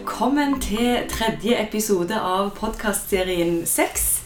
Velkommen 0.00 0.54
til 0.64 1.02
tredje 1.12 1.58
episode 1.60 2.16
av 2.16 2.54
podkastserien 2.56 3.66
Sex. 3.68 4.22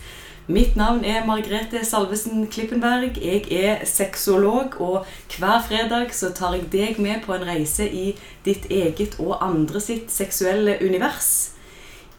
Mitt 0.46 0.76
navn 0.78 1.00
er 1.02 1.24
Margrethe 1.26 1.80
Salvesen 1.82 2.44
Klippenberg. 2.46 3.18
Jeg 3.18 3.48
er 3.50 3.82
sexolog, 3.82 4.76
og 4.78 5.08
hver 5.34 5.64
fredag 5.66 6.12
så 6.14 6.30
tar 6.30 6.54
jeg 6.54 6.68
deg 6.70 7.00
med 7.02 7.24
på 7.24 7.34
en 7.34 7.42
reise 7.48 7.88
i 7.90 8.12
ditt 8.46 8.68
eget 8.70 9.16
og 9.18 9.42
andre 9.42 9.82
sitt 9.82 10.14
seksuelle 10.14 10.76
univers. 10.78 11.32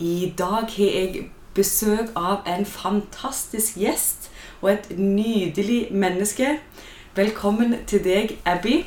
I 0.03 0.33
dag 0.37 0.67
har 0.75 0.91
jeg 0.99 1.29
besøk 1.55 2.11
av 2.19 2.43
en 2.57 2.67
fantastisk 2.67 3.79
gjest 3.79 4.27
og 4.59 4.73
et 4.73 4.91
nydelig 4.99 5.87
menneske. 5.95 6.57
Velkommen 7.15 7.77
til 7.87 8.03
deg, 8.03 8.35
Abby. 8.43 8.81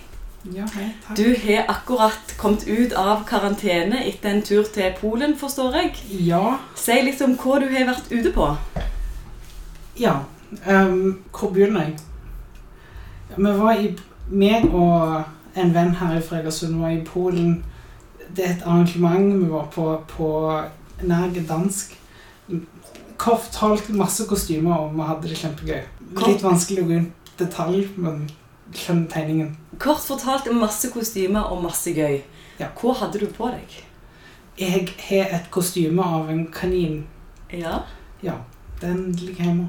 Ja, 0.54 0.64
hei, 0.74 0.94
takk. 1.04 1.16
Du 1.16 1.34
har 1.42 1.64
akkurat 1.68 2.34
kommet 2.40 2.64
ut 2.68 2.92
av 2.96 3.24
karantene 3.28 4.00
etter 4.08 4.30
en 4.30 4.42
tur 4.42 4.64
til 4.72 4.94
Polen, 5.00 5.34
forstår 5.36 5.76
jeg. 5.76 5.90
Ja. 6.24 6.56
Si 6.78 6.96
litt 7.04 7.20
om 7.24 7.34
hva 7.36 7.58
du 7.60 7.66
har 7.72 7.88
vært 7.90 8.08
ute 8.12 8.32
på. 8.32 8.48
Ja. 10.00 10.22
um, 10.64 11.18
hvor 11.34 11.52
begynner 11.52 11.90
jeg? 11.90 11.98
Vi 13.36 13.52
var 13.58 13.76
i 13.76 13.90
meg 14.30 14.64
og 14.72 15.58
en 15.58 15.74
venn 15.74 15.94
her 16.00 16.16
i 16.16 16.24
Fregersund 16.24 16.80
var 16.80 16.96
i 16.96 17.04
Polen. 17.04 17.62
Det 18.36 18.46
er 18.46 18.56
et 18.56 18.66
arrangement 18.66 19.34
vi 19.42 19.52
var 19.52 19.68
på 19.74 20.00
på 20.08 20.32
nær 21.02 21.28
dansk. 21.48 21.94
Kort 23.18 23.44
fortalt 23.44 23.88
masse 23.90 24.24
kostymer, 24.28 24.76
og 24.76 24.94
vi 24.94 25.06
hadde 25.10 25.28
det 25.28 25.38
kjempegøy. 25.38 25.80
Litt 26.24 26.44
vanskelig 26.44 26.84
å 26.84 26.88
gå 26.88 27.00
inn 27.00 27.08
detalj, 27.38 27.88
men 27.96 28.28
skjønner 28.74 29.08
tegningen. 29.12 29.56
Kort 29.78 30.02
fortalt 30.04 30.48
masse 30.52 30.90
kostymer 30.92 31.52
og 31.52 31.62
masse 31.62 31.92
gøy. 31.94 32.20
Ja. 32.58 32.68
Hva 32.80 32.94
hadde 33.02 33.20
du 33.22 33.26
på 33.30 33.50
deg? 33.54 33.78
Jeg 34.58 34.88
har 35.08 35.34
et 35.38 35.50
kostyme 35.54 36.02
av 36.02 36.30
en 36.30 36.46
kanin. 36.52 37.04
Ja, 37.52 37.84
Ja, 38.22 38.34
den 38.80 39.12
ligger 39.12 39.44
hjemme. 39.44 39.68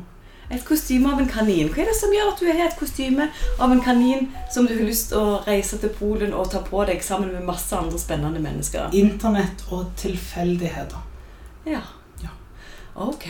Et 0.50 0.64
kostyme 0.66 1.12
av 1.14 1.20
en 1.22 1.28
kanin. 1.30 1.68
Hva 1.70 1.84
er 1.84 1.92
det 1.92 1.96
som 2.00 2.10
gjør 2.14 2.32
at 2.32 2.40
du 2.42 2.48
har 2.50 2.64
et 2.66 2.80
kostyme 2.80 3.28
av 3.62 3.72
en 3.72 3.82
kanin 3.86 4.32
som 4.52 4.66
du 4.66 4.74
har 4.74 4.88
lyst 4.88 5.12
til 5.12 5.22
å 5.22 5.36
reise 5.46 5.78
til 5.78 5.92
Polen 5.94 6.34
og 6.34 6.50
ta 6.50 6.64
på 6.66 6.82
deg 6.90 7.04
sammen 7.06 7.30
med 7.36 7.46
masse 7.46 7.78
andre 7.78 8.00
spennende 8.02 8.42
mennesker? 8.42 8.90
Internett 8.98 9.62
og 9.70 9.92
tilfeldigheter. 10.02 11.06
Ja. 11.70 11.84
Ja. 12.24 12.34
Ok. 12.96 13.28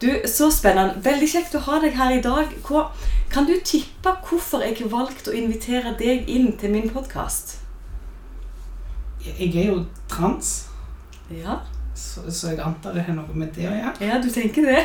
Du, 0.00 0.22
Så 0.30 0.50
spennende. 0.54 1.00
Veldig 1.02 1.28
kjekt 1.32 1.54
å 1.58 1.62
ha 1.66 1.80
deg 1.82 1.96
her 1.98 2.12
i 2.14 2.20
dag. 2.22 2.52
Hva, 2.68 2.84
kan 3.32 3.46
du 3.48 3.56
tippe 3.66 4.12
hvorfor 4.28 4.62
jeg 4.62 4.76
har 4.78 4.92
valgt 4.92 5.26
å 5.28 5.34
invitere 5.34 5.94
deg 5.98 6.28
inn 6.30 6.52
til 6.60 6.70
min 6.76 6.86
podkast? 6.94 7.56
Jeg 9.26 9.50
er 9.56 9.66
jo 9.72 9.80
trans, 10.08 10.68
Ja. 11.34 11.58
så, 11.98 12.22
så 12.30 12.52
jeg 12.54 12.60
antar 12.62 12.94
det 12.94 13.02
har 13.08 13.16
noe 13.18 13.34
med 13.34 13.50
det 13.56 13.66
å 13.68 13.74
gjøre. 13.74 14.06
ja, 14.06 14.20
du 14.22 14.28
tenker 14.30 14.62
det. 14.70 14.84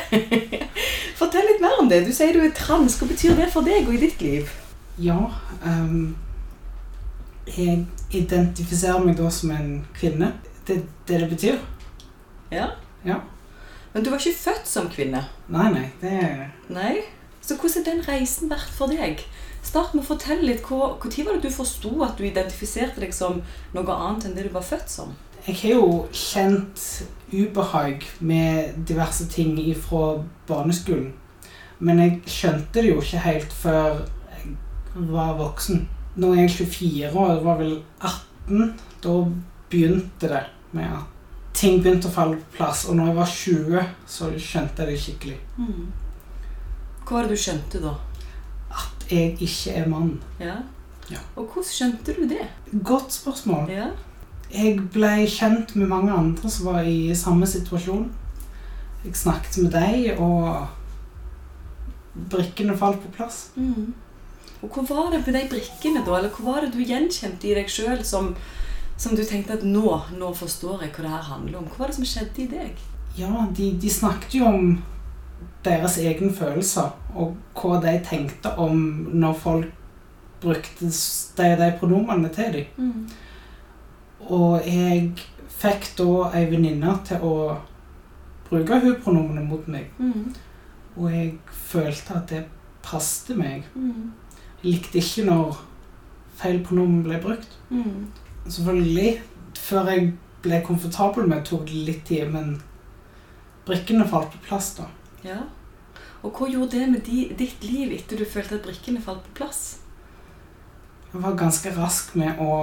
Fortell 1.20 1.46
litt 1.46 1.62
mer 1.62 1.78
om 1.80 1.88
det. 1.88 2.02
Du 2.04 2.12
sier 2.12 2.34
du 2.34 2.42
er 2.42 2.50
trans. 2.50 2.98
Hva 2.98 3.06
betyr 3.08 3.36
det 3.38 3.46
for 3.54 3.62
deg 3.64 3.86
og 3.86 3.94
i 3.94 4.00
ditt 4.02 4.20
liv? 4.20 4.50
Ja, 4.98 5.30
ehm, 5.64 6.16
jeg 7.46 7.86
identifiserer 8.14 8.98
meg 9.06 9.16
da 9.18 9.30
som 9.30 9.54
en 9.54 9.70
kvinne. 9.94 10.32
Det 10.66 10.76
er 10.80 10.82
det 11.08 11.20
det 11.22 11.30
betyr. 11.30 11.62
Ja. 12.50 12.66
Ja. 13.06 13.20
Men 13.94 14.02
du 14.04 14.10
var 14.10 14.18
ikke 14.18 14.36
født 14.36 14.66
som 14.66 14.88
kvinne. 14.90 15.24
Nei, 15.48 15.68
nei, 15.72 15.84
det 16.00 16.50
Nei. 16.74 16.94
Så 17.44 17.54
hvordan 17.60 17.84
har 17.84 17.92
den 17.92 18.04
reisen 18.08 18.48
vært 18.50 18.70
for 18.74 18.88
deg? 18.90 19.20
Start 19.62 19.94
med 19.94 20.04
å 20.04 20.06
fortelle 20.06 20.42
litt. 20.48 20.62
Hvor- 20.62 20.96
Når 20.98 21.24
var 21.26 21.32
det 21.38 21.42
du 21.42 21.50
forsto 21.50 22.02
at 22.04 22.16
du 22.18 22.24
identifiserte 22.24 23.00
deg 23.00 23.12
som 23.14 23.42
noe 23.74 23.84
annet 23.94 24.24
enn 24.26 24.34
det 24.34 24.44
du 24.48 24.48
var 24.50 24.62
født 24.62 24.88
som? 24.88 25.14
Jeg 25.46 25.56
har 25.56 25.70
jo 25.70 26.08
kjent 26.12 27.04
ubehag 27.32 28.04
med 28.20 28.84
diverse 28.86 29.26
ting 29.28 29.56
fra 29.74 30.24
barneskolen. 30.48 31.12
Men 31.80 31.98
jeg 31.98 32.22
skjønte 32.26 32.72
det 32.80 32.86
jo 32.86 33.00
ikke 33.00 33.18
helt 33.20 33.52
før 33.52 34.08
jeg 34.44 34.56
var 35.10 35.34
voksen. 35.38 35.86
Nå 36.16 36.32
er 36.32 36.46
jeg 36.46 36.50
24 36.50 37.12
år, 37.14 37.34
jeg 37.36 37.44
var 37.44 37.56
vel 37.58 37.82
18. 38.00 38.74
Da 39.02 39.24
begynte 39.70 40.28
det 40.30 40.44
med 40.72 40.84
at 40.84 41.04
ting 41.64 41.80
begynte 41.82 42.10
å 42.10 42.14
falle 42.14 42.38
på 42.40 42.58
plass. 42.58 42.84
Og 42.88 42.98
når 42.98 43.10
jeg 43.10 43.18
var 43.18 43.34
20, 43.34 43.92
så 44.16 44.30
skjønte 44.36 44.84
jeg 44.84 44.92
det 44.92 45.02
skikkelig. 45.02 45.38
Hva 47.04 47.16
var 47.16 47.26
det 47.26 47.36
du 47.36 47.42
skjønte 47.44 47.82
da? 47.82 47.94
At 48.84 49.06
jeg 49.12 49.34
ikke 49.44 49.76
er 49.80 49.90
mann. 49.90 50.14
Ja. 50.40 50.58
Ja. 51.12 51.20
Og 51.36 51.48
hvordan 51.52 51.68
skjønte 51.68 52.14
du 52.16 52.24
det? 52.28 52.46
Godt 52.84 53.12
spørsmål. 53.12 53.68
Ja. 53.72 53.90
Jeg 54.54 54.78
ble 54.94 55.26
kjent 55.28 55.74
med 55.76 55.90
mange 55.90 56.12
andre 56.14 56.50
som 56.50 56.70
var 56.70 56.86
i 56.86 57.14
samme 57.18 57.48
situasjon. 57.48 58.06
Jeg 59.04 59.18
snakket 59.18 59.58
med 59.64 59.74
deg, 59.74 60.20
og 60.22 60.66
brikkene 62.32 62.76
falt 62.78 63.02
på 63.02 63.12
plass. 63.16 63.48
Mm. 63.56 63.92
Og 64.64 64.70
hva 64.72 64.84
var 64.88 65.10
det 65.12 65.24
med 65.26 65.34
de 65.36 65.42
brikkene 65.50 66.04
da? 66.06 66.18
Eller 66.18 66.32
hva 66.32 66.54
var 66.54 66.64
det 66.64 66.72
du 66.72 66.80
gjenkjente 66.80 67.50
i 67.50 67.56
deg 67.58 67.68
sjøl 67.68 68.04
som, 68.06 68.32
som 68.96 69.16
du 69.16 69.24
tenkte 69.26 69.58
at 69.58 69.64
nå, 69.66 69.86
nå 70.18 70.32
forstår 70.36 70.84
jeg 70.84 70.94
hva 70.94 71.04
det 71.04 71.14
her 71.14 71.28
handler 71.28 71.60
om? 71.60 71.68
Hva 71.70 71.84
var 71.84 71.92
det 71.92 71.98
som 71.98 72.08
skjedde 72.08 72.44
i 72.44 72.50
deg? 72.50 72.82
Ja, 73.18 73.46
de, 73.56 73.70
de 73.80 73.90
snakket 73.90 74.36
jo 74.38 74.46
om 74.48 74.68
deres 75.64 75.98
egne 75.98 76.32
følelser, 76.34 76.92
og 77.14 77.36
hva 77.56 77.78
de 77.82 77.94
tenkte 78.04 78.52
om 78.60 78.80
når 79.14 79.36
folk 79.40 79.70
brukte 80.42 80.90
de, 80.90 81.50
de 81.60 81.70
pronomene 81.80 82.28
til 82.34 82.58
dem. 82.58 82.96
Og 84.24 84.66
jeg 84.66 85.12
fikk 85.60 85.94
da 85.98 86.08
ei 86.36 86.48
venninne 86.50 86.96
til 87.06 87.24
å 87.24 87.36
bruke 88.48 88.80
hun-pronomene 88.82 89.44
mot 89.46 89.68
meg. 89.70 89.88
Mm. 89.98 90.34
Og 90.96 91.08
jeg 91.12 91.30
følte 91.48 92.18
at 92.18 92.28
det 92.30 92.42
passte 92.84 93.36
meg. 93.38 93.64
Mm. 93.74 94.12
Jeg 94.62 94.76
likte 94.76 95.00
ikke 95.00 95.26
når 95.28 95.62
feil 96.38 96.60
pronomen 96.66 97.02
ble 97.06 97.20
brukt. 97.22 97.58
Mm. 97.70 98.10
Selvfølgelig, 98.44 99.22
før 99.56 99.90
jeg 99.90 100.12
ble 100.44 100.60
komfortabel 100.64 101.28
med, 101.28 101.44
tok 101.48 101.64
det 101.68 101.84
litt 101.88 102.02
tid, 102.08 102.28
men 102.32 102.58
brikkene 103.64 104.06
falt 104.08 104.32
på 104.34 104.42
plass 104.48 104.74
da. 104.78 104.88
Ja. 105.24 105.40
Og 106.24 106.32
hva 106.36 106.48
gjorde 106.48 106.78
det 106.78 106.90
med 106.92 107.04
di, 107.06 107.26
ditt 107.36 107.64
liv 107.64 107.92
etter 107.96 108.20
du 108.20 108.26
følte 108.28 108.58
at 108.58 108.66
brikkene 108.66 109.00
falt 109.04 109.24
på 109.28 109.38
plass? 109.40 109.62
Jeg 111.14 111.22
var 111.22 111.36
ganske 111.38 111.70
rask 111.76 112.14
med 112.18 112.40
å 112.42 112.54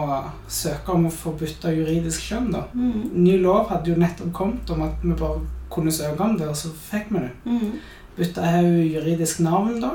søke 0.51 0.91
om 0.91 1.05
å 1.07 1.13
få 1.13 1.31
bytte 1.39 1.71
juridisk 1.71 2.25
kjønn 2.27 2.49
da. 2.51 2.65
Mm. 2.75 3.05
Ny 3.23 3.37
lov 3.39 3.69
hadde 3.71 3.93
jo 3.93 3.99
nettopp 4.01 4.33
kommet 4.35 4.73
om 4.73 4.83
at 4.83 5.05
vi 5.05 5.15
bare 5.15 5.39
kunne 5.71 5.93
søke 5.95 6.25
om 6.25 6.35
det, 6.37 6.49
og 6.51 6.57
så 6.59 6.73
fikk 6.89 7.13
vi 7.13 7.21
det. 7.23 7.31
Mm. 7.45 7.77
Bytta 8.17 8.49
jeg 8.51 8.65
jo 8.65 8.89
juridisk 8.97 9.39
navn 9.45 9.79
da, 9.79 9.93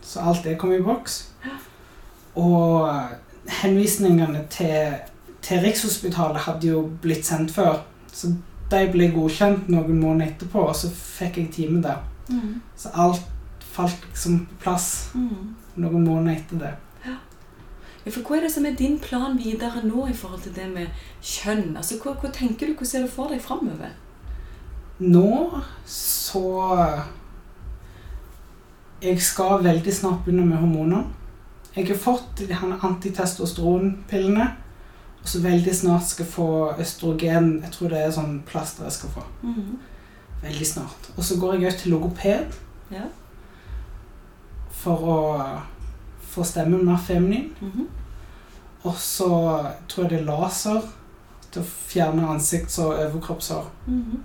så 0.00 0.24
alt 0.30 0.46
det 0.46 0.56
kom 0.62 0.72
i 0.72 0.80
boks. 0.82 1.18
Og 2.40 2.88
henvisningene 3.48 4.44
til, 4.50 4.94
til 5.42 5.60
Rikshospitalet 5.60 6.36
hadde 6.46 6.66
jo 6.68 6.82
blitt 7.02 7.26
sendt 7.26 7.50
før, 7.54 7.82
så 8.12 8.32
de 8.70 8.86
ble 8.92 9.10
godkjent 9.12 9.68
noen 9.68 10.00
måneder 10.00 10.32
etterpå, 10.32 10.58
og 10.68 10.76
så 10.76 10.88
fikk 10.90 11.36
jeg 11.38 11.50
time 11.52 11.82
der. 11.82 12.00
Mm. 12.28 12.60
Så 12.76 12.88
alt 12.94 13.22
falt 13.74 14.06
liksom 14.10 14.46
på 14.46 14.62
plass 14.62 15.10
Mm. 15.14 15.54
noen 15.76 16.04
måneder 16.04 16.36
etter 16.36 16.58
det. 16.58 16.74
Ja, 18.06 18.10
for 18.10 18.20
Hva 18.20 18.36
er 18.36 18.40
det 18.40 18.52
som 18.52 18.66
er 18.66 18.74
din 18.76 18.98
plan 18.98 19.38
videre 19.38 19.80
nå 19.84 20.06
i 20.08 20.12
forhold 20.12 20.42
til 20.42 20.52
det 20.54 20.68
med 20.74 20.86
kjønn? 21.22 21.76
Altså, 21.76 21.94
Hva, 22.02 22.12
hva 22.20 22.30
tenker 22.32 22.66
du, 22.66 22.74
hva 22.74 22.86
ser 22.86 23.02
du 23.02 23.08
for 23.08 23.28
deg 23.28 23.40
framover? 23.40 23.90
Nå 25.00 25.62
så 25.86 27.02
Jeg 29.02 29.20
skal 29.22 29.64
veldig 29.64 29.92
snart 29.94 30.24
begynne 30.24 30.46
med 30.46 30.56
hormoner. 30.58 31.04
Jeg 31.76 31.88
har 31.88 31.96
fått 31.96 32.36
de 32.48 32.54
antitestosteronpillene. 32.54 34.46
Og 35.22 35.28
så 35.28 35.40
veldig 35.40 35.72
snart 35.74 36.04
skal 36.04 36.26
få 36.28 36.46
østrogen. 36.78 37.62
Jeg 37.64 37.72
tror 37.72 37.88
det 37.88 37.98
er 38.04 38.10
sånn 38.12 38.42
plaster 38.46 38.84
jeg 38.84 38.92
skal 38.92 39.10
få. 39.14 39.22
Mm. 39.42 39.78
Veldig 40.42 40.66
snart. 40.68 41.08
Og 41.16 41.24
så 41.24 41.38
går 41.40 41.54
jeg 41.54 41.66
også 41.70 41.78
til 41.82 41.92
logoped 41.94 42.58
Ja. 42.92 43.06
for 44.70 44.96
å 44.96 45.18
få 46.34 46.44
stemmen 46.44 46.84
mer 46.84 46.96
feminin. 46.98 47.50
Mhm. 47.60 47.86
Og 48.84 48.94
så 49.00 49.28
tror 49.88 50.04
jeg 50.04 50.10
det 50.10 50.18
er 50.20 50.24
laser 50.28 50.82
til 51.50 51.62
å 51.62 51.64
fjerne 51.88 52.26
ansikts- 52.28 52.78
og 52.78 52.98
overkroppshår. 52.98 53.64
Mhm. 53.86 54.20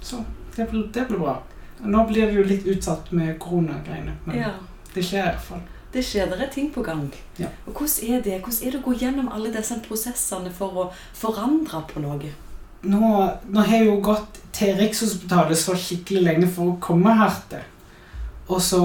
Så 0.00 0.24
det 0.56 0.68
blir, 0.70 0.88
det 0.92 1.06
blir 1.08 1.18
bra. 1.18 1.36
Nå 1.84 2.06
blir 2.08 2.26
det 2.26 2.34
jo 2.34 2.42
litt 2.42 2.66
utsatt 2.66 3.12
med 3.12 3.38
koronagreiene, 3.38 4.16
men 4.26 4.36
Ja. 4.36 4.50
det 4.94 5.04
skjer 5.04 5.24
iallfall. 5.32 5.60
Det 5.94 6.02
skjer, 6.02 6.26
det 6.30 6.42
er 6.42 6.50
ting 6.50 6.72
på 6.74 6.82
gang. 6.82 7.04
Ja. 7.38 7.48
Og 7.66 7.76
Hvordan 7.78 8.16
er 8.16 8.22
det 8.24 8.40
Hvordan 8.40 8.66
er 8.66 8.72
det 8.72 8.80
å 8.80 8.86
gå 8.88 8.94
gjennom 8.98 9.28
alle 9.30 9.52
disse 9.54 9.76
prosessene 9.84 10.50
for 10.50 10.80
å 10.82 10.88
forandre 11.14 11.84
på 11.90 12.02
noe? 12.02 12.32
Nå, 12.84 13.10
nå 13.48 13.62
har 13.62 13.78
jeg 13.78 13.86
jo 13.86 14.00
gått 14.04 14.40
til 14.54 14.74
Rikshospitalet 14.78 15.58
så 15.58 15.76
skikkelig 15.78 16.24
lenge 16.26 16.50
for 16.50 16.72
å 16.72 16.80
komme 16.82 17.14
her 17.16 17.38
til. 17.50 17.62
Og 18.48 18.60
så 18.60 18.80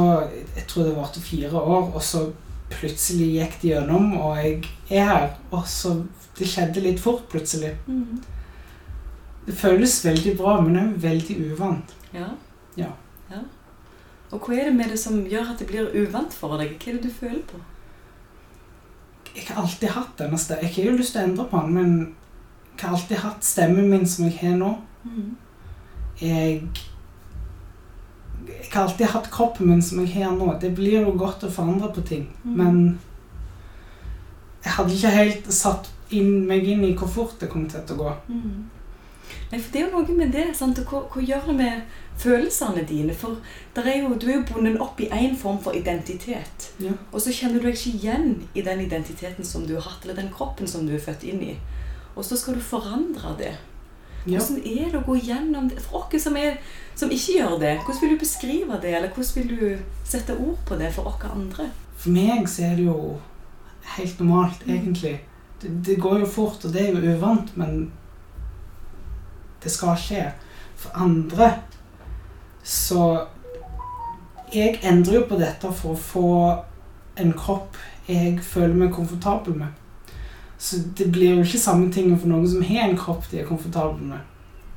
Jeg 0.56 0.68
tror 0.68 0.86
det 0.86 0.96
varte 0.96 1.22
fire 1.22 1.52
år, 1.60 1.90
og 1.96 2.04
så 2.04 2.30
plutselig 2.70 3.32
gikk 3.34 3.62
det 3.62 3.70
gjennom, 3.74 4.12
og 4.22 4.38
jeg 4.38 4.64
er 4.90 5.06
her. 5.10 5.30
Og 5.52 5.68
så 5.68 6.04
Det 6.38 6.48
skjedde 6.48 6.80
litt 6.80 7.00
fort 7.04 7.26
plutselig. 7.28 7.74
Mm. 7.88 8.22
Det 9.46 9.56
føles 9.58 10.06
veldig 10.06 10.38
bra, 10.38 10.62
men 10.62 10.76
det 10.78 10.84
er 10.84 11.10
veldig 11.10 11.36
uvant. 11.52 11.96
Ja. 12.14 12.30
Ja. 12.78 12.94
Og 14.32 14.40
hva 14.46 14.54
er 14.60 14.70
det 14.70 14.76
med 14.78 14.90
det 14.94 15.00
som 15.02 15.24
gjør 15.26 15.52
at 15.54 15.60
det 15.60 15.68
blir 15.72 15.90
uvant 15.96 16.34
for 16.34 16.58
deg? 16.62 16.76
Hva 16.78 16.92
er 16.92 16.98
det 17.00 17.04
du 17.10 17.14
føler 17.20 17.42
på? 17.50 17.60
Jeg 19.36 19.46
har 19.48 19.62
alltid 19.64 19.90
hatt 19.94 20.16
denne 20.18 20.38
stemmen. 20.42 20.64
Jeg 20.66 20.74
har 20.76 20.92
jo 20.92 20.98
lyst 20.98 21.14
til 21.16 21.22
å 21.22 21.28
endre 21.30 21.46
på 21.50 21.60
den, 21.64 21.74
men 21.74 22.16
jeg 22.76 22.84
har 22.88 22.96
alltid 22.98 23.18
hatt 23.24 23.44
stemmen 23.46 23.90
min 23.90 24.06
som 24.08 24.26
jeg 24.26 24.38
har 24.42 24.56
nå. 24.58 24.72
Mm. 25.04 25.36
Jeg 26.22 26.64
Jeg 28.50 28.72
har 28.74 28.84
alltid 28.88 29.06
hatt 29.08 29.30
kroppen 29.32 29.68
min 29.70 29.82
som 29.82 30.00
jeg 30.06 30.14
har 30.24 30.32
nå. 30.36 30.54
Det 30.62 30.72
blir 30.76 31.02
jo 31.04 31.12
godt 31.18 31.44
å 31.44 31.50
forandre 31.54 31.92
på 31.94 32.02
ting, 32.08 32.28
Mm. 32.44 32.56
men 32.58 33.00
jeg 34.64 34.74
hadde 34.74 34.94
ikke 34.94 35.10
helt 35.16 35.54
satt 35.54 35.90
inn, 36.12 36.46
meg 36.48 36.64
inn 36.68 36.84
i 36.84 36.94
hvor 36.96 37.08
fort 37.08 37.40
det 37.40 37.50
kom 37.50 37.68
til 37.70 37.80
å 37.80 37.98
gå. 37.98 38.14
Mm. 38.28 38.66
Nei, 39.52 39.60
for 39.60 39.72
det 39.72 39.82
er 39.82 39.90
jo 39.90 40.00
noe 40.02 40.16
med 40.18 40.32
det. 40.34 40.56
sant? 40.58 40.80
Og 40.80 40.86
Hva, 40.86 41.02
hva 41.14 41.22
gjør 41.22 41.46
det 41.48 41.56
med 41.56 41.82
følelsene 42.20 42.84
dine? 42.88 43.14
For 43.16 43.38
er 43.80 44.02
jo, 44.02 44.14
du 44.20 44.28
er 44.28 44.36
jo 44.40 44.46
bundet 44.54 44.80
opp 44.84 45.00
i 45.02 45.08
én 45.16 45.38
form 45.40 45.60
for 45.64 45.76
identitet. 45.78 46.70
Ja. 46.84 46.92
Og 47.12 47.22
så 47.24 47.32
kjenner 47.36 47.60
du 47.60 47.68
deg 47.70 47.78
ikke 47.78 47.96
igjen 47.98 48.30
i 48.56 48.62
den 48.66 48.82
identiteten 48.86 49.46
som 49.46 49.66
du 49.68 49.76
har 49.78 49.88
hatt, 49.88 50.04
eller 50.04 50.20
den 50.20 50.32
kroppen 50.34 50.68
som 50.68 50.88
du 50.88 50.94
er 50.96 51.04
født 51.04 51.24
inn 51.24 51.42
i. 51.44 51.56
Og 52.16 52.26
så 52.26 52.38
skal 52.38 52.58
du 52.58 52.64
forandre 52.64 53.36
det. 53.40 53.54
Ja. 54.28 54.40
Hvordan 54.42 54.60
er 54.68 54.90
det 54.92 55.00
å 55.00 55.06
gå 55.08 55.16
gjennom 55.24 55.70
det? 55.72 55.80
For 55.86 56.02
oss 56.04 56.24
som, 56.24 56.36
som 57.00 57.12
ikke 57.16 57.38
gjør 57.38 57.56
det, 57.62 57.76
hvordan 57.86 58.02
vil 58.02 58.12
du 58.16 58.20
beskrive 58.20 58.80
det? 58.84 58.92
Eller 58.98 59.14
hvordan 59.16 59.36
vil 59.36 59.54
du 59.56 60.04
sette 60.04 60.36
ord 60.36 60.60
på 60.68 60.76
det 60.76 60.92
for 60.94 61.08
oss 61.08 61.24
andre? 61.32 61.70
For 62.00 62.12
meg 62.12 62.50
så 62.52 62.68
er 62.68 62.76
det 62.76 62.90
jo 62.90 63.18
helt 63.96 64.20
normalt, 64.20 64.66
Mm. 64.68 64.76
egentlig. 64.76 65.16
Det, 65.62 65.72
det 65.86 65.98
går 66.02 66.20
jo 66.20 66.26
fort, 66.26 66.66
og 66.66 66.74
det 66.74 66.82
er 66.90 66.94
jo 66.94 67.16
uvant, 67.16 67.56
men 67.58 67.92
det 69.64 69.72
skal 69.72 69.96
skje. 70.00 70.28
For 70.80 70.92
andre 70.96 71.50
så 72.64 73.26
Jeg 74.54 74.80
endrer 74.82 75.20
jo 75.20 75.26
på 75.30 75.38
dette 75.38 75.70
for 75.78 75.94
å 75.94 76.02
få 76.02 76.30
en 77.22 77.34
kropp 77.38 77.78
jeg 78.10 78.40
føler 78.42 78.74
meg 78.74 78.94
komfortabel 78.96 79.54
med. 79.54 79.68
Så 80.58 80.80
det 80.98 81.12
blir 81.12 81.36
jo 81.36 81.44
ikke 81.44 81.62
samme 81.62 81.92
ting 81.94 82.10
for 82.18 82.32
noen 82.32 82.48
som 82.50 82.64
har 82.66 82.88
en 82.88 82.98
kropp 82.98 83.28
de 83.32 83.44
er 83.44 83.46
komfortabel 83.48 84.10
med. 84.10 84.24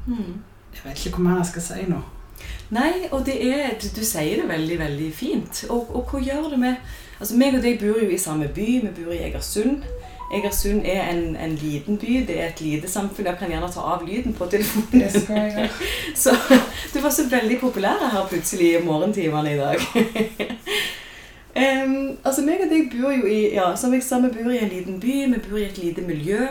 Mm. 0.06 0.42
Jeg 0.74 0.84
vet 0.84 1.06
ikke 1.06 1.16
hva 1.16 1.24
mer 1.24 1.40
jeg 1.40 1.48
skal 1.54 1.64
si 1.64 1.86
nå. 1.88 2.02
Nei, 2.72 3.08
og 3.12 3.24
det 3.26 3.38
er, 3.46 3.72
du, 3.80 3.88
du 3.96 4.02
sier 4.04 4.42
det 4.42 4.48
veldig, 4.48 4.78
veldig 4.80 5.08
fint. 5.16 5.64
Og, 5.70 5.90
og 5.96 6.12
hva 6.12 6.20
gjør 6.22 6.52
det 6.52 6.60
med 6.62 6.92
Altså, 7.22 7.36
meg 7.38 7.54
og 7.54 7.60
deg 7.62 7.76
bor 7.78 8.00
jo 8.02 8.08
i 8.10 8.18
samme 8.18 8.48
by. 8.50 8.68
Vi 8.82 8.88
bor 8.96 9.12
i 9.14 9.20
Egersund. 9.22 9.84
Egersund 10.32 10.86
er 10.88 11.02
en, 11.10 11.36
en 11.36 11.54
liten 11.60 11.98
by. 12.00 12.24
Det 12.28 12.38
er 12.40 12.46
et 12.48 12.60
lite 12.64 12.88
samfunn. 12.88 13.26
Jeg 13.28 13.36
kan 13.38 13.50
gjerne 13.52 13.68
ta 13.72 13.84
av 13.94 14.04
lyden 14.06 14.32
på 14.32 14.46
telefonen. 14.48 15.02
Det 15.02 15.10
skal 15.12 15.36
jeg 15.36 15.52
gjøre. 15.56 15.88
Så 16.22 16.36
du 16.94 17.00
var 17.04 17.12
så 17.12 17.26
veldig 17.28 17.58
populær 17.60 18.00
her 18.14 18.28
plutselig 18.30 18.70
i 18.72 18.84
morgentimene 18.84 19.52
i 19.52 19.58
dag. 19.60 19.84
um, 21.62 22.16
altså, 22.24 22.46
meg 22.46 22.64
og 22.64 22.72
deg 22.72 22.88
bor 22.94 23.12
jo 23.12 23.28
i 23.28 23.40
ja, 23.52 23.72
som 23.76 23.92
jeg 23.92 24.06
sa, 24.06 24.22
vi 24.24 24.32
bor 24.38 24.52
i 24.52 24.62
en 24.62 24.72
liten 24.72 25.00
by, 25.02 25.18
vi 25.34 25.42
bor 25.50 25.60
i 25.60 25.68
et 25.68 25.82
lite 25.82 26.06
miljø. 26.06 26.48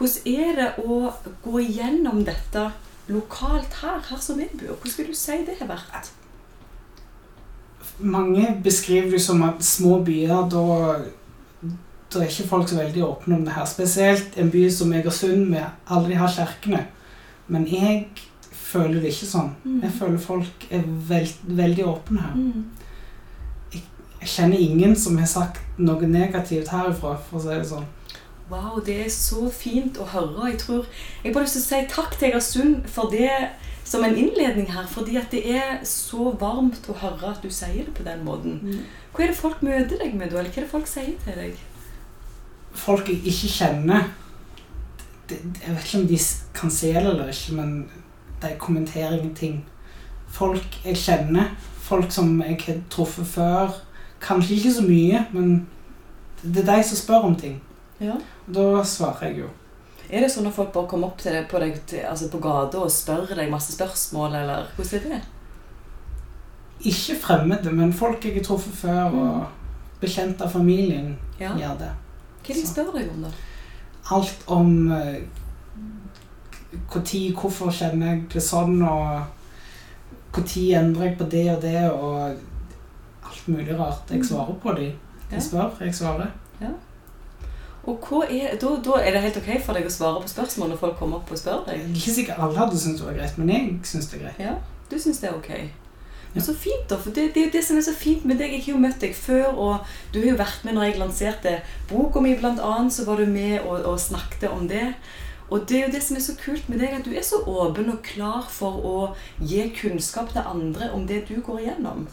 Hvordan 0.00 0.40
er 0.40 0.56
det 0.56 0.70
å 0.80 1.12
gå 1.44 1.60
gjennom 1.60 2.24
dette 2.24 2.70
lokalt 3.12 3.82
her, 3.82 4.00
her 4.08 4.24
som 4.24 4.40
jeg 4.40 4.48
bor? 4.54 4.78
Hvordan 4.80 4.96
vil 5.02 5.12
du 5.12 5.20
si 5.26 5.40
det 5.44 5.60
har 5.60 5.68
vært? 5.68 6.12
Mange 8.00 8.54
beskriver 8.64 9.12
det 9.12 9.20
som 9.20 9.42
at 9.44 9.60
små 9.64 9.98
byer, 10.06 10.46
da 10.48 10.64
da 12.12 12.18
er 12.18 12.30
ikke 12.30 12.48
folk 12.48 12.68
så 12.68 12.76
veldig 12.80 13.04
åpne 13.06 13.36
om 13.36 13.44
det 13.46 13.54
her. 13.54 13.68
Spesielt 13.70 14.38
en 14.38 14.50
by 14.50 14.64
som 14.74 14.92
Egersund, 14.92 15.46
med 15.50 15.64
alle 15.86 16.08
de 16.08 16.18
her 16.18 16.34
kirkene. 16.34 16.86
Men 17.46 17.66
jeg 17.70 18.08
føler 18.50 19.00
det 19.00 19.12
ikke 19.14 19.30
sånn. 19.30 19.54
Jeg 19.82 19.94
føler 19.98 20.18
folk 20.22 20.66
er 20.70 20.82
veld, 20.86 21.38
veldig 21.44 21.86
åpne 21.86 22.26
her. 22.26 22.36
Mm. 22.36 22.64
Jeg 24.20 24.28
kjenner 24.28 24.60
ingen 24.60 24.96
som 24.96 25.16
har 25.18 25.30
sagt 25.30 25.62
noe 25.78 26.06
negativt 26.06 26.68
herifra, 26.74 27.16
for 27.28 27.38
å 27.38 27.44
si 27.44 27.54
det 27.54 27.70
sånn. 27.70 27.88
Wow, 28.50 28.80
det 28.86 28.96
er 29.04 29.10
så 29.14 29.46
fint 29.54 29.98
å 30.02 30.08
høre. 30.10 30.50
Jeg 30.50 30.58
tror, 30.64 30.86
jeg 31.24 31.34
bare 31.34 31.46
lyst 31.46 31.60
til 31.60 31.62
å 31.62 31.68
si 31.68 31.82
takk 31.94 32.16
til 32.18 32.32
Egersund 32.32 32.88
for 32.90 33.12
det 33.14 33.30
som 33.86 34.04
en 34.04 34.16
innledning 34.18 34.66
her. 34.74 34.86
Fordi 34.90 35.16
at 35.16 35.30
det 35.30 35.44
er 35.54 35.78
så 35.86 36.32
varmt 36.40 36.90
å 36.90 36.98
høre 36.98 37.30
at 37.30 37.42
du 37.42 37.50
sier 37.50 37.86
det 37.86 37.94
på 37.94 38.06
den 38.06 38.24
måten. 38.26 38.58
Hva 39.14 39.24
er 39.24 39.32
det 39.32 39.38
folk 39.38 39.62
møter 39.62 40.02
deg 40.02 40.14
med 40.18 40.30
da? 40.30 40.42
Eller 40.42 40.50
hva 40.50 40.62
er 40.62 40.66
det 40.66 40.74
folk 40.74 40.90
sier 40.90 41.14
til 41.24 41.38
deg? 41.38 41.58
Folk 42.74 43.08
jeg 43.08 43.20
ikke 43.26 43.48
kjenner 43.50 44.04
de, 45.28 45.36
Jeg 45.66 45.74
vet 45.74 45.84
ikke 45.84 45.98
om 46.00 46.06
de 46.06 46.18
kan 46.54 46.70
se 46.70 46.92
det 46.92 47.02
eller 47.06 47.28
ikke, 47.28 47.54
men 47.54 47.88
de 48.42 48.54
kommenterer 48.58 49.18
ingenting. 49.18 49.64
Folk 50.30 50.78
jeg 50.84 50.96
kjenner, 50.96 51.50
folk 51.82 52.12
som 52.12 52.40
jeg 52.42 52.58
har 52.66 52.80
truffet 52.90 53.26
før 53.26 53.72
Kanskje 54.20 54.54
ikke 54.58 54.72
så 54.74 54.82
mye, 54.84 55.24
men 55.32 55.66
det 56.42 56.60
er 56.68 56.76
de 56.76 56.82
som 56.84 56.96
spør 56.96 57.24
om 57.30 57.36
ting. 57.36 57.54
Ja. 58.00 58.18
Da 58.52 58.82
svarer 58.84 59.30
jeg 59.30 59.38
jo. 59.38 59.46
Er 60.10 60.20
det 60.24 60.28
sånn 60.32 60.46
at 60.50 60.54
folk 60.56 60.72
bare 60.74 60.88
kommer 60.90 61.08
opp 61.08 61.18
til 61.22 61.32
deg 61.32 61.46
på, 61.48 61.58
deg, 61.62 61.78
altså 62.04 62.28
på 62.32 62.40
gata 62.42 62.82
og 62.84 62.90
spør 62.92 63.30
deg 63.38 63.48
masse 63.52 63.72
spørsmål, 63.72 64.34
eller 64.42 64.68
hvordan 64.76 65.06
er 65.06 65.14
det? 65.14 65.22
Ikke 66.90 67.16
fremmede, 67.22 67.72
men 67.72 67.92
folk 67.96 68.24
jeg 68.24 68.34
har 68.38 68.44
truffet 68.44 68.76
før, 68.82 69.16
og 69.16 70.00
bekjente 70.00 70.44
av 70.44 70.52
familien 70.52 71.16
Ja. 71.40 71.54
gjør 71.56 71.78
det. 71.78 71.90
Hva 72.50 72.60
de 72.60 72.66
spør 72.66 72.92
deg 72.96 73.10
om, 73.12 73.24
da? 73.26 73.30
Alt 74.16 74.44
om 74.50 74.72
når, 74.92 75.20
hvor 76.90 77.02
tid, 77.06 77.32
hvorfor 77.34 77.70
kjenner 77.74 78.14
jeg 78.14 78.24
det 78.34 78.42
sånn, 78.42 78.80
og 78.82 80.34
når 80.34 80.44
endrer 80.78 81.10
jeg 81.10 81.18
på 81.18 81.26
det 81.30 81.46
og 81.54 81.62
det, 81.62 81.90
og 81.90 83.30
alt 83.30 83.48
mulig 83.48 83.78
rart. 83.78 84.10
Jeg 84.10 84.26
svarer 84.26 84.58
på 84.62 84.74
de. 84.78 84.92
De 85.30 85.42
spør, 85.42 85.70
jeg 85.80 85.94
svarer. 85.94 86.30
Ja. 86.60 86.70
Og 87.88 88.08
er, 88.28 88.56
da, 88.60 88.70
da 88.84 88.98
er 89.00 89.14
det 89.14 89.22
helt 89.24 89.38
ok 89.40 89.50
for 89.64 89.78
deg 89.78 89.86
å 89.88 89.92
svare 89.92 90.20
på 90.20 90.28
spørsmål 90.28 90.74
når 90.74 90.80
folk 90.82 90.98
kommer 91.00 91.20
opp 91.20 91.30
og 91.32 91.38
spør 91.40 91.62
deg? 91.70 91.86
ikke 91.96 92.16
sikkert 92.18 92.42
alle 92.44 92.58
hadde 92.58 92.78
syntes 92.78 93.00
det 93.00 93.06
var 93.08 93.16
greit, 93.16 93.38
men 93.40 93.52
jeg 93.54 93.68
syns 93.88 94.10
det 94.10 94.18
er 94.18 94.24
greit. 94.26 94.42
Ja, 94.42 94.56
du 94.90 94.98
syns 95.00 95.22
det 95.22 95.30
er 95.30 95.38
ok. 95.38 95.52
Men 96.34 96.44
Så 96.44 96.54
fint, 96.54 96.84
da. 96.88 96.96
For 96.96 97.10
det, 97.10 97.32
det 97.34 97.42
er 97.42 97.48
jo 97.48 97.54
det 97.56 97.64
som 97.66 97.78
er 97.78 97.86
så 97.86 97.94
fint 97.96 98.24
med 98.24 98.38
deg. 98.38 98.52
Jeg 98.54 98.64
har 98.66 98.76
jo 98.76 98.82
møtt 98.84 99.00
deg 99.02 99.16
før, 99.18 99.48
og 99.50 99.88
du 100.14 100.20
har 100.20 100.30
jo 100.32 100.38
vært 100.38 100.62
med 100.66 100.76
når 100.76 100.86
jeg 100.86 101.00
lanserte 101.00 101.56
boka 101.90 102.22
mi, 102.22 102.36
blant 102.38 102.62
annet. 102.62 102.94
Så 102.94 103.06
var 103.08 103.18
du 103.18 103.26
med 103.26 103.58
og, 103.64 103.82
og 103.82 103.98
snakket 104.00 104.50
om 104.50 104.68
det. 104.70 104.92
Og 105.50 105.66
det 105.66 105.80
er 105.80 105.86
jo 105.88 105.92
det 105.96 106.02
som 106.06 106.16
er 106.16 106.22
så 106.22 106.36
kult 106.38 106.68
med 106.70 106.78
deg, 106.78 106.94
at 106.94 107.06
du 107.06 107.10
er 107.10 107.26
så 107.26 107.42
åpen 107.42 107.90
og 107.90 108.04
klar 108.06 108.46
for 108.46 108.84
å 108.86 108.96
gi 109.42 109.64
kunnskap 109.74 110.30
til 110.30 110.46
andre 110.46 110.92
om 110.94 111.08
det 111.10 111.24
du 111.26 111.40
går 111.42 111.64
igjennom. 111.64 112.06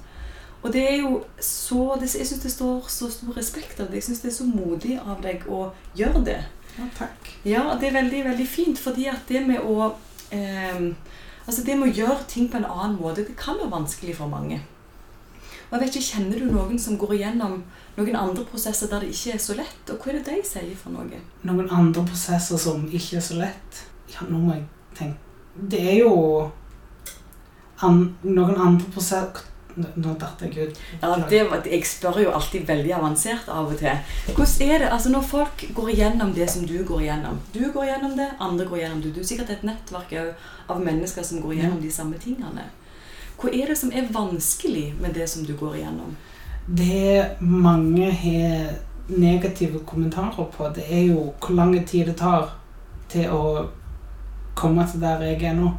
Og 0.63 0.73
det 0.73 0.81
er 0.89 0.95
jo 1.03 1.19
så 1.39 1.99
det, 2.01 2.09
Jeg 2.17 2.25
syns 2.27 2.41
det 2.41 2.51
står 2.51 2.89
så 2.89 3.11
stor 3.13 3.37
respekt 3.37 3.79
av 3.79 3.91
deg. 3.91 4.01
Jeg 4.01 4.07
syns 4.09 4.23
det 4.23 4.31
er 4.31 4.37
så 4.39 4.47
modig 4.49 4.97
av 4.97 5.21
deg 5.21 5.45
å 5.45 5.67
gjøre 5.95 6.23
det. 6.25 6.39
Ja, 6.77 6.89
takk. 6.97 7.29
Ja, 7.45 7.63
det 7.79 7.91
er 7.91 7.99
veldig, 8.01 8.23
veldig 8.31 8.47
fint, 8.49 8.81
fordi 8.81 9.05
at 9.09 9.29
det 9.29 9.45
med 9.45 9.61
å 9.61 9.93
eh, 10.33 10.89
Altså 11.47 11.63
det 11.63 11.77
med 11.79 11.89
å 11.89 11.95
gjøre 11.95 12.25
ting 12.27 12.49
på 12.51 12.59
en 12.59 12.67
annen 12.67 12.97
måte, 12.99 13.23
det 13.23 13.37
kan 13.39 13.55
være 13.55 13.71
vanskelig 13.71 14.17
for 14.17 14.27
mange. 14.27 14.59
Og 15.67 15.75
jeg 15.75 15.81
vet 15.81 15.95
ikke, 15.95 16.07
Kjenner 16.07 16.39
du 16.39 16.51
noen 16.51 16.79
som 16.79 16.97
går 16.99 17.13
igjennom 17.17 17.57
noen 17.97 18.15
andre 18.19 18.43
prosesser 18.47 18.91
der 18.91 19.03
det 19.03 19.11
ikke 19.15 19.35
er 19.35 19.41
så 19.43 19.55
lett? 19.57 19.91
Og 19.91 19.99
hva 19.99 20.11
er 20.13 20.19
det 20.19 20.37
de 20.37 20.43
sier 20.47 20.75
for 20.79 20.95
noe? 20.95 21.21
Noen 21.47 21.67
andre 21.71 22.03
prosesser 22.07 22.59
som 22.61 22.85
ikke 22.87 23.19
er 23.19 23.25
så 23.25 23.39
lett 23.39 23.83
Ja, 24.13 24.27
nå 24.29 24.39
må 24.39 24.55
jeg 24.55 24.63
tenke 24.95 25.67
Det 25.71 25.81
er 25.91 25.97
jo 26.03 26.13
an, 27.83 28.03
noen 28.23 28.55
andre 28.55 28.91
prosesser 28.93 29.43
Nå 29.77 30.13
datt 30.17 30.41
jeg 30.41 30.55
ut. 30.69 30.79
Ja, 31.01 31.15
det, 31.29 31.41
Jeg 31.71 31.85
spør 31.85 32.19
jo 32.23 32.31
alltid 32.33 32.65
veldig 32.67 32.93
avansert 32.97 33.49
av 33.53 33.67
og 33.71 33.77
til. 33.77 33.93
Hvordan 34.33 34.71
er 34.71 34.79
det 34.79 34.87
altså 34.91 35.09
når 35.13 35.21
folk 35.29 35.65
går 35.75 35.89
igjennom 35.93 36.33
det 36.33 36.49
som 36.49 36.65
du 36.65 36.77
går 36.87 37.01
igjennom? 37.01 37.37
Du 37.53 37.59
går 37.73 37.83
igjennom 37.85 38.15
det, 38.17 38.29
andre 38.39 38.65
går 38.65 38.77
igjennom 38.77 39.01
det. 39.03 39.13
Du 39.15 39.19
er 39.21 39.29
sikkert 39.29 39.49
et 39.53 39.63
nettverk 39.63 40.13
av- 40.69 40.81
mennesker 40.81 41.23
som 41.23 41.41
går 41.41 41.53
igjennom 41.53 41.81
de 41.81 41.91
samme 41.91 42.17
tingene. 42.17 42.65
Hva 43.37 43.51
er 43.53 43.67
det 43.69 43.77
som 43.77 43.91
er 43.93 44.09
vanskelig 44.11 44.95
med 45.01 45.13
det 45.13 45.29
som 45.29 45.43
du 45.45 45.53
går 45.53 45.75
igjennom? 45.77 46.15
Det 46.67 47.37
mange 47.39 48.11
har 48.11 48.73
negative 49.07 49.79
kommentarer 49.85 50.49
på, 50.57 50.71
det 50.75 50.83
er 50.91 51.05
jo 51.13 51.33
hvor 51.39 51.53
lang 51.55 51.85
tid 51.85 52.05
det 52.09 52.17
tar 52.17 52.49
til 53.09 53.29
å 53.31 53.67
komme 54.57 54.83
til 54.91 54.99
der 55.05 55.21
jeg 55.21 55.43
er 55.43 55.53
nå. 55.53 55.69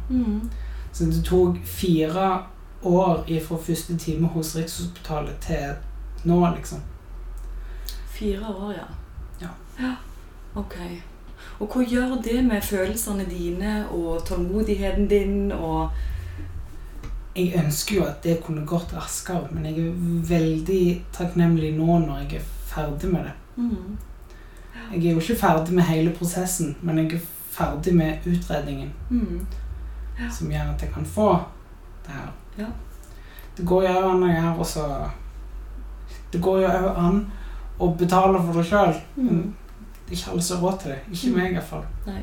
Så 0.91 1.05
det 1.11 1.21
tok 1.27 1.59
fire 1.65 2.39
år 2.83 3.25
fra 3.47 3.57
første 3.57 3.97
time 3.97 4.27
hos 4.27 4.55
Rikshospitalet 4.55 5.35
til 5.41 5.73
nå, 6.23 6.55
liksom. 6.55 6.79
Fire 8.07 8.47
år, 8.47 8.73
ja. 8.73 8.85
Ja. 9.41 9.49
ja. 9.79 9.95
Ok. 10.55 10.75
Og 11.59 11.67
hva 11.67 11.83
gjør 11.83 12.21
det 12.23 12.43
med 12.45 12.63
følelsene 12.63 13.25
dine 13.29 13.89
og 13.89 14.25
tålmodigheten 14.27 15.07
din 15.07 15.51
og 15.51 15.89
Jeg 17.35 17.53
ønsker 17.65 17.95
jo 17.95 18.03
at 18.03 18.23
det 18.23 18.39
kunne 18.43 18.65
gått 18.67 18.93
raskere, 18.93 19.47
men 19.51 19.65
jeg 19.65 19.77
er 19.79 19.91
veldig 20.27 21.03
takknemlig 21.13 21.69
nå 21.77 21.99
når 22.01 22.17
jeg 22.23 22.39
er 22.39 22.47
ferdig 22.67 23.11
med 23.11 23.23
det. 23.23 23.33
Mm. 23.55 23.97
Jeg 24.93 25.05
er 25.05 25.11
jo 25.11 25.19
ikke 25.19 25.35
ferdig 25.39 25.75
med 25.77 25.83
hele 25.83 26.11
prosessen, 26.17 26.75
men 26.81 26.97
jeg 26.97 27.13
er 27.13 27.21
ferdig 27.51 27.95
med 27.95 28.25
utredningen 28.25 28.91
Mm. 29.09 29.45
Som 30.31 30.51
gjør 30.51 30.73
at 30.73 30.81
jeg 30.81 30.91
kan 30.93 31.05
få 31.05 31.29
det 32.05 32.13
her. 32.13 32.33
Ja. 32.59 32.67
Det 33.57 33.65
går 33.67 33.83
jo 33.87 33.93
an 34.09 34.23
å 34.23 34.29
gjøre 34.31 34.57
også 34.63 34.83
Det 36.31 36.41
går 36.41 36.61
jo 36.61 36.67
òg 36.67 36.97
an 36.97 37.21
å 37.79 37.87
betale 37.97 38.39
for 38.43 38.53
det 38.59 38.65
sjøl. 38.69 38.93
Mm. 39.17 39.53
Ikke 40.11 40.31
alle 40.31 40.41
som 40.43 40.59
har 40.59 40.67
råd 40.71 40.79
til 40.81 40.91
det. 40.91 40.99
Ikke 41.11 41.29
Mm. 41.31 41.37
meg, 41.37 41.53
iallfall. 41.55 41.85
Nei. 42.05 42.21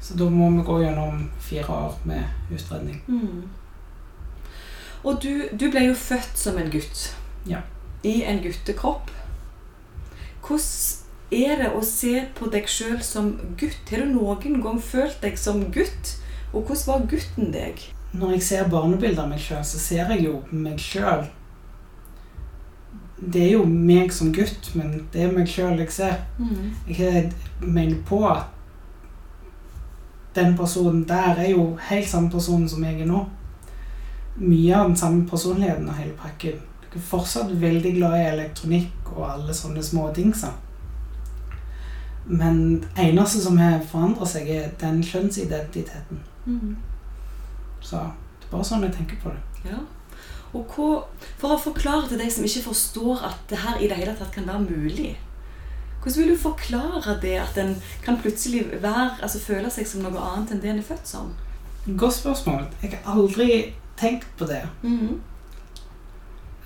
Så 0.00 0.16
da 0.18 0.24
må 0.30 0.50
vi 0.50 0.62
gå 0.66 0.78
gjennom 0.82 1.30
fire 1.40 1.68
år 1.70 1.94
med 2.04 2.24
utredning. 2.52 3.00
Mm. 3.08 3.48
Og 5.04 5.22
du, 5.22 5.48
du 5.58 5.70
ble 5.70 5.86
jo 5.88 5.94
født 5.94 6.38
som 6.38 6.58
en 6.58 6.70
gutt. 6.70 7.14
Ja. 7.46 7.60
I 8.04 8.22
en 8.24 8.42
guttekropp. 8.42 9.10
Hvordan 10.42 10.98
er 11.32 11.56
det 11.62 11.70
å 11.74 11.82
se 11.86 12.26
på 12.36 12.50
deg 12.52 12.66
sjøl 12.68 13.00
som 13.02 13.32
gutt? 13.58 13.90
Har 13.90 14.02
du 14.04 14.12
noen 14.14 14.62
gang 14.62 14.80
følt 14.82 15.18
deg 15.22 15.38
som 15.38 15.64
gutt? 15.74 16.16
Og 16.52 16.66
hvordan 16.66 16.86
var 16.86 17.06
gutten 17.10 17.52
deg? 17.54 17.80
Når 18.12 18.30
jeg 18.30 18.42
ser 18.42 18.68
barnebilder 18.68 19.22
av 19.24 19.30
meg 19.30 19.40
sjøl, 19.40 19.62
så 19.64 19.78
ser 19.80 20.10
jeg 20.12 20.26
jo 20.26 20.40
meg 20.52 20.80
sjøl. 20.80 21.24
Det 23.16 23.44
er 23.46 23.52
jo 23.54 23.64
meg 23.64 24.12
som 24.12 24.32
gutt, 24.34 24.72
men 24.74 25.06
det 25.12 25.22
er 25.24 25.32
meg 25.32 25.48
sjøl 25.48 25.78
jeg 25.80 25.94
ser. 25.94 26.18
Mm. 26.38 26.72
Jeg 26.88 27.30
mener 27.60 28.02
på 28.08 28.20
at 28.28 28.50
den 30.34 30.56
personen 30.56 31.04
der 31.08 31.38
er 31.38 31.50
jo 31.50 31.76
helt 31.88 32.08
samme 32.08 32.30
person 32.30 32.68
som 32.68 32.84
jeg 32.84 33.00
er 33.00 33.08
nå. 33.08 33.24
Mye 34.36 34.76
av 34.76 34.88
den 34.88 34.96
samme 34.96 35.26
personligheten 35.28 35.88
og 35.88 35.96
hele 35.96 36.16
pakken. 36.18 36.60
Jeg 36.82 37.00
er 37.00 37.08
fortsatt 37.08 37.60
veldig 37.60 37.94
glad 37.96 38.18
i 38.18 38.28
elektronikk 38.32 39.12
og 39.14 39.28
alle 39.30 39.56
sånne 39.56 39.82
smådingser. 39.84 40.52
Men 42.26 42.80
det 42.80 42.88
eneste 43.08 43.40
som 43.42 43.56
har 43.58 43.80
forandret 43.88 44.30
seg, 44.30 44.48
er 44.48 44.72
den 44.80 45.02
kjønnsidentiteten. 45.04 46.20
Mm. 46.44 46.76
Så 47.82 47.98
det 48.40 48.46
er 48.48 48.50
bare 48.52 48.64
sånn 48.68 48.82
jeg 48.86 48.94
tenker 48.96 49.16
på 49.22 49.32
det. 49.34 49.70
Ja. 49.72 49.78
Og 50.52 50.66
hva, 50.76 50.88
for 51.40 51.54
å 51.54 51.58
forklare 51.60 52.08
til 52.10 52.18
deg 52.20 52.30
som 52.32 52.44
ikke 52.44 52.66
forstår 52.68 53.22
at 53.30 53.38
det 53.48 53.58
her 53.62 53.78
i 53.80 53.88
det 53.88 53.96
hele 53.96 54.12
tatt 54.18 54.34
kan 54.34 54.44
være 54.46 54.66
mulig 54.66 55.14
Hvordan 56.02 56.18
vil 56.18 56.32
du 56.34 56.40
forklare 56.42 57.14
det 57.22 57.36
at 57.38 57.58
en 57.62 57.76
kan 58.02 58.16
plutselig 58.18 58.64
være, 58.82 59.20
altså 59.22 59.38
føle 59.38 59.70
seg 59.70 59.86
som 59.86 60.02
noe 60.02 60.18
annet 60.18 60.50
enn 60.50 60.60
det 60.64 60.70
en 60.72 60.80
er 60.82 60.88
født 60.88 61.06
som? 61.06 61.28
Godt 61.86 62.16
spørsmål. 62.16 62.64
Jeg 62.82 62.90
har 63.04 63.12
aldri 63.14 63.46
tenkt 64.00 64.26
på 64.38 64.48
det. 64.50 64.64
Mhm. 64.82 65.20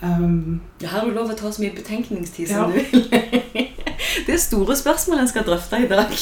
Um, 0.02 0.60
Ja, 0.80 0.88
her 0.88 0.98
har 1.00 1.06
du 1.08 1.14
lov 1.14 1.30
å 1.30 1.36
ta 1.36 1.50
så 1.52 1.62
mye 1.62 1.74
betenkningstid 1.76 2.48
Ja. 2.50 2.64
som 2.64 2.72
du 2.72 2.78
vil. 2.80 3.06
Det 4.26 4.34
er 4.34 4.40
store 4.40 4.76
spørsmål 4.76 5.18
en 5.20 5.28
skal 5.28 5.44
drøfte 5.46 5.80
i 5.84 5.88
dag. 5.90 6.12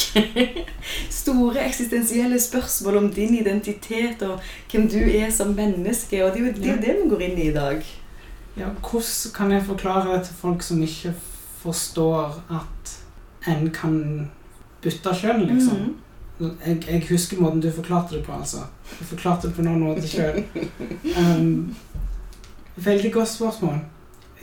Store 1.10 1.66
eksistensielle 1.66 2.40
spørsmål 2.40 2.96
om 2.96 3.10
din 3.12 3.34
identitet 3.38 4.22
og 4.22 4.40
hvem 4.72 4.88
du 4.90 4.98
er 4.98 5.30
som 5.30 5.54
menneske. 5.54 6.24
Og 6.24 6.34
det 6.34 6.40
er 6.40 6.46
jo 6.46 6.52
det, 6.52 6.78
det 6.82 6.96
vi 7.02 7.08
går 7.10 7.26
inn 7.28 7.38
i 7.38 7.48
i 7.48 7.54
dag. 7.54 7.84
ja, 8.56 8.68
hvordan 8.80 9.32
kan 9.34 9.52
jeg 9.52 9.62
forklare 9.66 10.18
det 10.18 10.26
til 10.26 10.34
folk 10.34 10.62
som 10.62 10.82
ikke 10.82 11.14
forstår 11.62 12.42
at 12.50 12.94
en 13.48 13.70
kan 13.70 14.30
bytte 14.82 15.14
kjønn, 15.14 15.46
liksom? 15.48 15.78
Mhm. 15.78 15.94
Jeg, 16.66 16.82
jeg 16.90 17.06
husker 17.08 17.38
måten 17.40 17.60
du 17.62 17.70
forklarte 17.70 18.16
det 18.16 18.24
på, 18.24 18.32
altså. 18.32 18.64
Du 18.98 19.04
forklarte 19.04 19.48
det 19.48 19.54
på 19.56 19.62
noen 19.62 19.80
måter 19.80 20.08
sjøl. 20.08 20.42
Um, 21.18 21.74
veldig 22.76 23.12
godt 23.12 23.28
spørsmål. 23.28 23.78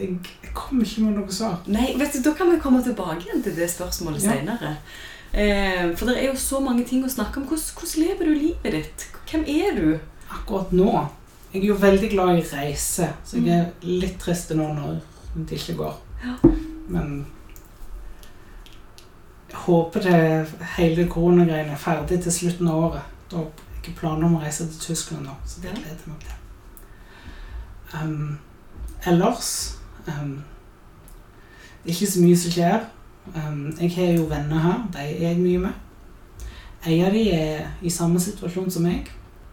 Jeg, 0.01 0.17
jeg 0.43 0.51
kommer 0.57 0.85
ikke 0.87 1.05
med 1.05 1.17
noe 1.19 1.33
svar. 1.35 1.59
Nei, 1.69 1.91
vet 1.99 2.13
du, 2.15 2.21
Da 2.25 2.33
kan 2.37 2.49
vi 2.51 2.59
komme 2.63 2.81
tilbake 2.83 3.27
igjen 3.27 3.43
til 3.45 3.55
det 3.55 3.69
spørsmålet 3.71 4.23
Ja. 4.25 4.35
senere. 4.35 4.75
Eh, 5.33 5.95
for 5.95 6.09
det 6.09 6.17
er 6.19 6.27
jo 6.31 6.35
så 6.35 6.59
mange 6.59 6.83
ting 6.87 7.05
å 7.05 7.09
snakke 7.11 7.39
om. 7.39 7.45
Hvordan, 7.47 7.75
hvordan 7.77 8.03
lever 8.07 8.25
du 8.25 8.33
livet 8.39 8.73
ditt? 8.77 9.05
Hvem 9.31 9.45
er 9.47 9.75
du? 9.77 9.99
Akkurat 10.31 10.71
nå 10.75 11.07
Jeg 11.53 11.63
er 11.63 11.67
jo 11.67 11.75
veldig 11.75 12.09
glad 12.11 12.37
i 12.39 12.43
reise, 12.47 13.09
så 13.27 13.37
jeg 13.43 13.51
er 13.51 13.71
litt 13.83 14.17
trist 14.23 14.53
nå 14.55 14.69
når 14.73 15.01
det 15.35 15.57
ikke 15.57 15.75
går. 15.81 15.97
Ja. 16.23 16.35
Men 16.87 17.25
jeg 19.49 19.57
håper 19.65 19.99
det 20.05 20.47
hele 20.77 21.07
koronagreiene 21.11 21.75
er 21.75 21.81
ferdig 21.81 22.21
til 22.23 22.31
slutten 22.31 22.69
av 22.71 22.83
året. 22.85 23.01
Da 23.31 23.37
har 23.37 23.43
jeg 23.49 23.81
ikke 23.83 23.99
planer 23.99 24.25
om 24.29 24.37
å 24.37 24.41
reise 24.45 24.67
til 24.71 24.79
Tyskland 24.79 25.25
nå, 25.27 25.35
så 25.45 25.59
det 25.61 25.73
gleder 25.75 25.91
jeg 25.91 26.07
meg 26.07 26.23
til. 26.23 26.37
Um, 27.99 28.39
ellers 29.05 29.51
um, 30.07 30.43
Det 31.83 31.89
er 31.91 31.95
ikke 31.95 32.11
så 32.11 32.21
mye 32.21 32.37
som 32.37 32.51
skjer. 32.51 32.83
Um, 33.35 33.73
jeg 33.81 33.91
har 33.95 34.13
jo 34.17 34.25
venner 34.29 34.59
her. 34.59 34.83
De 34.93 34.99
er 34.99 35.27
jeg 35.29 35.37
mye 35.39 35.57
med. 35.59 35.73
En 36.85 37.05
av 37.05 37.11
de 37.13 37.23
er 37.31 37.67
i 37.81 37.89
samme 37.89 38.19
situasjon 38.19 38.71
som 38.71 38.83
meg. 38.83 39.09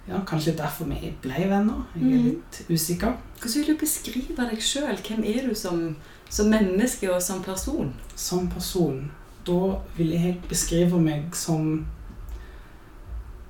Ja, 0.08 0.22
Kanskje 0.26 0.54
derfor 0.56 0.84
vi 0.88 1.12
ble 1.22 1.48
venner. 1.50 1.84
Jeg 1.94 2.02
er 2.02 2.16
Mhm. 2.16 2.24
litt 2.24 2.62
usikker. 2.70 3.12
Hvordan 3.40 3.54
vil 3.66 3.74
du 3.74 3.80
beskrive 3.80 4.36
deg 4.50 4.58
sjøl? 4.62 4.96
Hvem 5.08 5.24
er 5.24 5.48
du 5.48 5.54
som, 5.54 5.96
som 6.30 6.46
menneske 6.48 7.12
og 7.14 7.22
som 7.22 7.42
person? 7.42 7.92
Som 8.16 8.48
person, 8.48 9.10
da 9.46 9.74
vil 9.96 10.10
jeg 10.10 10.40
beskrive 10.48 11.00
meg 11.00 11.34
som 11.36 11.86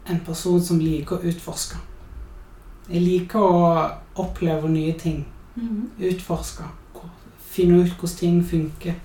en 0.09 0.21
person 0.27 0.61
som 0.63 0.79
liker 0.81 1.17
å 1.19 1.23
utforske. 1.31 1.77
Jeg 2.91 3.03
liker 3.03 3.39
å 3.39 3.91
oppleve 4.17 4.69
nye 4.69 4.93
ting. 4.99 5.27
Utforske. 6.01 6.65
Finne 7.59 7.83
ut 7.83 7.95
hvordan 7.99 8.19
ting 8.23 8.41
funker. 8.47 8.97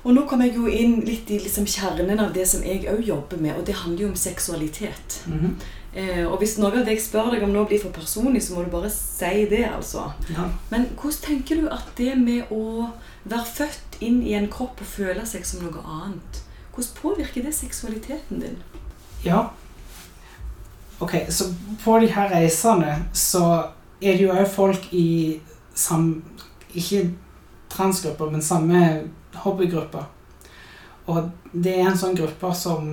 Og 0.00 0.14
nå 0.16 0.24
kommer 0.28 0.48
jeg 0.48 0.56
jo 0.56 0.70
inn 0.70 1.02
litt 1.04 1.28
i 1.28 1.38
liksom 1.42 1.66
kjernen 1.68 2.22
av 2.22 2.32
det 2.32 2.46
som 2.48 2.62
jeg 2.64 2.86
òg 2.88 3.02
jobber 3.04 3.40
med, 3.40 3.58
og 3.58 3.66
det 3.68 3.76
handler 3.82 4.06
jo 4.06 4.08
om 4.14 4.18
seksualitet. 4.18 5.20
Mhm. 5.28 5.54
Eh, 5.92 6.22
og 6.22 6.36
hvis 6.38 6.52
noe 6.58 6.70
av 6.70 6.84
det 6.86 6.94
jeg 6.94 7.02
spør 7.02 7.32
deg 7.32 7.42
om 7.42 7.50
nå 7.50 7.64
blir 7.66 7.80
for 7.82 7.90
personlig, 7.90 8.44
så 8.46 8.54
må 8.54 8.62
du 8.62 8.70
bare 8.70 8.90
si 8.94 9.46
det, 9.50 9.64
altså. 9.66 10.12
ja. 10.30 10.44
Men 10.70 10.86
hvordan 10.94 11.24
tenker 11.24 11.58
du 11.58 11.66
at 11.66 11.88
det 11.98 12.12
med 12.18 12.52
å 12.54 12.92
være 13.24 13.48
født 13.56 13.98
inn 14.00 14.20
i 14.22 14.36
en 14.38 14.46
kropp 14.48 14.78
og 14.80 14.86
føle 14.86 15.24
seg 15.26 15.42
som 15.44 15.64
noe 15.64 15.82
annet, 15.82 16.44
hvordan 16.70 16.94
påvirker 17.02 17.42
det 17.42 17.54
seksualiteten 17.54 18.44
din? 18.44 18.60
ja. 19.24 19.48
Ok, 21.00 21.14
så 21.28 21.44
på 21.84 21.98
de 21.98 22.10
her 22.12 22.28
reisene 22.28 23.06
så 23.16 23.44
er 24.00 24.18
det 24.18 24.24
jo 24.26 24.34
òg 24.34 24.46
folk 24.52 24.90
i 24.92 25.40
sam... 25.74 26.22
Ikke 26.70 27.08
transgrupper, 27.70 28.30
men 28.30 28.42
samme 28.42 28.82
hobbygrupper. 29.44 30.04
Og 31.10 31.30
det 31.52 31.78
er 31.78 31.88
en 31.90 31.98
sånn 31.98 32.16
gruppe 32.18 32.52
som 32.54 32.92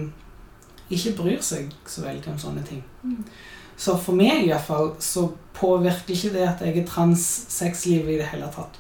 ikke 0.93 1.15
bryr 1.17 1.41
seg 1.43 1.72
så 1.89 2.05
veldig 2.05 2.31
om 2.31 2.41
sånne 2.41 2.63
ting. 2.67 2.84
Mm. 3.03 3.24
Så 3.77 3.98
for 4.01 4.17
meg 4.17 4.46
i 4.46 4.50
hvert 4.50 4.65
fall 4.65 4.93
så 5.03 5.27
påvirker 5.57 6.15
ikke 6.15 6.34
det 6.34 6.46
at 6.48 6.62
jeg 6.65 6.79
er 6.79 6.88
transsexlivet 6.88 8.15
i 8.15 8.19
det 8.22 8.29
hele 8.31 8.50
tatt. 8.53 8.79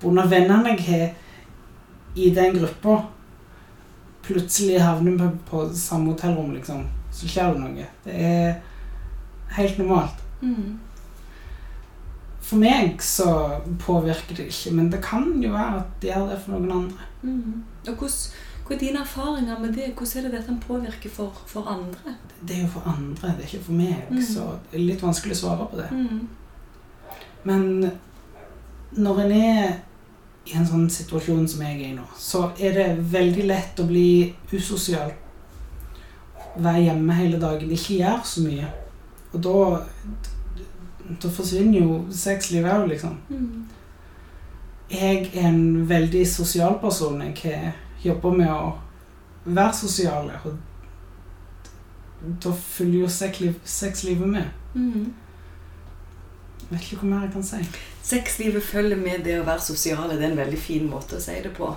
Grunn 0.00 0.20
vennene 0.30 0.76
jeg 0.76 0.86
har 0.86 1.10
i 2.16 2.30
den 2.34 2.56
gruppa, 2.56 3.02
plutselig 4.24 4.80
havner 4.80 5.18
vi 5.18 5.28
på 5.50 5.64
samme 5.76 6.14
hotellrom, 6.14 6.54
liksom, 6.54 6.86
så 7.12 7.28
skjer 7.28 7.54
det 7.54 7.60
noe. 7.62 7.86
Det 8.04 8.16
er 8.16 8.54
helt 9.56 9.78
normalt. 9.78 10.22
Mm. 10.40 10.78
For 12.40 12.56
meg 12.58 13.02
så 13.04 13.26
påvirker 13.78 14.36
det 14.36 14.46
ikke, 14.50 14.72
men 14.74 14.90
det 14.92 15.02
kan 15.04 15.26
jo 15.42 15.52
være 15.52 15.82
at 15.82 15.90
det 16.02 16.10
gjør 16.10 16.30
det 16.30 16.38
for 16.44 16.56
noen 16.56 16.70
andre. 16.72 17.08
Mm. 17.22 17.58
Og 17.86 17.94
hvordan, 17.94 18.16
hva 18.66 18.74
er 18.74 18.80
dine 18.80 19.02
erfaringer 19.04 19.60
med 19.60 19.74
det? 19.76 19.90
Hvordan 19.98 20.24
er 20.24 20.28
det 20.28 20.32
dette 20.38 20.56
påvirker 20.66 21.10
for, 21.10 21.42
for 21.46 21.68
andre? 21.68 22.14
Det 22.40 22.56
er 22.56 22.62
jo 22.64 22.72
for 22.72 22.88
andre, 22.88 23.34
det 23.36 23.44
er 23.44 23.48
ikke 23.52 23.64
for 23.64 23.72
meg, 23.72 24.02
Mm. 24.10 24.22
så 24.22 24.46
det 24.70 24.80
er 24.80 24.86
litt 24.86 25.02
vanskelig 25.02 25.36
å 25.36 25.40
svare 25.40 25.66
på 25.70 25.76
det. 25.76 25.90
Mm. 25.92 26.28
Men 27.44 27.90
når 28.96 29.20
en 29.24 29.32
er 29.32 29.78
i 30.46 30.56
en 30.56 30.66
sånn 30.66 30.88
situasjon 30.90 31.46
som 31.48 31.62
jeg 31.62 31.76
er 31.76 31.88
i 31.90 31.94
nå, 31.94 32.06
så 32.18 32.46
er 32.58 32.72
det 32.74 32.88
veldig 33.12 33.44
lett 33.46 33.80
å 33.80 33.86
bli 33.86 34.34
usosial. 34.52 35.12
Være 36.56 36.86
hjemme 36.88 37.14
hele 37.14 37.38
dagen, 37.38 37.70
ikke 37.70 38.00
gjøre 38.00 38.24
så 38.26 38.42
mye. 38.48 38.66
Og 39.32 39.42
da, 39.44 39.56
da 41.22 41.30
forsvinner 41.32 41.80
jo 41.80 42.00
sexlivet 42.14 42.72
òg, 42.72 42.88
liksom. 42.92 43.16
Mm. 43.28 43.66
Jeg 44.90 45.30
er 45.34 45.46
en 45.48 45.88
veldig 45.88 46.24
sosial 46.28 46.78
person. 46.82 47.22
Jeg 47.22 47.72
jobber 48.04 48.34
med 48.34 48.50
å 48.50 48.72
være 49.44 49.74
sosial. 49.74 50.30
Og 50.44 50.56
da 52.42 52.52
følger 52.52 53.04
jo 53.04 53.08
sexliv, 53.08 53.60
sexlivet 53.64 54.28
med. 54.28 54.50
Mm. 54.74 55.12
Jeg 56.60 56.78
vet 56.78 56.84
ikke 56.86 57.00
hva 57.02 57.12
mer 57.12 57.24
jeg 57.26 57.32
kan 57.34 57.46
si. 57.46 57.62
Sexlivet 58.02 58.62
følger 58.66 58.98
med 58.98 59.24
det 59.26 59.40
å 59.40 59.46
være 59.46 59.62
sosiale. 59.62 60.16
Det 60.18 60.26
er 60.26 60.34
en 60.34 60.42
veldig 60.42 60.60
fin 60.60 60.90
måte 60.90 61.18
å 61.18 61.22
si 61.22 61.38
det 61.42 61.54
på. 61.56 61.70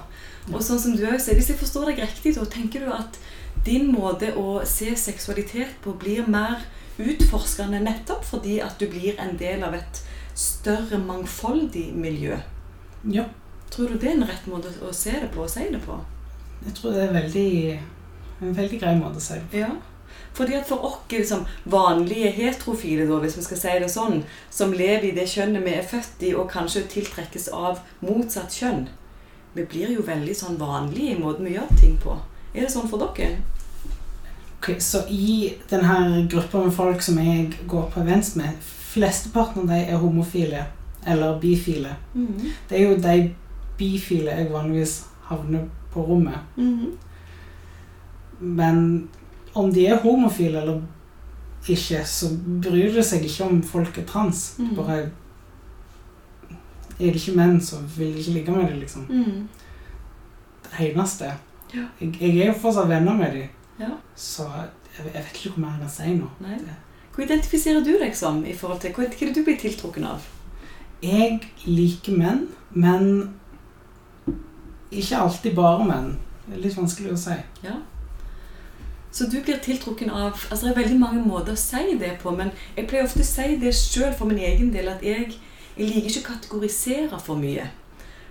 Og 0.51 0.59
sånn 0.61 0.81
som 0.81 0.95
du 0.97 1.05
også 1.07 1.37
Hvis 1.37 1.53
jeg 1.53 1.59
forstår 1.59 1.91
deg 1.91 2.03
riktig, 2.03 2.35
da 2.35 2.45
tenker 2.49 2.83
du 2.83 2.91
at 2.91 3.19
din 3.65 3.91
måte 3.93 4.33
å 4.35 4.63
se 4.67 4.91
seksualitet 4.99 5.77
på 5.83 5.93
blir 5.99 6.27
mer 6.27 6.65
utforskende 7.01 7.79
nettopp 7.83 8.25
fordi 8.27 8.59
at 8.65 8.79
du 8.79 8.87
blir 8.91 9.19
en 9.21 9.37
del 9.39 9.63
av 9.65 9.77
et 9.77 10.01
større 10.35 10.99
mangfoldig 11.01 11.91
miljø. 11.95 12.37
Ja. 13.11 13.25
Tror 13.73 13.89
du 13.89 13.97
det 13.97 14.11
er 14.11 14.17
en 14.17 14.27
rett 14.29 14.45
måte 14.47 14.69
å 14.85 14.91
se 14.93 15.15
det 15.17 15.31
på 15.33 15.45
og 15.45 15.49
si 15.49 15.65
det 15.73 15.81
på? 15.85 15.97
Jeg 16.63 16.75
tror 16.77 16.93
det 16.93 17.07
er 17.07 17.15
veldig, 17.15 17.49
en 18.41 18.55
veldig 18.55 18.79
grei 18.79 18.93
måte 18.99 19.19
å 19.19 19.23
si 19.23 19.39
det 19.39 19.49
på. 19.49 19.63
Ja. 19.63 19.71
Fordi 20.33 20.55
at 20.57 20.67
For 20.67 20.85
oss 20.85 20.99
liksom, 21.09 21.45
vanlige 21.63 22.31
heterofile, 22.31 23.05
da, 23.09 23.19
hvis 23.21 23.37
vi 23.37 23.45
skal 23.45 23.57
si 23.57 23.73
det 23.83 23.89
sånn, 23.93 24.23
som 24.49 24.73
lever 24.73 25.09
i 25.09 25.15
det 25.17 25.27
kjønnet 25.29 25.65
vi 25.65 25.75
er 25.77 25.85
født 25.85 26.25
i, 26.25 26.33
og 26.33 26.49
kanskje 26.49 26.87
tiltrekkes 26.89 27.49
av 27.53 27.81
motsatt 28.01 28.53
kjønn 28.53 28.87
Vi 29.53 29.65
blir 29.69 29.91
jo 29.93 30.01
veldig 30.01 30.33
sånn 30.33 30.57
vanlige 30.57 31.13
i 31.13 31.19
måten 31.19 31.45
vi 31.45 31.53
gjør 31.53 31.69
ting 31.77 31.99
på. 32.01 32.15
Er 32.53 32.65
det 32.65 32.71
sånn 32.73 32.89
for 32.89 33.01
dere? 33.01 33.37
Ok, 34.63 34.75
så 34.79 35.01
i 35.09 35.53
denne 35.69 36.27
gruppa 36.31 36.61
med 36.63 36.71
folk 36.73 37.01
som 37.03 37.17
jeg 37.19 37.49
går 37.67 37.89
på 37.91 37.99
events 37.99 38.35
med, 38.39 38.53
flesteparten 38.93 39.65
av 39.65 39.67
de 39.73 39.79
er 39.91 39.97
homofile 39.99 40.61
eller 41.07 41.39
bifile. 41.41 41.95
Mhm. 42.13 42.51
Det 42.69 42.77
er 42.79 42.83
jo 42.89 42.97
de 42.97 43.33
bifile 43.77 44.31
jeg 44.31 44.51
vanligvis 44.53 45.03
havner 45.27 45.65
på 45.91 46.01
rommet. 46.07 46.39
Mhm. 46.55 46.91
Men 48.39 49.09
om 49.53 49.73
de 49.73 49.87
er 49.87 49.99
homofile 49.99 50.61
eller 50.61 50.81
ikke, 51.67 52.05
så 52.05 52.29
bryr 52.61 52.93
det 52.93 53.05
seg 53.05 53.23
ikke 53.23 53.43
om 53.43 53.61
folk 53.63 53.97
er 53.97 54.05
trans. 54.05 54.55
Mhm. 54.59 54.75
Bare 54.75 54.97
er 56.99 57.11
det 57.11 57.15
ikke 57.15 57.35
menn, 57.35 57.59
så 57.61 57.75
vil 57.97 58.13
de 58.13 58.19
ikke 58.19 58.31
ligge 58.31 58.51
med 58.51 58.69
dem, 58.69 58.79
liksom. 58.79 59.01
Mhm. 59.09 59.47
Det 60.63 60.89
eneste. 60.91 61.33
Ja. 61.75 61.83
Jeg, 62.01 62.15
jeg 62.21 62.37
er 62.37 62.53
jo 62.53 62.59
fortsatt 62.61 62.89
venner 62.89 63.13
med 63.13 63.31
dem, 63.31 63.47
Ja. 63.83 63.91
så 64.15 64.47
jeg, 64.55 64.69
jeg 64.97 65.05
vet 65.23 65.37
ikke 65.37 65.53
hvor 65.55 65.63
mer 65.65 65.77
jeg 65.77 65.85
kan 65.85 65.93
si 65.97 66.15
nå. 66.17 66.29
Nei. 66.45 66.57
Hva 67.13 67.23
identifiserer 67.27 67.83
du 67.85 67.91
deg 68.01 68.15
som? 68.17 68.43
i 68.45 68.53
forhold 68.57 68.79
til, 68.81 68.93
Hva 68.95 69.03
er 69.05 69.09
det 69.19 69.35
du 69.35 69.43
blir 69.45 69.57
tiltrukken 69.61 70.05
av? 70.09 70.21
Jeg 71.03 71.41
liker 71.65 72.15
menn, 72.17 72.45
men 72.71 73.33
ikke 74.91 75.17
alltid 75.17 75.55
bare 75.57 75.85
menn. 75.87 76.13
Det 76.45 76.57
er 76.57 76.63
litt 76.65 76.77
vanskelig 76.77 77.13
å 77.13 77.17
si. 77.19 77.35
Ja. 77.63 77.75
Så 79.13 79.27
du 79.29 79.35
blir 79.45 79.59
tiltrukken 79.61 80.09
av 80.09 80.31
altså 80.49 80.65
Det 80.65 80.71
er 80.73 80.79
veldig 80.81 80.97
mange 80.99 81.21
måter 81.21 81.53
å 81.53 81.59
si 81.59 81.97
det 82.01 82.15
på, 82.23 82.31
men 82.33 82.49
jeg 82.77 82.87
pleier 82.89 83.05
ofte 83.05 83.21
å 83.21 83.27
si 83.29 83.57
det 83.61 83.73
sjøl 83.77 84.13
for 84.17 84.25
min 84.29 84.39
egen 84.41 84.71
del, 84.73 84.89
at 84.89 85.03
jeg, 85.05 85.35
jeg 85.77 85.89
liker 85.89 86.09
ikke 86.09 86.23
å 86.23 86.29
kategorisere 86.31 87.19
for 87.21 87.37
mye. 87.37 87.67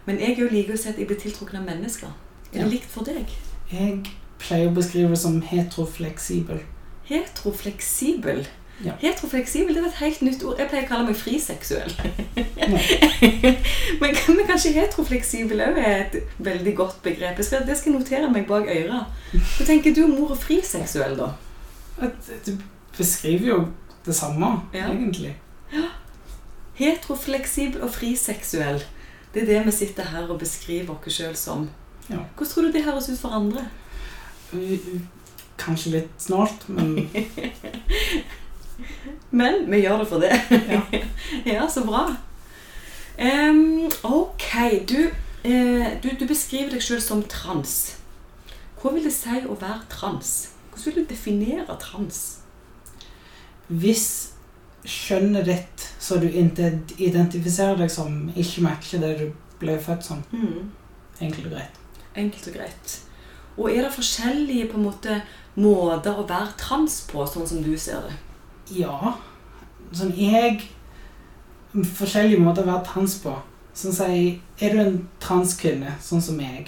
Men 0.07 0.19
jeg 0.19 0.41
liker 0.51 0.75
å 0.75 0.81
si 0.83 0.89
at 0.91 0.99
jeg 0.99 1.07
blir 1.07 1.21
tiltrukken 1.23 1.61
av 1.63 1.69
mennesker. 1.71 2.11
Er 2.53 2.59
Ja. 2.59 2.65
det 2.65 2.73
likt 2.75 2.91
for 2.91 3.05
deg? 3.07 3.31
Jeg 3.71 4.03
pleier 4.43 4.71
å 4.71 4.75
beskrive 4.77 5.13
det 5.15 5.21
som 5.23 5.39
heterofleksibel. 5.47 6.61
Heterofleksibel. 7.09 8.45
Ja. 8.83 8.93
Heterofleksibel 8.99 9.77
det 9.77 9.83
var 9.85 9.91
et 9.93 10.01
helt 10.01 10.23
nytt 10.27 10.43
ord. 10.45 10.59
Jeg 10.59 10.71
pleier 10.71 10.87
å 10.87 10.91
kalle 10.91 11.07
meg 11.11 11.19
friseksuell. 11.21 11.93
Ja. 12.59 12.69
men, 14.01 14.17
men 14.39 14.47
kanskje 14.49 14.73
heterofleksibel 14.75 15.63
òg 15.63 15.79
er 15.79 15.99
et 16.07 16.17
veldig 16.43 16.75
godt 16.79 16.99
begrep. 17.05 17.39
Jeg 17.39 17.49
skal, 17.49 17.67
det 17.69 17.77
skal 17.79 17.93
jeg 17.93 18.01
notere 18.01 18.31
meg 18.33 18.49
bak 18.51 18.67
øret. 18.73 19.21
Hva 19.35 19.69
tenker 19.69 19.95
du 19.95 20.03
om 20.07 20.17
ordet 20.25 20.41
friseksuell, 20.43 21.15
da? 21.21 21.31
Du 22.47 22.57
beskriver 22.97 23.47
jo 23.53 23.61
det 24.07 24.17
samme, 24.19 24.57
Ja. 24.75 24.89
egentlig. 24.91 25.37
Heterofleksibel 26.75 27.85
og 27.85 27.93
friseksuell. 27.95 28.83
Det 29.35 29.43
er 29.43 29.47
det 29.47 29.61
vi 29.67 29.73
sitter 29.73 30.11
her 30.13 30.27
og 30.29 30.41
beskriver 30.41 30.97
oss 30.97 31.15
sjøl 31.15 31.37
som. 31.39 31.69
Ja. 32.09 32.19
Hvordan 32.37 32.51
tror 32.51 32.67
du 32.67 32.73
det 32.73 32.85
høres 32.85 33.09
ut 33.09 33.21
for 33.21 33.37
andre? 33.37 33.69
Kanskje 35.63 35.93
litt 35.97 36.15
snålt, 36.23 36.69
men 36.69 36.95
Men 39.31 39.71
vi 39.71 39.79
gjør 39.81 39.99
det 40.03 40.09
for 40.11 40.21
det. 40.21 40.33
ja. 40.69 40.81
ja, 41.55 41.69
så 41.71 41.85
bra. 41.87 42.03
Um, 43.23 43.87
ok, 44.03 44.49
du, 44.89 44.99
uh, 45.45 45.87
du, 46.03 46.09
du 46.21 46.25
beskriver 46.29 46.71
deg 46.75 46.83
sjøl 46.85 47.01
som 47.05 47.23
trans. 47.31 47.95
Hva 48.83 48.91
vil 48.93 49.05
det 49.07 49.13
si 49.15 49.39
å 49.47 49.55
være 49.61 49.87
trans? 49.93 50.33
Hvordan 50.73 50.85
vil 50.89 50.97
du 51.05 51.09
definere 51.15 51.77
trans? 51.81 52.19
Hvis 53.69 54.07
skjønnet 54.85 55.47
ditt, 55.47 55.87
så 56.03 56.19
du 56.19 56.27
inte 56.29 56.73
identifiserer 56.99 57.79
deg 57.85 57.91
som, 57.95 58.25
ikke 58.35 58.65
matcher 58.67 58.99
det 59.05 59.13
du 59.21 59.27
ble 59.63 59.79
født 59.81 60.05
som, 60.09 60.25
Mm, 60.35 60.73
enkelt 61.23 61.47
og 61.47 61.53
greit. 61.55 61.79
enkelt 62.19 62.49
og 62.51 62.55
greit. 62.59 62.99
Og 63.59 63.71
er 63.71 63.83
det 63.83 63.93
forskjellige 63.93 64.69
på 64.73 64.79
en 64.79 64.85
måte 64.87 65.23
måter 65.57 66.17
å 66.17 66.27
være 66.29 66.55
trans 66.59 67.01
på, 67.11 67.27
sånn 67.29 67.47
som 67.47 67.63
du 67.63 67.77
ser 67.79 68.01
det? 68.07 68.15
Ja. 68.83 69.15
Sånn 69.93 70.15
jeg 70.17 70.63
Forskjellige 71.73 72.41
måter 72.45 72.67
å 72.67 72.69
være 72.69 72.85
trans 72.85 73.15
på. 73.23 73.33
Sånn 73.75 73.93
si, 73.97 74.41
Er 74.61 74.75
du 74.75 74.81
en 74.83 75.09
transkvinne, 75.21 75.95
sånn 76.05 76.21
som 76.21 76.41
jeg, 76.41 76.67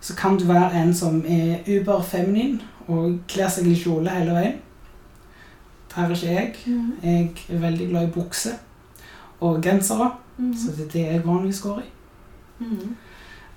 så 0.00 0.14
kan 0.16 0.38
du 0.38 0.44
være 0.48 0.72
en 0.80 0.94
som 0.94 1.18
er 1.28 1.60
uber-feminin 1.68 2.60
og 2.88 3.18
kler 3.28 3.48
seg 3.52 3.66
i 3.68 3.74
kjole 3.76 4.08
hele 4.10 4.32
veien. 4.32 4.56
Det 5.90 5.98
er 6.04 6.14
ikke 6.14 6.32
jeg. 6.32 6.56
Jeg 7.02 7.30
er 7.56 7.60
veldig 7.60 7.88
glad 7.90 8.08
i 8.08 8.12
bukse 8.16 8.54
og 9.40 9.60
gensere, 9.62 10.12
Mm. 10.38 10.52
så 10.54 10.70
det 10.76 10.84
er 10.86 10.90
det 10.92 11.04
jeg 11.12 11.24
vanligvis 11.26 11.60
går 11.62 11.78
i. 11.80 11.84
Mm. 12.64 12.96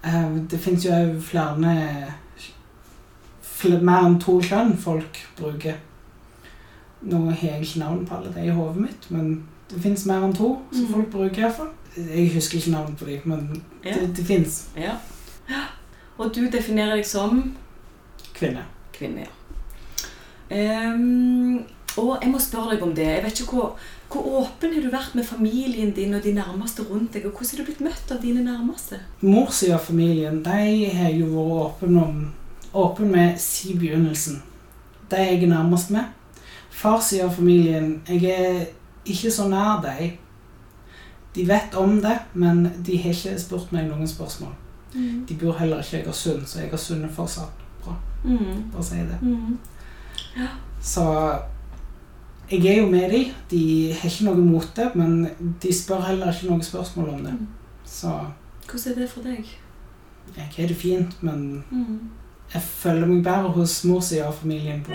Eh, 0.04 0.38
Det 0.50 0.60
fins 0.60 0.86
jo 0.86 0.92
òg 0.92 1.22
flere 1.22 1.56
fl- 1.58 2.14
Mer 3.68 4.06
enn 4.08 4.20
to 4.22 4.38
kjønn 4.42 4.78
folk 4.80 5.18
bruker. 5.38 5.80
Nå 7.02 7.26
har 7.30 7.42
jeg 7.42 7.62
ikke 7.62 7.80
navn 7.80 8.06
på 8.08 8.16
alle 8.16 8.32
de 8.36 8.46
i 8.48 8.54
hodet 8.56 8.84
mitt, 8.84 9.08
men 9.12 9.44
det 9.72 9.82
fins 9.84 10.06
mer 10.10 10.24
enn 10.24 10.36
to 10.36 10.54
som 10.72 10.86
mm. 10.86 10.94
folk 10.94 11.12
bruker. 11.12 11.50
i. 11.96 12.00
Jeg 12.00 12.34
husker 12.34 12.58
ikke 12.58 12.72
navnet 12.72 12.98
på 13.00 13.06
dem, 13.06 13.22
men 13.26 13.64
Ja. 13.86 13.94
det, 13.94 14.18
det 14.18 14.26
fins 14.26 14.68
Ja. 14.78 14.96
Og 16.18 16.36
du 16.36 16.46
definerer 16.52 16.96
deg 16.96 17.06
som 17.06 17.56
Kvinne. 18.34 18.64
kvinne, 18.94 19.26
ja. 19.26 19.34
Um, 20.52 21.64
og 21.98 22.18
jeg 22.22 22.32
må 22.32 22.40
spørre 22.40 22.76
deg 22.76 22.84
om 22.84 22.94
det. 22.96 23.06
Jeg 23.06 23.24
vet 23.24 23.40
ikke 23.40 23.56
hvor, 23.56 23.76
hvor 24.12 24.26
åpen 24.42 24.74
har 24.74 24.82
du 24.82 24.90
vært 24.90 25.16
med 25.16 25.26
familien 25.28 25.92
din 25.96 26.14
og 26.14 26.24
de 26.24 26.34
nærmeste 26.34 26.84
rundt 26.90 27.14
deg? 27.14 27.26
Og 27.26 27.32
hvordan 27.32 27.52
har 27.52 27.58
du 27.58 27.70
blitt 27.70 27.82
møtt 27.82 28.12
av 28.12 28.22
dine 28.22 28.44
nærmeste? 28.46 29.00
Morssida 29.22 29.76
av 29.78 29.86
familien 29.86 30.44
de 30.44 30.92
har 30.96 31.12
jo 31.12 31.30
vært 31.34 31.56
åpen, 31.66 31.98
om, 31.98 32.22
åpen 32.74 33.12
med 33.12 33.40
si 33.40 33.74
begynnelsen. 33.78 34.42
De 35.12 35.16
jeg 35.18 35.44
er 35.44 35.48
nærmest 35.48 35.92
med. 35.92 36.04
Farssida 36.70 37.24
av 37.26 37.32
familien 37.36 38.02
Jeg 38.08 38.24
er 38.24 38.66
ikke 39.06 39.32
så 39.32 39.48
nær 39.50 39.82
dem. 39.82 40.12
De 41.36 41.48
vet 41.48 41.76
om 41.76 42.02
det, 42.02 42.18
men 42.34 42.72
de 42.86 42.98
har 42.98 43.10
ikke 43.14 43.40
spurt 43.40 43.72
meg 43.72 43.88
noen 43.90 44.08
spørsmål. 44.08 44.54
De 45.30 45.36
bor 45.42 45.54
heller 45.60 45.80
ikke 45.84 45.98
i 45.98 46.02
Egersund, 46.02 46.46
så 46.46 46.60
Egersund 46.64 47.04
er 47.06 47.10
fortsatt 47.10 47.66
Mm. 48.26 48.72
bare 48.74 48.84
si 48.84 48.96
det. 48.96 49.18
Mm. 49.22 49.58
Så 50.82 51.04
jeg 52.52 52.66
er 52.66 52.82
jo 52.82 52.90
med 52.90 53.10
dem. 53.12 53.26
De 53.52 53.94
har 53.94 54.10
ikke 54.10 54.26
noe 54.26 54.36
mot 54.36 54.68
det, 54.76 54.90
men 54.96 55.28
de 55.64 55.74
spør 55.74 56.02
heller 56.08 56.32
ikke 56.34 56.50
noen 56.50 56.64
spørsmål 56.64 57.10
om 57.10 57.24
det. 57.24 57.34
Mm. 57.34 57.48
Så 57.86 58.12
Hvordan 58.72 58.92
er 58.92 59.00
det 59.02 59.10
for 59.10 59.22
deg? 59.22 59.46
jeg 60.38 60.46
har 60.58 60.68
det 60.68 60.76
fint, 60.78 61.24
men 61.24 61.64
Mm. 61.72 62.00
Jeg 62.54 62.62
føler 62.62 63.06
meg 63.08 63.24
bedre 63.24 63.52
hos 63.56 63.84
morssida 63.86 64.28
av 64.28 64.34
familien. 64.42 64.82
på. 64.84 64.92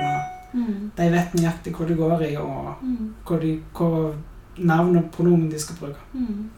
Mm. 0.54 0.90
De 0.96 1.10
vet 1.10 1.34
nøyaktig 1.34 1.72
hva 1.74 1.86
det 1.88 1.96
går 1.98 2.22
i, 2.30 2.36
og 2.36 2.74
Mm. 2.82 3.14
hva, 3.26 3.38
de, 3.40 3.60
hva 3.74 4.14
navn 4.58 4.96
og 4.96 5.10
pronomen 5.12 5.50
de 5.50 5.58
skal 5.58 5.76
bruke. 5.76 5.98
Mm. 6.12 6.50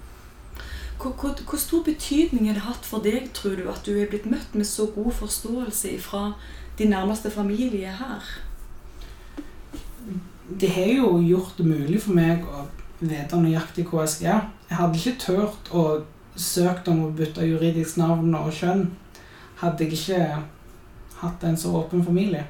Hvor, 1.00 1.12
hvor, 1.12 1.34
hvor 1.48 1.58
stor 1.58 1.82
betydning 1.84 2.46
har 2.46 2.54
det 2.54 2.62
hatt 2.62 2.84
for 2.84 2.98
deg, 3.04 3.30
tror 3.34 3.56
du, 3.56 3.68
at 3.68 3.82
du 3.86 3.92
er 4.00 4.06
blitt 4.08 4.26
møtt 4.26 4.54
med 4.54 4.64
så 4.66 4.86
god 4.94 5.12
forståelse 5.12 5.98
fra 6.00 6.32
din 6.78 6.90
nærmeste 6.90 7.30
familie 7.30 7.88
her? 7.88 8.20
Det 10.60 10.70
har 10.70 10.86
jo 10.96 11.18
gjort 11.20 11.56
det 11.58 11.66
mulig 11.66 12.00
for 12.02 12.14
meg 12.16 12.44
å 12.46 12.66
vite 13.00 13.36
nøyaktig 13.42 13.86
hva 13.90 14.04
jeg 14.04 14.12
skal 14.12 14.26
gjøre. 14.28 14.50
Jeg 14.70 14.78
hadde 14.78 15.00
ikke 15.00 15.18
turt 15.24 15.70
å 15.74 15.84
søke 16.36 16.92
om 16.92 17.04
å 17.06 17.14
bytte 17.16 17.46
juridisk 17.48 17.96
navn 18.00 18.34
og 18.38 18.52
kjønn 18.52 18.86
hadde 19.60 19.84
jeg 19.84 19.92
ikke 19.96 20.42
hatt 21.22 21.44
en 21.44 21.56
så 21.56 21.72
åpen 21.80 22.04
familie. 22.04 22.44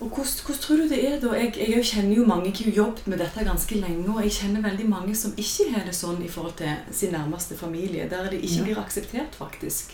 Og 0.00 0.08
hvordan, 0.08 0.56
tror 0.60 0.76
du 0.80 0.88
det 0.88 0.98
er 1.04 1.18
da? 1.20 1.34
Jeg, 1.36 1.52
jeg 1.58 1.84
kjenner 1.84 2.16
jo 2.16 2.24
mange, 2.26 2.46
jeg 2.54 2.70
har 2.70 2.76
jobbet 2.84 3.06
med 3.06 3.18
dette 3.20 3.44
ganske 3.44 3.74
lenge, 3.80 4.08
og 4.08 4.22
jeg 4.24 4.32
kjenner 4.32 4.62
veldig 4.64 4.86
mange 4.88 5.14
som 5.14 5.34
ikke 5.36 5.66
har 5.74 5.84
det 5.84 5.94
sånn 5.94 6.22
i 6.24 6.28
forhold 6.32 6.54
til 6.56 6.72
sin 6.96 7.12
nærmeste 7.12 7.56
familie, 7.60 8.06
der 8.08 8.30
det 8.30 8.40
ikke 8.40 8.56
Ja. 8.56 8.64
blir 8.64 8.78
akseptert, 8.80 9.34
faktisk. 9.36 9.92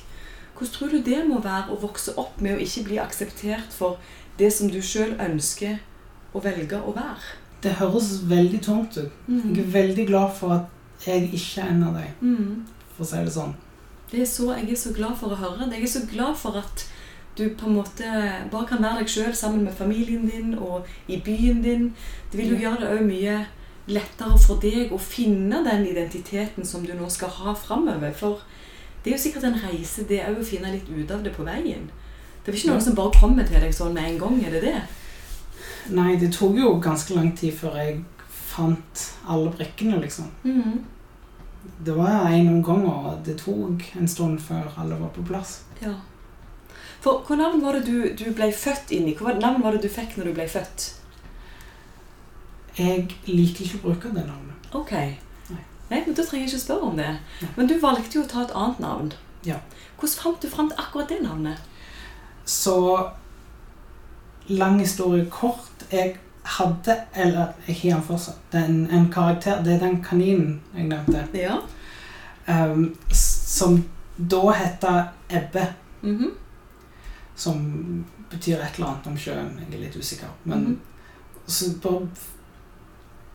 Hvordan 0.57 0.73
tror 0.73 0.89
du 0.95 1.01
det 1.03 1.27
må 1.29 1.41
være 1.43 1.75
å 1.75 1.81
vokse 1.83 2.15
opp 2.17 2.41
med 2.41 2.55
å 2.57 2.62
ikke 2.62 2.85
bli 2.85 2.97
akseptert 3.03 3.73
for 3.75 3.99
det 4.39 4.53
som 4.53 4.71
du 4.71 4.79
sjøl 4.81 5.17
ønsker 5.21 5.79
å 6.35 6.41
velge 6.45 6.79
å 6.81 6.95
være? 6.95 7.35
Det 7.62 7.73
høres 7.81 8.23
veldig 8.31 8.62
tungt 8.62 8.97
ut. 8.97 9.11
Jeg 9.29 9.59
er 9.59 9.73
veldig 9.75 10.07
glad 10.07 10.33
for 10.39 10.53
at 10.55 11.07
jeg 11.07 11.33
ikke 11.35 11.61
er 11.62 11.69
en 11.75 11.83
av 11.83 11.95
dem, 11.95 12.15
Mm. 12.21 12.65
for 12.97 13.05
å 13.05 13.07
si 13.09 13.17
det 13.17 13.33
sånn. 13.33 13.55
Det 14.11 14.21
er 14.21 14.25
så, 14.25 14.55
jeg 14.55 14.71
er 14.71 14.77
så 14.77 14.93
glad 14.95 15.17
for 15.19 15.29
å 15.35 15.37
høre 15.37 15.67
det. 15.69 15.81
Jeg 15.81 15.83
er 15.83 16.01
så 16.01 16.07
glad 16.15 16.37
for 16.37 16.57
at 16.57 16.87
du 17.38 17.49
på 17.59 17.66
en 17.66 17.77
måte 17.77 18.11
bare 18.51 18.66
kan 18.68 18.83
være 18.83 19.03
deg 19.03 19.11
sjøl 19.12 19.35
sammen 19.37 19.64
med 19.64 19.77
familien 19.77 20.27
din 20.31 20.55
og 20.59 20.87
i 21.09 21.20
byen 21.25 21.62
din. 21.62 21.94
Det 22.33 22.40
vil 22.40 22.55
jo 22.55 22.61
gjøre 22.64 22.81
det 22.81 22.92
òg 22.94 23.05
mye 23.07 23.37
lettere 23.87 24.38
for 24.42 24.61
deg 24.62 24.92
å 24.92 24.99
finne 24.99 25.62
den 25.66 25.87
identiteten 25.87 26.66
som 26.66 26.87
du 26.87 26.94
nå 26.94 27.09
skal 27.12 27.31
ha 27.40 27.55
framover. 27.55 28.12
For 28.12 28.42
Det 29.05 29.12
er 29.12 29.16
jo 29.18 29.22
sikkert 29.22 29.44
en 29.46 29.61
reise, 29.62 30.03
det 30.09 30.25
òg, 30.27 30.40
å 30.40 30.44
finne 30.44 30.72
litt 30.72 30.88
ut 30.90 31.11
av 31.14 31.22
det 31.22 31.31
på 31.37 31.44
veien. 31.46 31.85
Det 32.42 32.51
er 32.51 32.57
ikke 32.59 32.72
noen 32.72 32.83
som 32.83 32.96
bare 32.99 33.20
kommer 33.20 33.46
til 33.46 33.61
deg 33.62 33.75
sånn 33.75 33.94
med 33.94 34.09
en 34.09 34.18
gang, 34.18 34.40
er 34.42 34.57
det 34.57 34.62
det? 34.64 34.81
Nei, 35.94 36.16
det 36.18 36.33
tok 36.35 36.59
jo 36.59 36.72
ganske 36.83 37.14
lang 37.14 37.31
tid 37.38 37.55
før 37.55 37.79
jeg 37.79 38.01
fant 38.27 39.05
alle 39.31 39.53
brikkene, 39.55 40.01
liksom. 40.03 40.31
Mhm. 40.42 40.85
Det 41.87 41.94
var 41.94 42.27
en 42.31 42.49
omgang, 42.49 42.87
og 42.87 43.22
det 43.27 43.38
tok 43.38 43.83
en 43.99 44.09
stund 44.09 44.40
før 44.40 44.72
alle 44.79 44.99
var 44.99 45.11
på 45.14 45.22
plass. 45.27 45.61
Ja. 45.83 45.94
For 47.07 47.23
hva 47.23 47.37
navn 47.38 47.61
var 47.62 47.77
det 47.77 47.85
du, 47.87 47.99
du 48.19 48.33
ble 48.35 48.49
født 48.51 48.90
inn 48.90 49.05
i? 49.07 49.12
Hva 49.14 49.37
navn 49.38 49.62
var 49.62 49.77
det 49.77 49.85
du 49.85 49.92
fikk 49.95 50.16
når 50.19 50.27
du 50.27 50.33
ble 50.35 50.47
født? 50.51 50.87
Jeg 52.75 53.05
liker 53.29 53.62
ikke 53.62 53.79
å 53.79 53.83
bruke 53.85 54.09
det 54.11 54.25
navnet. 54.27 54.64
Ok. 54.75 54.90
Nei. 55.53 55.61
Nei, 55.92 56.01
men 56.01 56.16
Da 56.19 56.25
trenger 56.25 56.42
jeg 56.42 56.51
ikke 56.51 56.64
spørre 56.64 56.88
om 56.88 56.97
det. 56.99 57.12
Nei. 57.45 57.51
Men 57.55 57.69
du 57.71 57.77
valgte 57.79 58.19
jo 58.19 58.25
å 58.25 58.31
ta 58.33 58.42
et 58.42 58.55
annet 58.59 58.81
navn. 58.83 59.12
Ja. 59.47 59.61
Hvordan 60.01 60.19
fant 60.19 60.42
du 60.42 60.51
fram 60.51 60.71
til 60.73 60.83
akkurat 60.83 61.12
det 61.12 61.21
navnet? 61.23 61.61
Så 62.45 62.75
lang 64.49 64.81
historie 64.81 65.29
kort 65.31 65.85
Jeg 65.92 66.16
hadde, 66.57 66.97
eller 67.14 67.55
jeg 67.69 67.77
har 67.85 68.01
den 68.01 68.07
fortsatt, 68.07 68.38
den, 68.53 68.88
en 68.90 69.07
karakter 69.11 69.62
Det 69.62 69.77
er 69.77 69.81
den 69.85 70.03
kaninen 70.03 70.59
jeg 70.75 70.88
nevnte. 70.90 71.23
Ja. 71.38 71.61
Um, 72.51 72.97
som 73.14 73.79
da 74.19 74.42
heter 74.59 75.05
Ebbe. 75.31 75.69
Mhm. 76.03 76.35
Som 77.37 78.05
betyr 78.31 78.61
et 78.64 78.79
eller 78.79 78.88
annet 78.94 79.07
om 79.07 79.16
sjøen. 79.20 79.51
Jeg 79.61 79.75
er 79.79 79.83
litt 79.85 79.96
usikker. 79.96 80.29
Men 80.44 80.59
Mhm. 80.64 80.79
så 81.46 81.68
bare 81.83 82.09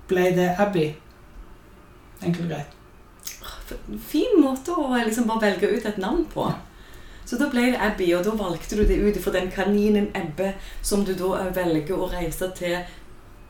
ble 0.07 0.31
det 0.35 0.49
Abbey. 0.59 0.93
Enkelt 2.21 2.43
og 2.45 2.49
greit. 2.49 2.77
Fin 4.07 4.41
måte 4.41 4.73
å 4.75 4.89
liksom 5.05 5.27
bare 5.27 5.41
velge 5.51 5.69
ut 5.77 5.85
et 5.85 5.97
navn 5.97 6.25
på. 6.33 6.47
Ja. 6.49 6.57
Så 7.25 7.37
da 7.39 7.47
ble 7.49 7.71
det 7.71 7.79
Abbey, 7.79 8.13
og 8.17 8.23
da 8.25 8.31
valgte 8.35 8.75
du 8.75 8.83
det 8.85 8.97
ut 8.99 9.21
fra 9.23 9.31
den 9.31 9.49
kaninen 9.51 10.09
Ebbe 10.17 10.53
som 10.81 11.05
du 11.05 11.13
da 11.15 11.45
velger 11.55 11.95
å 11.95 12.09
reise 12.11 12.49
til 12.57 12.79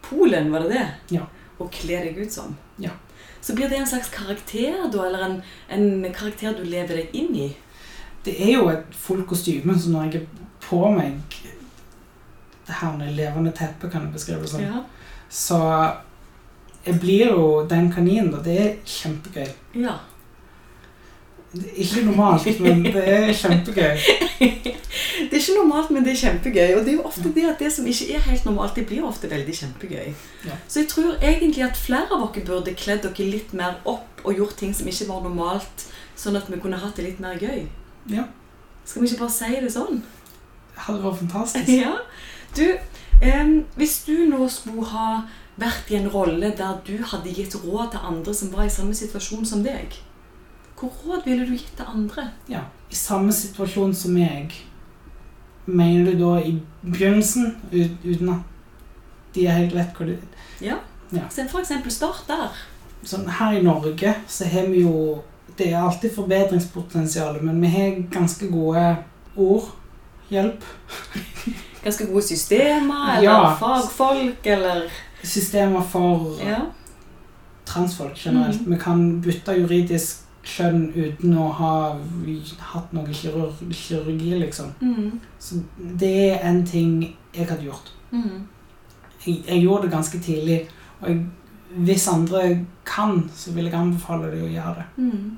Polen, 0.03 0.51
var 0.51 0.59
det 0.67 0.69
det? 0.75 0.87
Ja. 1.17 1.25
Og 1.59 1.71
kle 1.71 2.01
deg 2.03 2.17
ut 2.19 2.31
som. 2.31 2.57
Ja. 2.77 2.91
Så 3.41 3.55
blir 3.55 3.69
det 3.69 3.77
en 3.79 3.87
slags 3.87 4.09
karakter, 4.13 4.89
da, 4.91 5.05
eller 5.07 5.23
en, 5.25 5.43
en 5.69 6.13
karakter 6.13 6.53
du 6.57 6.63
lever 6.63 6.95
deg 7.01 7.15
inn 7.15 7.35
i? 7.35 7.55
Det 8.25 8.36
er 8.41 8.53
jo 8.53 8.67
et 8.69 8.84
fullt 8.93 9.27
kostyme, 9.27 9.79
så 9.79 9.89
når 9.89 10.03
jeg 10.12 10.21
er 10.21 10.25
på 10.62 10.79
meg 10.93 11.17
det 12.67 12.75
her 12.79 12.93
med 12.97 13.15
levende 13.17 13.51
teppe, 13.51 13.89
kan 13.89 14.01
jeg 14.05 14.13
beskrive 14.13 14.41
det 14.41 14.49
som, 14.49 14.62
Ja. 14.62 14.84
så 15.29 15.57
jeg 16.86 16.99
blir 16.99 17.27
jo 17.34 17.65
den 17.69 17.91
kaninen, 17.91 18.31
da. 18.31 18.38
det 18.43 18.60
er 18.62 18.75
kjempegøy. 18.86 19.47
ja. 19.75 19.97
Det 21.53 21.65
er 21.67 21.79
ikke 21.84 22.05
normalt, 22.05 22.60
men 22.62 22.84
det 22.86 23.01
er 23.10 23.34
kjempegøy. 23.34 23.97
Det 25.21 25.38
er 25.38 25.41
ikke 25.41 25.55
normalt, 25.57 25.89
men 25.91 26.05
det 26.05 26.13
er 26.13 26.19
kjempegøy. 26.21 26.69
Og 26.77 26.86
det 26.86 26.93
er 26.93 26.95
jo 26.95 27.03
ofte 27.05 27.31
det 27.36 27.43
at 27.45 27.60
det 27.60 27.71
som 27.75 27.86
ikke 27.88 28.13
er 28.15 28.23
helt 28.25 28.45
normalt, 28.45 28.75
det 28.75 28.86
blir 28.88 29.03
ofte 29.05 29.29
veldig 29.29 29.53
kjempegøy. 29.60 30.13
Ja. 30.47 30.55
Så 30.67 30.79
jeg 30.79 30.88
tror 30.89 31.17
egentlig 31.21 31.63
at 31.67 31.77
flere 31.77 32.07
av 32.15 32.23
dere 32.34 32.45
burde 32.47 32.73
kledd 32.73 33.03
dere 33.03 33.27
litt 33.27 33.51
mer 33.53 33.75
opp 33.86 34.23
og 34.23 34.34
gjort 34.39 34.55
ting 34.57 34.73
som 34.73 34.88
ikke 34.88 35.07
var 35.12 35.21
normalt, 35.27 35.86
sånn 36.17 36.39
at 36.39 36.47
vi 36.49 36.60
kunne 36.63 36.79
hatt 36.81 36.95
det 36.97 37.05
litt 37.10 37.19
mer 37.19 37.36
gøy. 37.39 37.67
Ja. 38.09 38.23
Skal 38.85 39.01
vi 39.01 39.07
ikke 39.07 39.23
bare 39.25 39.35
si 39.35 39.59
det 39.61 39.71
sånn? 39.73 40.01
Det 40.73 40.85
hadde 40.87 41.03
vært 41.03 41.21
fantastisk. 41.25 41.69
Ja. 41.83 41.95
Du, 42.57 42.65
eh, 43.23 43.51
hvis 43.79 44.01
du 44.03 44.25
nå 44.27 44.47
skulle 44.51 44.87
ha 44.91 45.21
vært 45.61 45.91
i 45.91 45.99
en 45.99 46.09
rolle 46.11 46.49
der 46.57 46.79
du 46.87 46.97
hadde 47.03 47.31
gitt 47.35 47.55
råd 47.55 47.93
til 47.93 48.07
andre 48.09 48.33
som 48.35 48.51
var 48.51 48.65
i 48.65 48.73
samme 48.73 48.95
situasjon 48.97 49.45
som 49.47 49.63
deg, 49.63 49.95
hvor 50.79 50.91
råd 51.05 51.27
ville 51.29 51.45
du 51.45 51.53
gitt 51.53 51.75
til 51.77 51.85
andre? 51.87 52.31
Ja. 52.49 52.65
I 52.91 52.97
samme 52.97 53.31
situasjon 53.35 53.93
som 53.95 54.15
meg, 54.17 54.55
mener 55.69 56.11
du 56.11 56.23
da 56.23 56.39
i 56.41 56.55
begynnelsen, 56.81 57.53
uten 57.71 58.33
at 58.33 59.35
de 59.35 59.45
er 59.47 59.59
helt 59.61 59.75
lett 59.77 59.93
hvor 59.95 60.09
det 60.09 60.17
Ja. 60.59 60.81
Ja. 61.11 61.27
Så 61.29 61.45
for 61.51 61.59
eksempel 61.59 61.91
start 61.91 62.23
der. 62.27 62.55
Sånn, 63.03 63.27
her 63.27 63.57
i 63.57 63.63
Norge 63.63 64.15
så 64.29 64.47
har 64.47 64.69
vi 64.71 64.83
jo 64.85 65.21
Det 65.57 65.71
er 65.73 65.83
alltid 65.83 66.15
forbedringspotensial, 66.15 67.43
men 67.43 67.61
vi 67.61 67.67
har 67.67 67.95
ganske 68.11 68.47
gode 68.51 68.97
ord. 69.35 69.63
Hjelp. 70.31 70.63
Ganske 71.83 72.05
gode 72.05 72.21
systemer, 72.21 73.17
eller 73.17 73.23
Ja. 73.29 73.55
fagfolk, 73.55 74.45
eller 74.47 74.81
Systemer 75.23 75.81
for 75.81 76.37
Ja. 76.45 76.57
transfolk 77.65 78.15
generelt. 78.25 78.61
Mm. 78.61 78.71
Vi 78.71 78.77
kan 78.79 79.21
bytte 79.21 79.51
juridisk 79.51 80.17
kjønn 80.43 80.91
uten 80.95 81.37
å 81.37 81.47
ha 81.53 81.95
hatt 82.59 82.93
noe 82.93 83.13
kirurg, 83.13 83.53
kirurgi, 83.73 84.39
liksom. 84.39 84.71
Mm. 84.81 85.19
Så 85.39 85.55
det 85.99 86.13
er 86.33 86.47
en 86.49 86.65
ting 86.65 87.15
jeg 87.35 87.47
hadde 87.49 87.63
gjort. 87.63 87.91
Mm. 88.11 88.47
Jeg, 89.27 89.43
jeg 89.47 89.61
gjorde 89.61 89.83
det 89.83 89.91
ganske 89.91 90.19
tidlig, 90.19 90.67
og 91.01 91.09
jeg, 91.09 91.25
hvis 91.75 92.07
andre 92.07 92.65
kan, 92.86 93.31
så 93.36 93.51
vil 93.51 93.65
jeg 93.65 93.73
anbefale 93.73 94.31
dem 94.31 94.43
å 94.45 94.51
gjøre 94.51 94.75
det. 94.75 94.86
Mm. 94.97 95.38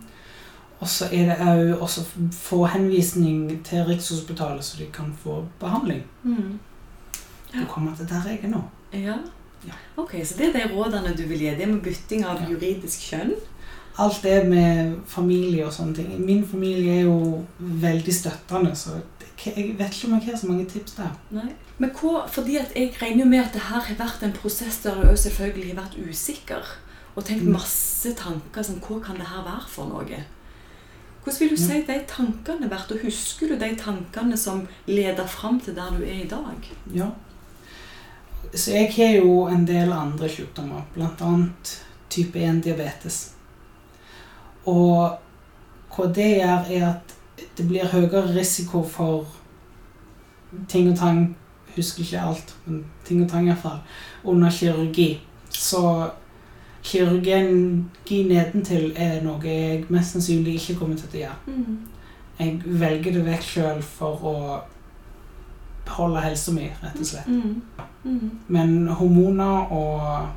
Og 0.79 0.89
så 0.89 1.07
er 1.15 1.29
det 1.29 1.37
òg 1.47 1.83
å 1.85 1.87
få 2.35 2.65
henvisning 2.73 3.45
til 3.63 3.85
Rikshospitalet, 3.87 4.65
så 4.65 4.77
de 4.81 4.89
kan 4.91 5.13
få 5.23 5.45
behandling. 5.61 6.03
Mm. 6.23 6.59
Du 7.53 7.65
kommer 7.69 7.95
til 7.95 8.09
der 8.09 8.27
jeg 8.27 8.39
er 8.43 8.51
nå. 8.51 8.63
Ja. 8.93 9.15
Ja. 9.67 9.77
Ok, 9.97 10.17
så 10.25 10.37
det 10.37 10.49
er 10.49 10.53
de 10.57 10.73
rådene 10.73 11.13
du 11.15 11.23
vil 11.29 11.39
gi. 11.39 11.55
Det 11.55 11.67
med 11.69 11.81
bytting 11.85 12.25
av 12.25 12.41
Ja. 12.41 12.49
juridisk 12.49 12.99
kjønn. 12.99 13.31
Alt 13.97 14.23
det 14.23 14.47
med 14.49 14.95
familie 15.07 15.65
og 15.65 15.73
sånne 15.73 15.95
ting. 15.95 16.25
Min 16.25 16.47
familie 16.47 16.97
er 16.99 17.03
jo 17.03 17.43
veldig 17.59 18.13
støttende, 18.13 18.75
så 18.75 18.89
jeg 19.45 19.75
vet 19.77 19.93
ikke 19.93 20.07
om 20.07 20.19
jeg 20.19 20.29
har 20.31 20.37
så 20.37 20.47
mange 20.47 20.65
tips 20.65 20.91
der. 20.97 21.11
Nei. 21.31 21.51
Men 21.77 21.89
hva, 21.89 22.27
fordi 22.29 22.57
at 22.57 22.75
jeg 22.75 22.93
regner 23.01 23.23
jo 23.23 23.29
med 23.29 23.39
at 23.39 23.53
det 23.53 23.61
her 23.61 23.81
har 23.81 23.95
vært 23.97 24.23
en 24.23 24.35
prosess 24.35 24.77
der 24.83 25.01
du 25.01 25.17
selvfølgelig 25.17 25.73
har 25.73 25.83
vært 25.83 25.97
usikker. 26.09 26.63
Og 27.15 27.25
tenkt 27.25 27.43
Mm. 27.45 27.53
masse 27.53 28.13
tanker 28.15 28.63
som 28.63 28.79
hva 28.79 28.99
kan 29.03 29.15
det 29.15 29.27
her 29.27 29.43
være 29.43 29.67
for 29.69 29.85
noe? 29.85 30.23
Hvordan 31.23 31.39
vil 31.39 31.49
du 31.49 31.57
si 31.57 31.81
de 31.87 31.99
tankene 32.07 32.69
vært, 32.69 32.91
og 32.91 32.99
husker 33.03 33.47
du 33.47 33.55
de 33.55 33.75
tankene 33.75 34.37
som 34.37 34.67
leder 34.87 35.25
fram 35.27 35.59
til 35.59 35.75
der 35.75 35.89
du 35.97 36.03
er 36.03 36.23
i 36.23 36.27
dag? 36.27 36.71
Ja. 36.93 37.07
Så 38.53 38.71
jeg 38.71 38.93
har 38.93 39.15
jo 39.21 39.47
en 39.47 39.65
del 39.65 39.91
andre 39.93 40.29
sykdommer, 40.29 40.81
annet 40.97 41.83
type 42.09 42.35
1 42.39 42.63
diabetes. 42.63 43.31
Og 44.65 45.17
hva 45.95 46.13
det 46.13 46.37
gjør, 46.37 46.69
er 46.69 46.89
at 46.89 47.15
det 47.57 47.67
blir 47.67 47.85
høyere 47.85 48.35
risiko 48.35 48.83
for 48.83 49.25
ting 50.69 50.91
og 50.91 50.97
tang 50.97 51.35
Husker 51.75 52.03
ikke 52.03 52.21
alt, 52.21 52.55
men 52.65 52.83
ting 53.05 53.23
og 53.23 53.29
tang 53.29 53.47
iallfall. 53.47 53.79
Under 54.23 54.49
kirurgi. 54.51 55.21
Så 55.49 56.09
kirurgi 56.83 58.23
nedentil 58.27 58.93
er 58.95 59.21
noe 59.23 59.39
jeg 59.47 59.85
mest 59.89 60.11
sannsynlig 60.13 60.53
ikke 60.59 60.79
kommer 60.81 60.99
til 60.99 61.09
å 61.13 61.21
gjøre. 61.23 61.37
Jeg 62.39 62.61
velger 62.65 63.11
det 63.17 63.25
vekk 63.25 63.43
sjøl 63.45 63.81
for 63.85 64.25
å 64.25 64.35
beholde 65.85 66.21
helsa 66.23 66.51
mi, 66.55 66.69
rett 66.81 66.99
og 66.99 67.05
slett. 67.07 67.27
Mm. 67.27 67.61
Mm. 68.03 68.29
Men 68.47 68.87
hormoner 68.87 69.71
og 69.73 70.29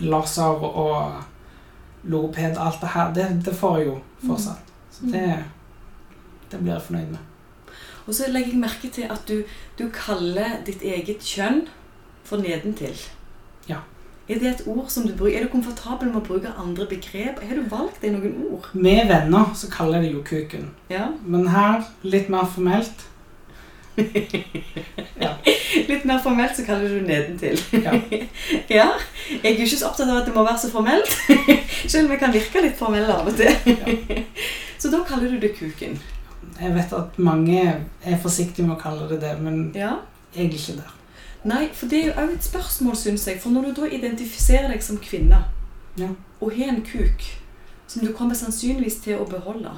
laser 0.00 0.64
og 0.64 1.12
logoped, 2.02 2.56
alt 2.56 2.80
det 2.80 2.88
her, 2.94 3.14
det, 3.14 3.26
det 3.44 3.54
får 3.56 3.78
jeg 3.78 3.86
jo 3.90 3.98
fortsatt. 4.26 4.72
Så 4.90 5.10
det, 5.12 5.44
det 6.50 6.60
blir 6.60 6.72
jeg 6.72 6.86
fornøyd 6.86 7.10
med. 7.12 7.29
Og 8.10 8.16
så 8.18 8.26
legger 8.26 8.56
jeg 8.56 8.58
merke 8.58 8.88
til 8.90 9.06
at 9.06 9.28
du, 9.28 9.44
du 9.78 9.84
kaller 9.94 10.56
ditt 10.66 10.82
eget 10.82 11.22
kjønn 11.22 11.60
for 12.26 12.42
nedentil. 12.42 12.96
Ja. 13.68 13.84
Er 14.26 14.40
det 14.42 14.48
et 14.48 14.64
ord 14.66 14.88
som 14.90 15.06
du 15.06 15.12
bruker? 15.14 15.36
Er 15.38 15.46
du 15.46 15.52
komfortabel 15.52 16.10
med 16.10 16.18
å 16.18 16.24
bruke 16.26 16.50
andre 16.58 16.88
begrep? 16.90 17.38
Har 17.38 17.54
du 17.54 17.70
valgt 17.70 18.02
deg 18.02 18.16
noen 18.16 18.48
ord? 18.50 18.66
Med 18.74 19.06
venner 19.12 19.54
så 19.54 19.70
kaller 19.70 20.02
jeg 20.02 20.08
det 20.08 20.12
jo 20.16 20.24
kuken. 20.26 20.68
Ja. 20.90 21.06
Men 21.22 21.46
her 21.54 21.86
litt 22.02 22.26
mer 22.32 22.50
formelt. 22.50 23.06
Ja. 25.20 25.34
Litt 25.90 26.06
mer 26.08 26.22
formelt 26.24 26.54
så 26.56 26.62
kaller 26.64 26.88
du 26.88 27.02
nedentil. 27.04 27.58
Ja. 27.76 27.92
ja. 28.78 28.86
Jeg 29.28 29.42
er 29.44 29.58
jo 29.58 29.66
ikke 29.66 29.76
så 29.76 29.90
opptatt 29.90 30.08
av 30.08 30.22
at 30.22 30.30
det 30.30 30.34
må 30.34 30.42
være 30.46 30.62
så 30.62 30.70
formelt. 30.72 31.12
Selv 31.92 32.08
om 32.08 32.14
jeg 32.14 32.22
kan 32.22 32.32
virke 32.34 32.62
litt 32.64 32.78
formell 32.78 33.10
av 33.12 33.28
og 33.28 33.36
til. 33.36 34.24
Så 34.80 34.90
da 34.90 35.04
kaller 35.06 35.34
du 35.34 35.42
det 35.42 35.52
kuken. 35.58 36.00
Jeg 36.60 36.74
vet 36.74 36.92
at 36.92 37.18
mange 37.18 37.60
er 38.04 38.16
forsiktige 38.20 38.66
med 38.66 38.76
å 38.76 38.80
kalle 38.80 39.08
det 39.08 39.20
det, 39.20 39.34
men 39.40 39.72
Ja. 39.74 39.94
jeg 40.34 40.46
er 40.46 40.50
ikke 40.50 40.76
der. 40.76 40.94
Nei, 41.44 41.68
for 41.72 41.86
det 41.88 41.98
er 42.02 42.06
jo 42.08 42.12
òg 42.20 42.32
et 42.34 42.44
spørsmål, 42.44 42.96
syns 42.96 43.26
jeg. 43.26 43.40
For 43.40 43.50
når 43.50 43.62
du 43.74 43.80
da 43.80 43.86
identifiserer 43.88 44.68
deg 44.68 44.82
som 44.82 44.98
kvinne, 44.98 45.44
Ja. 45.96 46.08
og 46.40 46.52
har 46.52 46.68
en 46.68 46.82
kuk 46.82 47.22
som 47.86 48.04
du 48.06 48.12
kommer 48.12 48.34
sannsynligvis 48.34 49.00
til 49.02 49.18
å 49.18 49.28
beholde, 49.28 49.70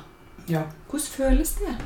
Ja. 0.48 0.62
hvordan 0.90 1.06
føles 1.06 1.54
det? 1.54 1.76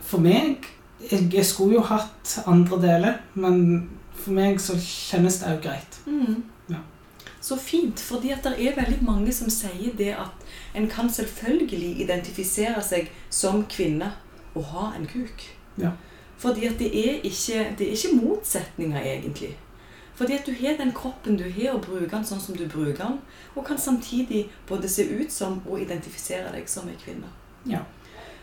For 0.00 0.18
meg 0.18 0.64
jeg, 1.10 1.30
jeg 1.32 1.44
skulle 1.44 1.74
jo 1.74 1.80
hatt 1.80 2.38
andre 2.46 2.76
deler, 2.82 3.14
men 3.34 3.88
for 4.14 4.30
meg 4.32 4.56
så 4.60 4.74
kjennes 4.74 5.38
det 5.40 5.48
òg 5.48 5.62
greit. 5.62 5.98
Mm. 6.06 6.42
Ja. 6.70 6.76
så 7.40 7.56
fint, 7.58 8.00
fordi 8.00 8.30
at 8.32 8.42
det 8.42 8.52
er 8.66 8.74
veldig 8.74 9.02
mange 9.02 9.32
som 9.32 9.48
sier 9.48 9.92
det 9.96 10.14
at 10.18 10.32
en 10.74 10.88
kan 10.88 11.08
selvfølgelig 11.08 12.00
identifisere 12.00 12.82
seg 12.82 13.08
som 13.30 13.64
kvinne 13.64 14.12
og 14.54 14.68
ha 14.72 14.92
en 14.96 15.06
kuk. 15.06 15.48
Ja. 15.78 15.90
Fordi 16.38 16.66
at 16.66 16.78
det 16.78 16.90
er 16.94 17.18
ikke, 17.26 17.74
det 17.78 17.88
er 17.88 17.96
ikke 17.96 18.16
motsetninger, 18.22 19.00
egentlig. 19.02 19.56
Fordi 20.14 20.32
at 20.34 20.46
du 20.46 20.52
har 20.52 20.76
den 20.78 20.92
kroppen 20.92 21.36
du 21.38 21.44
har, 21.44 21.72
og 21.74 21.84
bruker 21.86 22.10
den 22.10 22.26
sånn 22.26 22.40
som 22.42 22.56
du 22.58 22.64
bruker 22.70 23.04
den, 23.04 23.20
og 23.54 23.66
kan 23.66 23.78
samtidig 23.78 24.48
både 24.66 24.90
se 24.90 25.06
ut 25.06 25.32
som 25.32 25.60
og 25.66 25.82
identifisere 25.82 26.50
deg 26.54 26.70
som 26.70 26.88
en 26.90 26.98
kvinne. 26.98 27.30
Ja. 27.66 27.84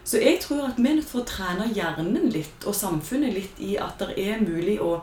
Så 0.06 0.22
jeg 0.22 0.40
tror 0.44 0.68
at 0.68 0.78
vi 0.78 0.88
er 0.88 1.00
nødt 1.00 1.10
til 1.10 1.24
å 1.24 1.28
trene 1.28 1.68
hjernen 1.74 2.30
litt, 2.32 2.68
og 2.68 2.78
samfunnet 2.78 3.34
litt, 3.36 3.60
i 3.60 3.76
at 3.82 4.00
det 4.00 4.16
er 4.22 4.44
mulig 4.44 4.78
å, 4.84 5.00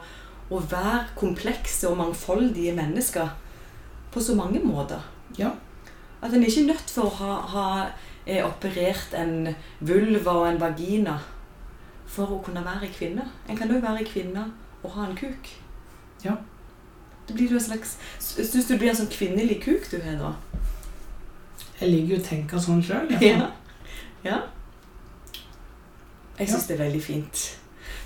å 0.48 0.62
være 0.70 1.10
komplekse 1.18 1.90
og 1.90 1.98
mangfoldige 1.98 2.72
mennesker 2.76 3.34
på 4.12 4.22
så 4.22 4.36
mange 4.38 4.60
måter. 4.64 5.02
Ja. 5.36 5.56
At 6.22 6.32
en 6.32 6.44
ikke 6.44 6.62
er 6.62 6.70
nødt 6.70 6.92
for 6.92 7.08
å 7.08 7.16
ha, 7.18 7.36
ha 7.52 7.66
eh, 8.26 8.44
operert 8.46 9.14
en 9.18 9.54
vulva 9.80 10.34
og 10.40 10.48
en 10.48 10.60
vagina 10.60 11.18
for 12.06 12.34
å 12.34 12.40
kunne 12.44 12.64
være 12.64 12.90
kvinne. 12.92 13.24
En 13.48 13.56
kan 13.56 13.70
jo 13.72 13.80
være 13.82 14.04
kvinne 14.04 14.46
og 14.82 14.90
ha 14.96 15.06
en 15.08 15.16
kuk. 15.16 15.48
Ja. 16.24 16.36
Det 17.26 17.36
blir 17.38 17.50
jo 17.54 17.56
en 17.56 17.64
slags 17.64 17.96
Syns 18.18 18.50
du 18.52 18.72
det 18.72 18.78
blir 18.80 18.90
en 18.90 18.96
sånn 18.98 19.10
kvinnelig 19.10 19.60
kuk 19.62 19.86
du 19.90 20.00
har 20.02 20.18
da? 20.18 20.32
Jeg 21.80 21.90
liker 21.90 22.14
jo 22.14 22.18
å 22.20 22.26
tenke 22.26 22.60
sånn 22.62 22.82
sjøl. 22.84 23.10
Ja. 23.22 23.48
ja. 24.26 24.38
Jeg 26.38 26.48
syns 26.48 26.62
Ja. 26.62 26.68
det 26.68 26.74
er 26.76 26.84
veldig 26.84 27.02
fint. 27.02 27.42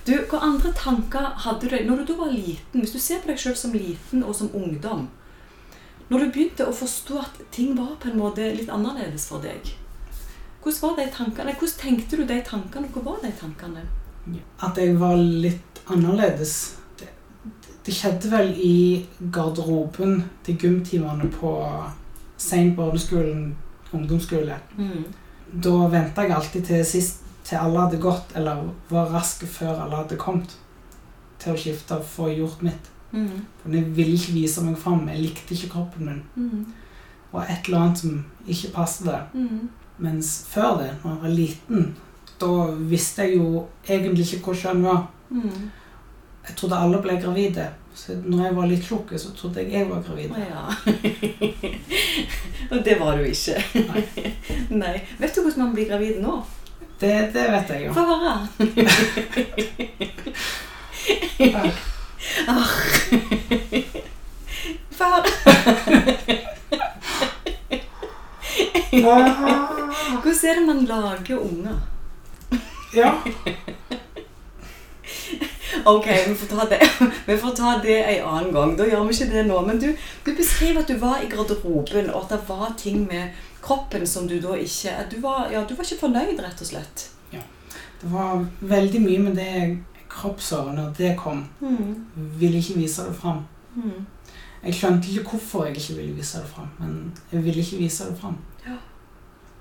Du, 0.06 0.12
Hva 0.30 0.38
andre 0.46 0.72
tanker 0.72 1.32
hadde 1.44 1.68
du 1.68 1.76
når 1.84 2.04
du 2.06 2.14
var 2.16 2.30
liten? 2.30 2.80
Hvis 2.80 2.92
du 2.94 2.98
ser 3.02 3.20
på 3.22 3.32
deg 3.32 3.40
sjøl 3.42 3.56
som 3.58 3.72
liten 3.74 4.22
og 4.22 4.34
som 4.38 4.52
ungdom 4.54 5.08
Når 6.08 6.18
du 6.22 6.30
begynte 6.30 6.68
å 6.68 6.74
forstå 6.76 7.18
at 7.18 7.40
ting 7.50 7.74
var 7.74 7.96
på 7.98 8.12
en 8.12 8.20
måte 8.20 8.46
litt 8.54 8.70
annerledes 8.70 9.26
for 9.26 9.42
deg 9.42 9.72
Hvordan 10.66 10.82
var 10.82 10.96
de 10.98 11.10
tankene? 11.14 11.52
Hvordan 11.54 11.78
tenkte 11.78 12.16
du 12.16 12.22
de 12.26 12.40
tankene? 12.42 12.88
Hva 12.90 13.02
var 13.04 13.20
de 13.22 13.28
tankene? 13.38 13.84
At 14.66 14.78
jeg 14.82 14.96
var 14.98 15.14
litt 15.14 15.78
annerledes. 15.86 16.54
Det, 16.98 17.06
det 17.86 17.94
skjedde 17.94 18.32
vel 18.32 18.50
i 18.58 18.78
garderoben 19.30 20.24
til 20.42 20.58
gymtimene 20.58 21.30
på 21.30 21.52
seint 22.36 22.74
barneskolen, 22.74 23.54
ungdomsskole. 23.94 24.58
Mm. 24.74 25.06
Da 25.62 25.76
venta 25.94 26.26
jeg 26.26 26.34
alltid 26.34 26.68
til 26.72 26.84
sist 26.96 27.22
til 27.46 27.62
alle 27.62 27.86
hadde 27.86 28.02
gått, 28.02 28.34
eller 28.34 28.66
var 28.90 29.14
rask 29.14 29.46
før 29.46 29.84
alle 29.84 30.02
hadde 30.02 30.18
kommet, 30.18 30.58
til 31.38 31.54
å 31.54 31.62
skifte 31.62 32.00
og 32.00 32.10
få 32.10 32.32
gjort 32.34 32.66
mitt. 32.66 32.90
Mm. 33.12 33.44
For 33.62 33.70
jeg 33.70 33.94
ville 33.94 34.18
ikke 34.18 34.34
vise 34.34 34.66
meg 34.66 34.82
fram. 34.82 35.06
Jeg 35.14 35.28
likte 35.28 35.54
ikke 35.54 35.76
kroppen 35.78 36.10
min. 36.10 36.22
Mm. 36.34 36.64
Og 37.30 37.42
et 37.44 37.68
eller 37.68 37.84
annet 37.84 38.02
som 38.02 38.24
ikke 38.50 38.74
passet 38.74 39.12
det. 39.12 39.20
Mm. 39.38 39.68
Mens 39.98 40.46
før 40.50 40.76
det, 40.82 40.90
når 41.02 41.10
jeg 41.10 41.22
var 41.22 41.28
liten, 41.28 41.96
da 42.40 42.52
visste 42.90 43.24
jeg 43.24 43.38
jo 43.38 43.66
egentlig 43.88 44.26
ikke 44.26 44.50
hvor 44.50 44.58
kjønn 44.60 44.84
var. 44.84 45.02
Mm. 45.30 45.70
Jeg 46.48 46.56
trodde 46.56 46.78
alle 46.78 47.02
ble 47.02 47.16
gravide. 47.22 47.70
Så 47.96 48.12
når 48.24 48.44
jeg 48.44 48.56
var 48.56 48.66
litt 48.68 48.84
tjukk, 48.84 49.12
så 49.18 49.30
trodde 49.32 49.62
jeg 49.62 49.72
jeg 49.72 49.88
var 49.88 50.02
gravid. 50.04 50.30
Å 50.30 50.38
ja. 50.44 50.64
Og 52.70 52.82
det 52.84 52.98
var 53.00 53.16
du 53.16 53.24
ikke. 53.24 53.56
Nei. 53.88 54.02
Nei. 54.76 54.96
Vet 55.16 55.32
du 55.32 55.40
hvordan 55.40 55.62
man 55.64 55.72
blir 55.74 55.88
gravid 55.88 56.20
nå? 56.20 56.34
Det, 57.00 57.32
det 57.32 57.46
vet 57.52 57.72
jeg 57.72 57.86
jo. 57.86 57.92
Få 57.96 58.02
høre. 58.12 58.34
Ah. 62.46 62.66
Få 64.90 65.04
høre. 69.04 69.75
Hvordan 70.22 70.50
er 70.50 70.58
det 70.58 70.66
man 70.66 70.84
lager 70.84 71.38
unger? 71.38 71.80
Ja. 72.94 73.14
Ok, 75.86 76.06
vi 76.28 76.34
får 76.34 76.46
ta 76.46 76.64
det 76.70 76.78
Vi 77.26 77.36
får 77.38 77.50
ta 77.54 77.72
det 77.82 77.96
en 78.02 78.24
annen 78.26 78.52
gang. 78.54 78.72
Da 78.78 78.86
gjør 78.88 79.04
vi 79.06 79.14
ikke 79.14 79.28
det 79.30 79.42
nå. 79.46 79.60
Men 79.66 79.78
du, 79.78 79.90
du 80.24 80.30
beskriver 80.34 80.80
at 80.80 80.88
du 80.90 80.96
var 80.98 81.20
i 81.22 81.28
garderoben, 81.30 82.08
og 82.10 82.24
at 82.24 82.32
det 82.32 82.40
var 82.48 82.72
ting 82.78 83.04
med 83.06 83.36
kroppen 83.62 84.06
som 84.06 84.26
du 84.26 84.38
da 84.42 84.56
ikke 84.58 84.94
du 85.10 85.20
var, 85.20 85.46
ja, 85.52 85.62
du 85.68 85.76
var 85.76 85.86
ikke 85.86 86.00
fornøyd, 86.00 86.40
rett 86.42 86.62
og 86.64 86.70
slett. 86.70 87.10
Det 88.00 88.10
var 88.12 88.46
veldig 88.60 89.00
mye 89.00 89.18
med 89.18 89.38
det 89.40 89.78
kroppsåret 90.12 90.74
når 90.76 90.92
det 90.98 91.14
kom. 91.18 91.46
Mm. 91.60 92.06
Ville 92.40 92.58
ikke 92.58 92.80
vise 92.80 93.06
det 93.08 93.16
fram. 93.16 93.44
Mm. 93.74 94.04
Jeg 94.64 94.74
skjønte 94.74 95.08
ikke 95.10 95.30
hvorfor 95.30 95.64
jeg 95.64 95.76
ikke 95.76 95.96
ville 96.00 96.16
vise 96.16 96.42
det 96.42 96.50
fram, 96.50 96.68
men 96.78 97.12
jeg 97.32 97.44
ville 97.44 97.62
ikke 97.62 97.80
vise 97.80 98.10
det 98.10 98.18
fram. 98.20 98.36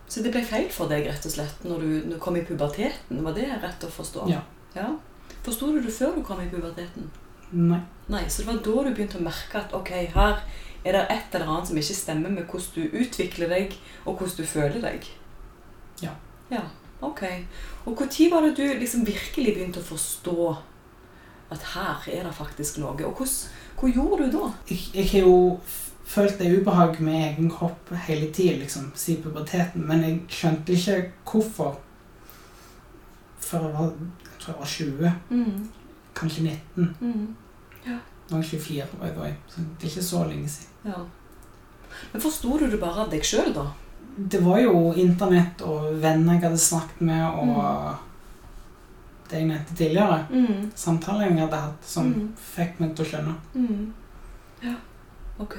Så 0.08 0.22
det 0.22 0.32
ble 0.34 0.44
feil 0.46 0.68
for 0.74 0.92
deg, 0.92 1.08
rett 1.10 1.26
og 1.26 1.34
slett, 1.34 1.64
når 1.66 1.82
du, 1.82 1.90
når 2.06 2.18
du 2.18 2.22
kom 2.22 2.38
i 2.38 2.46
puberteten? 2.46 3.24
Var 3.26 3.36
det 3.38 3.48
rett 3.64 3.86
å 3.86 3.92
forstå? 3.92 4.28
Ja. 4.30 4.44
ja. 4.76 4.92
Forsto 5.46 5.72
du 5.74 5.80
det 5.82 5.94
før 5.94 6.14
du 6.18 6.22
kom 6.26 6.42
i 6.44 6.50
puberteten? 6.52 7.10
Nei. 7.56 7.82
Nei, 8.12 8.24
så 8.30 8.44
det 8.44 8.52
var 8.52 8.62
da 8.62 8.86
du 8.86 8.94
begynte 8.94 9.18
å 9.18 9.26
merke 9.26 9.62
at 9.62 9.74
ok, 9.74 9.92
her 10.14 10.44
er 10.86 10.94
det 10.94 11.04
et 11.10 11.36
eller 11.38 11.50
annet 11.50 11.70
som 11.72 11.80
ikke 11.82 11.98
stemmer 11.98 12.34
med 12.34 12.46
hvordan 12.50 12.76
du 12.76 12.98
utvikler 13.02 13.50
deg, 13.50 13.78
og 14.06 14.20
hvordan 14.20 14.38
du 14.38 14.50
føler 14.50 14.82
deg. 14.84 15.10
Ja. 16.04 16.14
Ja, 16.54 16.62
ok. 17.02 17.24
Og 17.86 17.98
når 17.98 18.30
var 18.32 18.46
det 18.46 18.54
du 18.60 18.66
liksom 18.78 19.06
virkelig 19.08 19.56
begynte 19.56 19.82
å 19.82 19.90
forstå 19.90 20.38
at 21.54 21.66
her 21.74 22.06
er 22.14 22.28
det 22.28 22.36
faktisk 22.38 22.78
noe? 22.82 22.94
Og 22.94 23.18
hvordan, 23.18 23.34
hva 23.80 23.90
gjorde 23.90 24.30
du 24.30 24.38
da? 24.38 24.52
Jeg, 24.70 24.86
jeg 24.94 25.10
har 25.14 25.26
jo 25.26 25.40
følt 26.06 26.38
det 26.40 26.52
ubehag 26.62 27.00
med 27.02 27.14
egen 27.32 27.50
kropp 27.52 27.90
hele 28.08 28.28
tiden, 28.32 28.60
liksom, 28.60 28.92
siden 28.96 29.24
puberteten, 29.24 29.88
men 29.88 30.04
jeg 30.04 30.20
skjønte 30.30 30.74
ikke 30.74 31.12
hvorfor 31.32 31.78
før 33.46 33.62
jeg 33.66 33.74
var, 33.74 33.92
jeg 34.24 34.40
tror 34.40 34.54
jeg 34.54 34.60
var 34.60 34.66
20, 34.66 35.14
Mm. 35.30 35.68
kanskje 36.16 36.44
19. 36.44 36.96
Mm. 37.02 37.36
Nå 38.30 38.38
er 38.38 38.42
jeg 38.42 38.62
24, 38.62 38.86
by 39.02 39.08
the 39.14 39.20
way, 39.22 39.34
så 39.48 39.62
det 39.62 39.84
er 39.86 39.90
ikke 39.92 40.04
så 40.04 40.24
lenge 40.28 40.50
siden. 40.50 40.72
Ja. 40.86 41.02
Men 42.14 42.22
forsto 42.22 42.58
du 42.60 42.66
det 42.72 42.80
bare 42.80 43.04
av 43.06 43.12
deg 43.12 43.22
sjøl, 43.24 43.54
da? 43.54 43.66
Det 44.18 44.40
var 44.46 44.60
jo 44.60 44.94
internett 44.94 45.62
og 45.62 46.02
venner 46.02 46.34
jeg 46.34 46.42
hadde 46.42 46.58
snakket 46.58 47.02
med, 47.02 47.24
og 47.24 47.96
det 49.30 49.38
jeg 49.40 49.48
nevnte 49.48 49.76
tidligere. 49.76 50.26
Mm. 50.32 50.72
Samtaler 50.76 51.28
jeg 51.30 51.38
hadde 51.40 51.56
hatt 51.62 51.86
som 51.86 52.06
Mm. 52.14 52.34
fikk 52.56 52.80
meg 52.80 52.96
til 52.96 53.06
å 53.06 53.10
skjønne. 53.10 53.36
Mm. 53.56 53.94
Ja, 54.64 54.76
ok. 55.40 55.56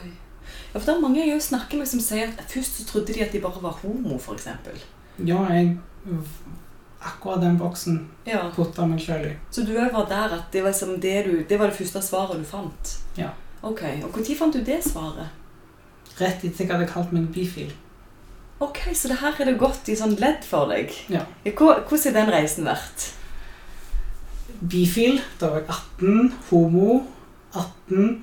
Ja, 0.74 0.78
for 0.80 0.86
det 0.86 0.94
er 0.96 1.00
mange 1.00 1.26
jeg 1.26 1.42
snakker 1.42 1.78
med 1.78 1.88
som 1.88 2.00
sier 2.00 2.28
at 2.38 2.50
først 2.52 2.78
så 2.80 2.84
trodde 2.88 3.14
de 3.14 3.22
at 3.24 3.32
de 3.32 3.40
bare 3.40 3.62
var 3.62 3.78
homo, 3.82 4.18
eksempel. 4.34 4.78
Ja, 5.24 5.42
jeg 5.52 5.76
Akkurat 7.06 7.40
den 7.40 7.58
boksen 7.58 8.08
Ja. 8.26 8.50
putta 8.54 8.86
meg 8.86 8.98
sjøl 9.00 9.26
i. 9.28 9.32
Så 9.50 9.62
du 9.66 9.74
òg 9.78 9.92
var 9.92 10.06
der 10.08 10.32
at 10.38 10.52
det 10.52 10.62
var, 10.64 10.72
som 10.72 10.96
det, 11.00 11.24
du, 11.26 11.44
det 11.48 11.58
var 11.58 11.66
det 11.70 11.76
første 11.76 12.02
svaret 12.02 12.38
du 12.40 12.44
fant? 12.44 12.96
Ja. 13.16 13.28
Ok, 13.62 13.82
Og 14.02 14.16
når 14.16 14.36
fant 14.38 14.52
du 14.54 14.60
det 14.64 14.82
svaret? 14.84 15.28
Rett 16.18 16.44
etter 16.44 16.64
jeg 16.64 16.70
hadde 16.72 16.88
kalt 16.88 17.12
meg 17.12 17.28
bifil. 17.32 17.72
Ok, 18.60 18.78
Så 18.94 19.08
det 19.08 19.18
her 19.20 19.34
er 19.40 19.44
det 19.44 19.58
gått 19.60 19.88
i 19.88 19.94
sånn 19.96 20.16
ledd 20.18 20.42
for 20.44 20.66
deg? 20.72 20.90
Ja. 21.12 21.20
Hvordan 21.44 21.84
har 21.88 22.12
den 22.12 22.32
reisen 22.32 22.64
vært? 22.64 23.10
Bifil, 24.62 25.20
da 25.40 25.50
var 25.52 25.60
jeg 25.60 25.68
18. 25.68 26.32
Homo 26.50 27.02
18. 27.52 28.22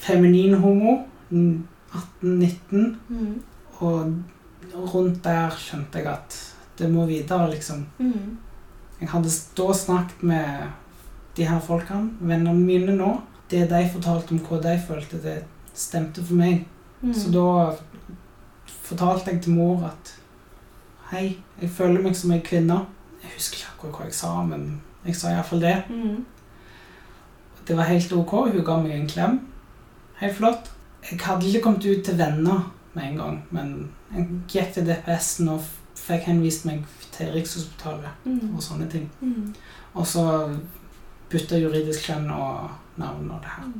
Feminin 0.00 0.54
homo 0.62 1.02
18-19. 1.30 2.96
Mm. 3.08 3.42
Og 3.80 4.14
rundt 4.94 5.24
der 5.24 5.56
skjønte 5.56 5.98
jeg 5.98 6.10
at 6.12 6.36
det 6.78 6.90
må 6.92 7.06
videre, 7.08 7.50
liksom. 7.50 7.86
Mm. 7.98 8.38
Jeg 9.00 9.08
hadde 9.08 9.32
da 9.56 9.72
snakket 9.74 10.22
med 10.22 10.70
de 11.36 11.46
her 11.48 11.60
folkene, 11.60 12.10
vennene 12.20 12.54
mine 12.54 12.96
nå. 12.96 13.14
Det 13.50 13.66
de 13.70 13.88
fortalte 13.92 14.34
om 14.36 14.42
hva 14.46 14.60
de 14.62 14.76
følte, 14.86 15.20
det 15.22 15.38
stemte 15.74 16.22
for 16.24 16.38
meg. 16.38 16.66
Mm. 17.00 17.14
Så 17.16 17.32
da 17.34 17.46
fortalte 18.90 19.32
jeg 19.32 19.42
til 19.42 19.56
mor 19.56 19.86
at 19.90 20.16
Hei, 21.10 21.40
jeg 21.58 21.70
føler 21.74 22.04
meg 22.04 22.14
som 22.14 22.30
ei 22.30 22.38
kvinne. 22.38 22.76
Jeg 23.18 23.32
husker 23.34 23.56
ikke 23.58 23.72
akkurat 23.72 23.96
hva 23.96 24.04
jeg 24.06 24.14
sa, 24.14 24.28
men 24.46 24.66
jeg 25.02 25.16
sa 25.18 25.32
iallfall 25.32 25.64
det. 25.64 25.78
mm. 25.88 26.20
Det 27.66 27.76
var 27.76 27.88
helt 27.90 28.12
ok. 28.12 28.30
Hun 28.52 28.64
ga 28.64 28.76
meg 28.82 28.92
en 28.94 29.08
klem. 29.10 29.40
Helt 30.20 30.36
flott. 30.36 30.70
Jeg 31.10 31.20
hadde 31.24 31.46
ikke 31.48 31.62
kommet 31.64 31.84
ut 31.86 32.04
til 32.04 32.18
venner 32.18 32.70
med 32.94 33.04
en 33.04 33.16
gang, 33.16 33.36
men 33.50 33.70
jeg 34.14 34.26
gikk 34.52 34.72
til 34.74 34.86
DPS-en 34.86 35.48
og 35.48 35.64
fikk 36.00 36.26
henvist 36.30 36.64
meg 36.66 36.84
til 37.12 37.32
Rikshospitalet 37.34 38.24
Mm. 38.24 38.54
og 38.56 38.62
sånne 38.62 38.88
ting. 38.90 39.10
Mm. 39.20 39.54
Og 39.94 40.06
så 40.06 40.24
bytta 41.30 41.58
juridisk 41.58 42.06
kjønn 42.08 42.30
og 42.30 42.70
navn 42.98 43.30
og 43.30 43.40
det 43.42 43.52
her. 43.56 43.70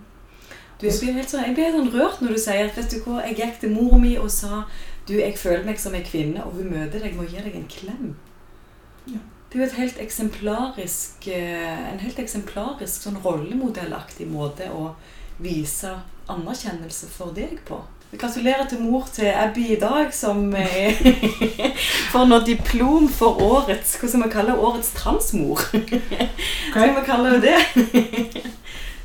Du, 0.80 0.86
jeg 0.86 0.98
blir 1.00 1.12
helt 1.18 1.28
sånn, 1.30 1.44
jeg 1.44 1.54
blir 1.54 1.72
sånn 1.74 1.90
rørt 1.92 2.20
når 2.22 2.34
du 2.36 2.40
sier 2.40 2.64
at 2.70 2.76
vet 2.78 2.90
du 2.90 3.00
hva, 3.04 3.20
jeg 3.26 3.36
gikk 3.36 3.58
til 3.60 3.74
mora 3.74 3.98
mi 4.00 4.14
og 4.18 4.30
sa 4.32 4.64
du, 5.06 5.14
jeg 5.18 5.36
føler 5.38 5.64
meg 5.66 5.78
som 5.78 5.94
en 5.94 6.04
kvinne, 6.06 6.44
og 6.44 6.54
hun 6.56 6.70
møter 6.72 7.02
deg 7.02 7.16
må 7.16 7.26
gi 7.28 7.42
deg 7.42 7.54
en 7.58 7.66
klem. 7.68 8.14
Ja. 9.10 9.18
Det 9.50 9.58
er 9.58 9.64
jo 9.64 9.66
et 9.66 9.78
helt 9.80 9.98
eksemplarisk, 9.98 11.26
eh, 11.28 11.92
en 11.92 11.98
helt 11.98 12.18
eksemplarisk 12.22 13.02
sånn 13.02 13.18
rollemodellaktig 13.24 14.28
måte 14.30 14.68
å 14.70 14.94
vise 15.42 15.94
anerkjennelse 16.30 17.08
for 17.10 17.32
deg 17.36 17.58
på? 17.68 17.80
Gratulerer 18.10 18.66
til 18.66 18.80
mor 18.82 19.04
til 19.14 19.28
Abby 19.30 19.68
i 19.70 19.76
dag, 19.78 20.08
som 20.14 20.48
eh, 20.58 20.98
får 22.12 22.24
nå 22.26 22.40
diplom 22.46 23.06
for 23.08 23.38
årets 23.44 23.92
Hva 24.00 24.08
skal 24.10 24.24
vi 24.24 24.30
kalle 24.32 24.56
årets 24.58 24.90
transmor? 24.98 25.62
Hva 25.70 26.74
skal 26.74 26.96
vi 26.96 27.04
kalle 27.06 27.36
det? 27.44 28.42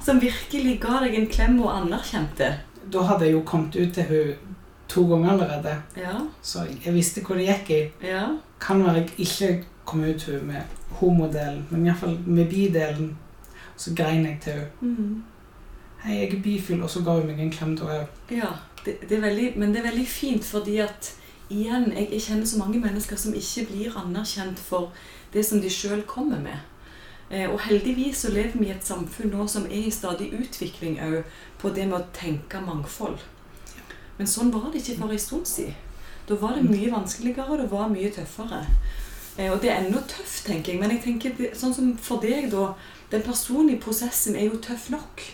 Som 0.06 0.20
virkelig 0.22 0.80
ga 0.82 1.04
deg 1.04 1.20
en 1.20 1.30
klem 1.30 1.60
og 1.62 1.70
anerkjente. 1.76 2.50
Da 2.94 3.06
hadde 3.10 3.26
jeg 3.30 3.34
jo 3.38 3.44
kommet 3.46 3.78
ut 3.78 3.94
til 3.94 4.10
hun 4.10 4.58
to 4.90 5.06
ganger 5.10 5.32
allerede, 5.34 5.72
Ja, 5.98 6.18
så 6.46 6.66
jeg 6.70 6.94
visste 6.94 7.22
hvor 7.26 7.38
det 7.40 7.48
gikk 7.50 7.70
i. 7.74 7.80
ja. 8.10 8.26
Kan 8.62 8.84
være 8.86 9.02
jeg 9.04 9.10
ikke 9.26 9.64
kom 9.86 10.04
ut 10.06 10.22
til 10.22 10.38
henne 10.40 10.48
med 10.54 10.76
homodelen, 11.00 11.66
men 11.70 11.86
iallfall 11.86 12.18
med 12.26 12.46
bidelen. 12.50 13.18
Så 13.78 13.94
grein 13.98 14.26
jeg 14.26 14.38
til 14.44 14.54
henne. 14.54 14.70
Mm. 14.82 15.24
Hei, 16.06 16.20
jeg 16.20 16.34
er 16.36 16.42
bifil, 16.44 16.84
og 16.86 16.90
så 16.94 17.02
ga 17.02 17.16
hun 17.18 17.26
meg 17.26 17.40
en 17.42 17.50
klem 17.50 17.72
da 17.74 17.86
òg. 17.90 18.18
Ja, 18.30 18.52
det, 18.86 19.00
det 19.10 19.16
er 19.18 19.24
veldig, 19.24 19.46
men 19.58 19.72
det 19.74 19.80
er 19.80 19.88
veldig 19.88 20.04
fint 20.06 20.44
fordi 20.46 20.76
at 20.84 21.08
igjen, 21.50 21.88
jeg, 21.96 22.10
jeg 22.12 22.22
kjenner 22.28 22.46
så 22.46 22.60
mange 22.60 22.78
mennesker 22.84 23.18
som 23.18 23.34
ikke 23.34 23.64
blir 23.72 23.96
anerkjent 23.98 24.60
for 24.62 24.92
det 25.34 25.42
som 25.48 25.64
de 25.64 25.72
sjøl 25.74 26.04
kommer 26.06 26.44
med. 26.44 26.60
Eh, 27.32 27.50
og 27.50 27.58
heldigvis 27.66 28.22
så 28.22 28.30
lever 28.36 28.54
vi 28.60 28.68
i 28.68 28.76
et 28.76 28.86
samfunn 28.86 29.34
nå 29.34 29.48
som 29.50 29.66
er 29.66 29.88
i 29.88 29.94
stadig 29.96 30.28
utvikling 30.38 31.00
òg 31.02 31.16
på 31.64 31.72
det 31.74 31.88
med 31.90 31.98
å 31.98 32.10
tenke 32.14 32.62
mangfold. 32.62 33.24
Men 34.20 34.30
sånn 34.30 34.54
var 34.54 34.68
det 34.70 34.84
ikke 34.84 35.00
for 35.00 35.16
en 35.16 35.24
stund 35.24 35.50
siden. 35.50 35.74
Da 36.30 36.38
var 36.38 36.54
det 36.54 36.68
mye 36.70 36.92
vanskeligere, 36.94 37.48
og 37.50 37.64
det 37.64 37.66
var 37.72 37.90
mye 37.90 38.12
tøffere. 38.14 38.62
Eh, 39.40 39.50
og 39.50 39.58
det 39.66 39.74
er 39.74 39.82
ennå 39.82 40.06
tøft, 40.06 40.44
tenker 40.46 40.76
jeg. 40.76 40.84
Men 40.84 40.94
jeg 40.94 41.02
tenker 41.08 41.34
det, 41.42 41.50
sånn 41.58 41.74
som 41.74 41.90
for 41.98 42.22
deg, 42.22 42.52
da. 42.54 42.76
Den 43.10 43.26
personlige 43.26 43.82
prosessen 43.82 44.38
er 44.38 44.52
jo 44.52 44.62
tøff 44.62 44.92
nok. 44.94 45.26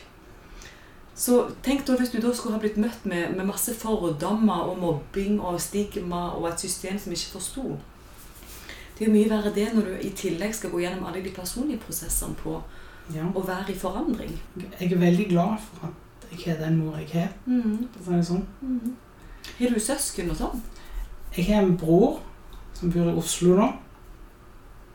Så 1.16 1.52
tenk 1.64 1.86
da 1.88 1.96
hvis 2.00 2.10
du 2.14 2.20
da 2.24 2.32
skulle 2.34 2.56
ha 2.56 2.60
blitt 2.64 2.78
møtt 2.78 3.06
med, 3.06 3.36
med 3.38 3.46
masse 3.46 3.74
fordommer 3.78 4.70
og 4.72 4.78
mobbing 4.80 5.40
og 5.42 5.60
stigma 5.62 6.30
og 6.38 6.48
et 6.50 6.60
system 6.64 6.98
som 7.00 7.12
ikke 7.12 7.34
forsto. 7.36 7.66
Det 8.98 9.06
er 9.08 9.10
jo 9.12 9.14
mye 9.18 9.30
verre 9.30 9.52
det 9.56 9.68
når 9.74 9.82
du 9.90 9.94
i 10.08 10.10
tillegg 10.16 10.56
skal 10.56 10.72
gå 10.72 10.80
gjennom 10.84 11.06
alle 11.10 11.24
de 11.26 11.34
personlige 11.36 11.80
prosessene 11.86 12.36
på 12.44 12.62
Ja. 13.14 13.26
å 13.36 13.42
være 13.44 13.74
i 13.74 13.76
forandring. 13.76 14.32
Jeg 14.80 14.92
er 14.94 14.98
veldig 14.98 15.26
glad 15.30 15.58
for 15.60 15.88
at 15.90 15.94
jeg 16.32 16.40
har 16.46 16.66
den 16.66 16.78
mor 16.78 16.98
jeg 16.98 17.10
har. 17.14 17.30
for 17.46 18.00
å 18.00 18.04
si 18.06 18.12
det 18.12 18.26
sånn. 18.26 18.46
Har 19.60 19.70
du 19.74 19.80
søsken 19.80 20.30
og 20.32 20.38
sånn? 20.38 20.62
Jeg 21.36 21.46
har 21.50 21.62
en 21.64 21.78
bror 21.78 22.20
som 22.74 22.92
bor 22.92 23.10
i 23.10 23.16
Oslo 23.18 23.56
nå, 23.58 23.68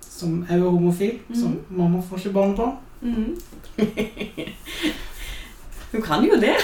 som 0.00 0.46
er 0.48 0.58
homofil, 0.60 1.18
så 1.34 1.40
Som 1.40 1.58
mamma 1.70 2.00
får 2.02 2.18
ikke 2.18 2.32
barn 2.32 2.56
barnebarn. 2.56 3.36
Hun 5.92 6.02
kan 6.02 6.24
jo 6.24 6.38
det. 6.40 6.56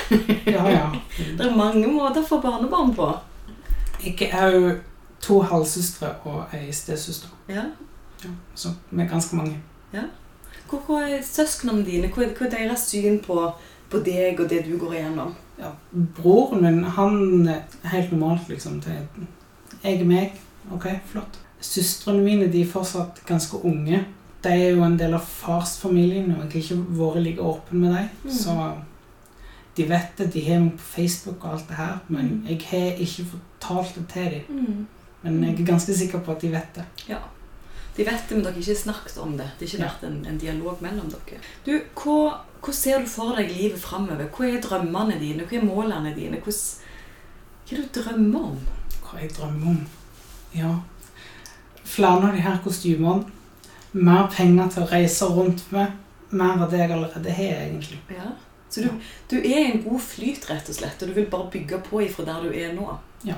Ja, 0.47 0.65
ja. 0.71 0.87
Det 1.39 1.47
er 1.47 1.57
mange 1.57 1.87
måter 1.87 2.23
å 2.23 2.27
få 2.27 2.41
barnebarn 2.43 2.95
på. 2.97 3.11
Jeg 4.03 4.31
er 4.33 4.57
jo 4.57 4.73
to 5.23 5.41
halvsøstre 5.47 6.15
og 6.27 6.55
ei 6.57 6.73
stesøster. 6.75 7.31
Ja. 7.49 7.69
Ja, 8.25 8.31
så 8.55 8.75
vi 8.91 9.03
er 9.03 9.09
ganske 9.11 9.37
mange. 9.37 9.59
Ja. 9.93 10.09
Hvor, 10.69 10.83
hvor 10.87 11.03
er 11.03 11.23
søsknene 11.27 11.85
dine? 11.85 12.09
Hva 12.09 12.25
er, 12.25 12.35
er 12.39 12.51
deres 12.51 12.87
syn 12.91 13.19
på, 13.23 13.39
på 13.91 14.03
deg 14.07 14.41
og 14.41 14.51
det 14.51 14.63
du 14.67 14.77
går 14.79 14.99
igjennom? 14.99 15.35
Ja, 15.59 15.71
broren 16.17 16.63
min, 16.63 16.85
han 16.85 17.49
er 17.49 17.89
helt 17.93 18.13
normalt, 18.13 18.49
liksom. 18.49 18.81
Til, 18.81 19.27
jeg 19.83 20.01
er 20.01 20.09
meg. 20.09 20.39
Ok, 20.73 20.89
flott. 21.11 21.39
Søstrene 21.63 22.23
mine 22.25 22.49
de 22.51 22.63
er 22.63 22.71
fortsatt 22.71 23.23
ganske 23.27 23.61
unge. 23.67 24.05
De 24.43 24.51
er 24.51 24.73
jo 24.75 24.83
en 24.83 24.97
del 24.99 25.15
av 25.15 25.27
farsfamilien, 25.27 26.33
og 26.35 26.47
jeg 26.47 26.51
har 26.53 26.63
ikke 26.63 26.99
vært 26.99 27.23
like 27.27 27.51
åpen 27.53 27.85
med 27.85 27.95
dem. 27.95 28.09
Mm. 28.25 28.33
Så 28.35 28.57
de 29.77 29.85
vet 29.89 30.19
det, 30.19 30.33
de 30.35 30.41
har 30.45 30.61
meg 30.61 30.75
på 30.77 30.85
Facebook 30.85 31.45
og 31.45 31.55
alt 31.55 31.69
det 31.71 31.79
her, 31.79 32.01
men 32.13 32.33
jeg 32.49 32.61
har 32.69 32.99
ikke 33.01 33.25
fortalt 33.31 33.95
det 33.97 34.09
til 34.13 34.35
dem. 34.35 34.87
Men 35.23 35.39
jeg 35.45 35.55
er 35.61 35.67
ganske 35.67 35.95
sikker 35.97 36.21
på 36.21 36.35
at 36.35 36.43
de 36.43 36.51
vet 36.53 36.77
det. 36.77 36.85
Ja. 37.09 37.23
De 37.97 38.05
vet 38.05 38.29
det, 38.29 38.37
men 38.37 38.45
dere 38.45 38.53
har 38.53 38.61
ikke 38.61 38.83
snakket 38.83 39.19
om 39.21 39.35
det. 39.39 39.49
Det 39.59 39.69
har 39.69 39.75
ikke 39.75 39.85
vært 39.85 40.05
en, 40.09 40.19
en 40.29 40.39
dialog 40.41 40.83
mellom 40.85 41.11
dere. 41.13 41.41
Du, 41.65 41.73
hva, 42.03 42.19
hva 42.65 42.75
ser 42.77 43.05
du 43.05 43.11
for 43.11 43.37
deg 43.37 43.53
livet 43.53 43.81
framover? 43.81 44.29
Hva 44.33 44.49
er 44.49 44.63
drømmene 44.65 45.19
dine? 45.21 45.49
Hva 45.49 45.59
er 45.59 45.67
målene 45.67 46.15
dine? 46.17 46.41
Hva, 46.45 46.53
hva 46.53 47.77
er 47.77 47.83
det 47.83 47.89
du 47.89 48.01
drømmer 48.01 48.49
om? 48.53 48.63
Hva 49.03 49.21
jeg 49.21 49.35
drømmer 49.37 49.75
om? 49.75 49.83
Ja. 50.57 50.73
Flere 51.85 52.29
av 52.29 52.37
de 52.37 52.45
her 52.45 52.61
kostymene. 52.65 53.41
Mer 53.93 54.29
penger 54.33 54.73
til 54.73 54.87
å 54.87 54.89
reise 54.89 55.29
rundt 55.29 55.67
med. 55.73 55.93
Mer 56.33 56.65
av 56.65 56.73
det 56.73 56.81
jeg 56.81 56.95
allerede 56.97 57.37
har, 57.37 57.61
egentlig. 57.67 58.01
Ja. 58.13 58.33
Så 58.73 58.81
du, 58.81 58.89
du 59.31 59.37
er 59.37 59.59
i 59.59 59.71
en 59.71 59.83
god 59.85 60.01
flyt, 60.01 60.47
rett 60.49 60.69
og 60.73 60.77
slett, 60.79 61.03
og 61.03 61.11
du 61.11 61.17
vil 61.19 61.29
bare 61.31 61.51
bygge 61.53 61.83
på 61.85 62.01
ifra 62.07 62.25
der 62.25 62.47
du 62.47 62.55
er 62.57 62.73
nå. 62.73 62.89
Ja. 63.29 63.37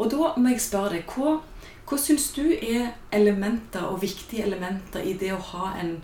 Og 0.00 0.08
da 0.10 0.32
må 0.40 0.54
jeg 0.54 0.62
spørre 0.64 0.96
deg, 0.96 1.12
hva, 1.12 1.36
hva 1.84 1.98
syns 2.00 2.30
du 2.34 2.46
er 2.54 2.94
elementer 3.14 3.84
og 3.84 4.00
viktige 4.02 4.46
elementer 4.48 5.04
i 5.04 5.14
det 5.20 5.34
å 5.36 5.42
ha 5.52 5.74
en 5.82 5.98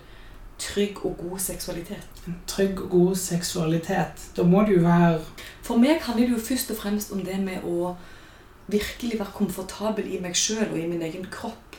trygg 0.61 1.01
og 1.09 1.17
god 1.23 1.41
seksualitet? 1.43 2.23
En 2.29 2.37
trygg 2.51 2.85
og 2.85 2.93
god 2.93 3.17
seksualitet. 3.19 4.29
Da 4.37 4.45
må 4.47 4.67
det 4.69 4.77
jo 4.77 4.85
være 4.85 5.19
For 5.65 5.81
meg 5.81 6.05
handler 6.05 6.29
det 6.29 6.37
jo 6.37 6.49
først 6.51 6.75
og 6.75 6.83
fremst 6.83 7.17
om 7.17 7.25
det 7.25 7.41
med 7.41 7.65
å 7.65 7.95
virkelig 8.71 9.19
være 9.19 9.35
komfortabel 9.35 10.07
i 10.07 10.21
meg 10.23 10.37
sjøl 10.39 10.69
og 10.69 10.79
i 10.79 10.87
min 10.87 11.03
egen 11.03 11.25
kropp. 11.33 11.79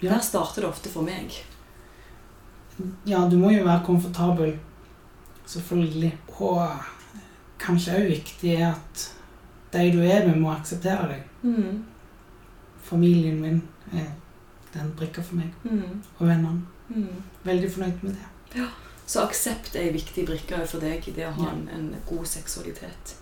Ja. 0.00 0.12
Der 0.12 0.20
starter 0.24 0.62
det 0.62 0.70
ofte 0.70 0.92
for 0.92 1.02
meg. 1.02 1.32
Ja, 3.08 3.24
du 3.28 3.36
må 3.40 3.50
jo 3.52 3.64
være 3.64 3.82
komfortabel. 3.88 4.54
Selvfølgelig. 5.50 6.12
Og 6.40 6.68
kanskje 7.60 7.96
òg 7.98 8.08
viktig 8.12 8.54
er 8.54 8.68
at 8.74 9.06
de 9.72 9.86
du 9.94 10.00
er 10.02 10.26
med, 10.26 10.36
må 10.40 10.52
akseptere 10.54 11.08
deg. 11.12 11.22
Mm. 11.42 11.84
Familien 12.82 13.40
min 13.42 13.62
er 13.92 14.06
den 14.74 14.92
brikka 14.98 15.22
for 15.22 15.38
meg. 15.40 15.52
Mm. 15.64 16.02
Og 16.18 16.26
vennene. 16.28 16.62
Mm. 16.88 17.22
Veldig 17.44 17.70
fornøyd 17.72 18.02
med 18.02 18.14
det. 18.54 18.66
Så 19.06 19.24
aksept 19.26 19.74
er 19.76 19.88
en 19.88 19.94
viktig 19.94 20.24
brikke 20.26 20.60
for 20.70 20.82
deg 20.82 21.06
i 21.10 21.14
det 21.16 21.26
å 21.26 21.32
ha 21.34 21.48
Ja. 21.48 21.54
en, 21.56 21.68
en 21.74 21.94
god 22.06 22.26
seksualitet. 22.30 23.16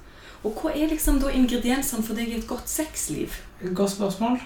Og 0.45 0.55
hva 0.61 0.71
er 0.77 0.87
liksom 0.93 1.19
da 1.21 1.33
ingrediensene 1.35 2.05
for 2.05 2.15
deg 2.15 2.29
i 2.29 2.37
et 2.39 2.47
godt 2.47 2.69
sexliv? 2.71 3.33
Godt 3.75 3.91
spørsmål. 3.97 4.37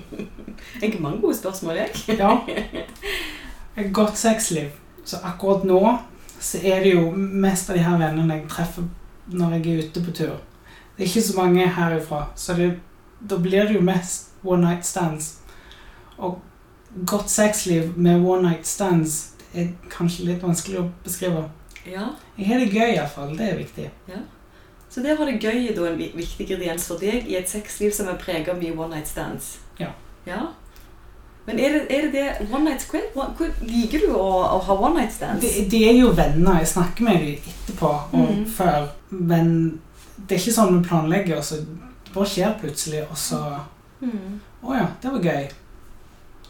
Jeg 0.82 0.92
har 0.92 1.00
mange 1.00 1.20
gode 1.20 1.36
spørsmål, 1.36 1.76
jeg. 1.76 1.90
Ja. 2.18 2.32
Et 3.76 3.92
godt 3.94 4.18
sexliv. 4.18 4.70
Så 5.04 5.16
akkurat 5.22 5.64
nå 5.64 5.78
så 6.42 6.58
er 6.58 6.82
det 6.82 6.94
jo 6.94 7.10
mest 7.14 7.70
av 7.70 7.78
de 7.78 7.84
her 7.84 7.98
vennene 8.00 8.40
jeg 8.40 8.48
treffer 8.50 8.88
når 9.32 9.56
jeg 9.56 9.66
er 9.66 9.84
ute 9.86 10.02
på 10.02 10.14
tur. 10.16 10.38
Det 10.96 11.04
er 11.04 11.08
ikke 11.08 11.26
så 11.28 11.36
mange 11.38 11.66
herifra, 11.76 12.24
så 12.36 12.56
det, 12.58 12.72
da 13.30 13.38
blir 13.38 13.68
det 13.68 13.76
jo 13.78 13.84
mest 13.86 14.32
one 14.44 14.66
night 14.66 14.86
stands. 14.86 15.38
Og 16.18 16.40
godt 17.06 17.30
sexliv 17.30 17.92
med 17.96 18.20
one 18.20 18.42
night 18.48 18.66
stands 18.66 19.32
er 19.54 19.72
kanskje 19.90 20.26
litt 20.28 20.42
vanskelig 20.42 20.80
å 20.80 20.88
beskrive. 21.04 21.46
Ja, 21.86 22.12
Jeg 22.38 22.46
har 22.46 22.60
det 22.60 22.70
gøy 22.70 22.94
iallfall. 22.94 23.36
Det 23.38 23.48
er 23.48 23.58
viktig. 23.58 23.88
Så 24.92 25.00
det 25.00 25.14
å 25.14 25.22
ha 25.22 25.26
det 25.26 25.40
gøy 25.40 25.68
er 25.70 25.76
da 25.76 25.86
en 25.88 25.98
viktig 25.98 26.44
ingrediens 26.44 26.84
for 26.86 27.00
deg 27.00 27.28
i 27.30 27.38
et 27.38 27.48
sexliv 27.48 27.94
som 27.96 28.10
er 28.12 28.18
preget 28.20 28.50
av 28.52 28.60
mye 28.60 28.74
one 28.76 28.96
night 28.96 29.08
stands. 29.08 29.56
Ja. 29.80 29.88
ja? 30.26 30.42
Men 31.46 31.58
er 31.58 31.72
det 31.74 31.80
er 31.90 32.02
det, 32.02 32.12
det 32.12 32.48
one 32.54 32.64
night? 32.64 32.84
One, 33.14 33.50
liker 33.66 34.04
du 34.04 34.12
å, 34.14 34.26
å 34.56 34.58
ha 34.62 34.74
one 34.78 35.00
night 35.00 35.14
stands? 35.14 35.42
De, 35.42 35.64
de 35.70 35.80
er 35.88 35.96
jo 35.98 36.12
venner. 36.14 36.60
Jeg 36.62 36.70
snakker 36.74 37.08
med 37.08 37.24
dem 37.24 37.48
etterpå 37.52 37.90
og 38.12 38.28
mm. 38.28 38.44
før. 38.46 38.86
Men 39.10 39.48
det 40.16 40.36
er 40.36 40.42
ikke 40.42 40.54
sånn 40.54 40.76
vi 40.76 40.84
planlegger, 40.86 41.40
og 41.40 41.46
så 41.46 41.58
det 41.62 42.14
bare 42.14 42.30
skjer 42.30 42.58
plutselig, 42.62 43.06
og 43.10 43.18
så 43.18 43.44
Mm. 44.02 44.40
oh 44.66 44.74
ja, 44.74 44.88
det 45.02 45.10
var 45.14 45.22
gøy. 45.22 45.44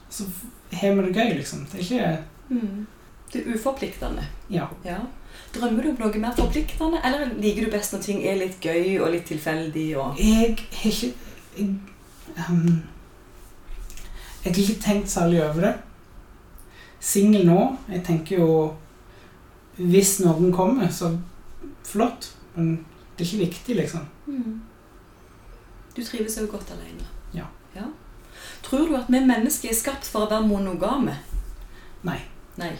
Så 0.09 0.24
har 0.72 0.94
vi 0.94 1.02
det 1.02 1.16
gøy, 1.18 1.35
liksom. 1.37 1.66
Det 1.68 1.81
er 1.81 1.83
ikke 1.85 2.18
Mm. 2.52 2.87
Det 3.33 3.40
er 3.40 3.55
uforpliktende. 3.55 4.22
Ja. 4.50 4.66
Ja. 4.85 4.98
Drømmer 5.55 5.83
du 5.83 5.88
om 5.88 5.96
noe 6.00 6.20
mer 6.20 6.35
forpliktende, 6.37 7.00
eller 7.05 7.31
liker 7.40 7.64
du 7.64 7.70
best 7.72 7.92
når 7.92 8.02
ting 8.05 8.24
er 8.28 8.37
litt 8.37 8.61
gøy 8.61 8.98
og 9.00 9.12
litt 9.14 9.25
tilfeldig? 9.29 9.87
Og... 9.96 10.19
Jeg 10.21 10.35
har 10.37 10.90
ikke 10.90 11.12
jeg, 11.56 11.69
ehm, 12.37 12.83
jeg 14.45 14.53
har 14.53 14.61
ikke 14.61 14.83
tenkt 14.83 15.11
særlig 15.11 15.43
over 15.45 15.61
det. 15.61 15.75
Singel 17.01 17.47
nå. 17.47 17.77
Jeg 17.88 18.05
tenker 18.05 18.38
jo 18.38 18.75
Hvis 19.77 20.19
noen 20.21 20.53
kommer, 20.53 20.90
så 20.93 21.15
flott. 21.88 22.35
Men 22.55 22.85
det 23.17 23.25
er 23.25 23.31
ikke 23.31 23.45
viktig, 23.47 23.77
liksom. 23.77 24.01
Mm. 24.27 24.61
Du 25.97 26.05
trives 26.05 26.37
jo 26.38 26.47
godt 26.51 26.71
alene. 26.75 27.07
Ja. 27.35 27.47
ja. 27.75 27.87
Tror 28.63 28.88
du 28.88 28.97
at 28.97 29.09
vi 29.09 29.21
mennesker 29.25 29.71
er 29.71 29.79
skapt 29.79 30.05
for 30.05 30.27
å 30.27 30.31
være 30.31 30.47
monogame? 30.47 31.17
Nei. 32.05 32.19
Nei. 32.61 32.75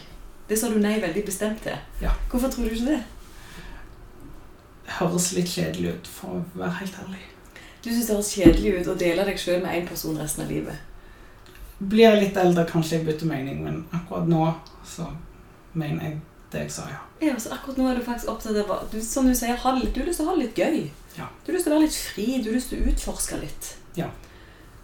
Det 0.49 0.59
sa 0.59 0.69
du 0.69 0.77
nei 0.77 0.99
veldig 1.01 1.25
bestemt 1.25 1.63
til. 1.65 1.77
Ja. 2.01 2.13
Hvorfor 2.29 2.53
tror 2.53 2.69
du 2.69 2.75
ikke 2.77 2.93
det? 2.93 3.01
Høres 4.99 5.31
litt 5.33 5.49
kjedelig 5.49 5.95
ut, 5.97 6.09
for 6.19 6.37
å 6.37 6.45
være 6.59 6.77
helt 6.83 6.97
ærlig. 7.05 7.21
Du 7.83 7.89
syns 7.89 8.07
det 8.07 8.15
høres 8.15 8.33
kjedelig 8.37 8.73
ut 8.79 8.89
å 8.93 8.99
dele 8.99 9.25
deg 9.25 9.39
sjøl 9.41 9.63
med 9.63 9.79
én 9.79 9.87
person 9.89 10.19
resten 10.19 10.45
av 10.45 10.51
livet. 10.53 10.92
Blir 11.89 12.05
jeg 12.05 12.19
litt 12.21 12.37
eldre, 12.37 12.65
kanskje 12.69 12.97
jeg 12.97 13.07
bytter 13.07 13.29
mening, 13.29 13.63
men 13.65 13.81
akkurat 13.95 14.27
nå 14.29 14.45
så 14.87 15.07
mener 15.73 16.05
jeg 16.05 16.19
det 16.53 16.65
jeg 16.67 16.71
sa, 16.75 16.83
ja. 16.91 16.99
Ja, 17.23 17.37
så 17.39 17.53
akkurat 17.55 17.79
nå 17.79 17.87
er 17.89 17.97
du 17.97 18.03
faktisk 18.05 18.29
opptatt 18.29 18.59
av 18.61 18.83
du, 18.91 18.99
Som 19.01 19.27
du 19.27 19.33
sier, 19.35 19.55
du 19.55 19.63
har 19.63 19.79
lyst 19.79 20.19
til 20.19 20.25
å 20.25 20.29
ha 20.29 20.35
det 20.35 20.43
litt 20.43 20.59
gøy. 20.59 20.83
Ja. 21.17 21.29
Du 21.43 21.49
har 21.49 21.57
lyst 21.57 21.65
til 21.67 21.73
å 21.73 21.77
være 21.77 21.87
litt 21.87 21.97
fri, 21.97 22.27
du 22.43 22.51
har 22.51 22.57
lyst 22.59 22.69
til 22.73 22.83
å 22.83 22.91
utforske 22.91 23.39
litt. 23.41 23.71
Ja. 23.97 24.11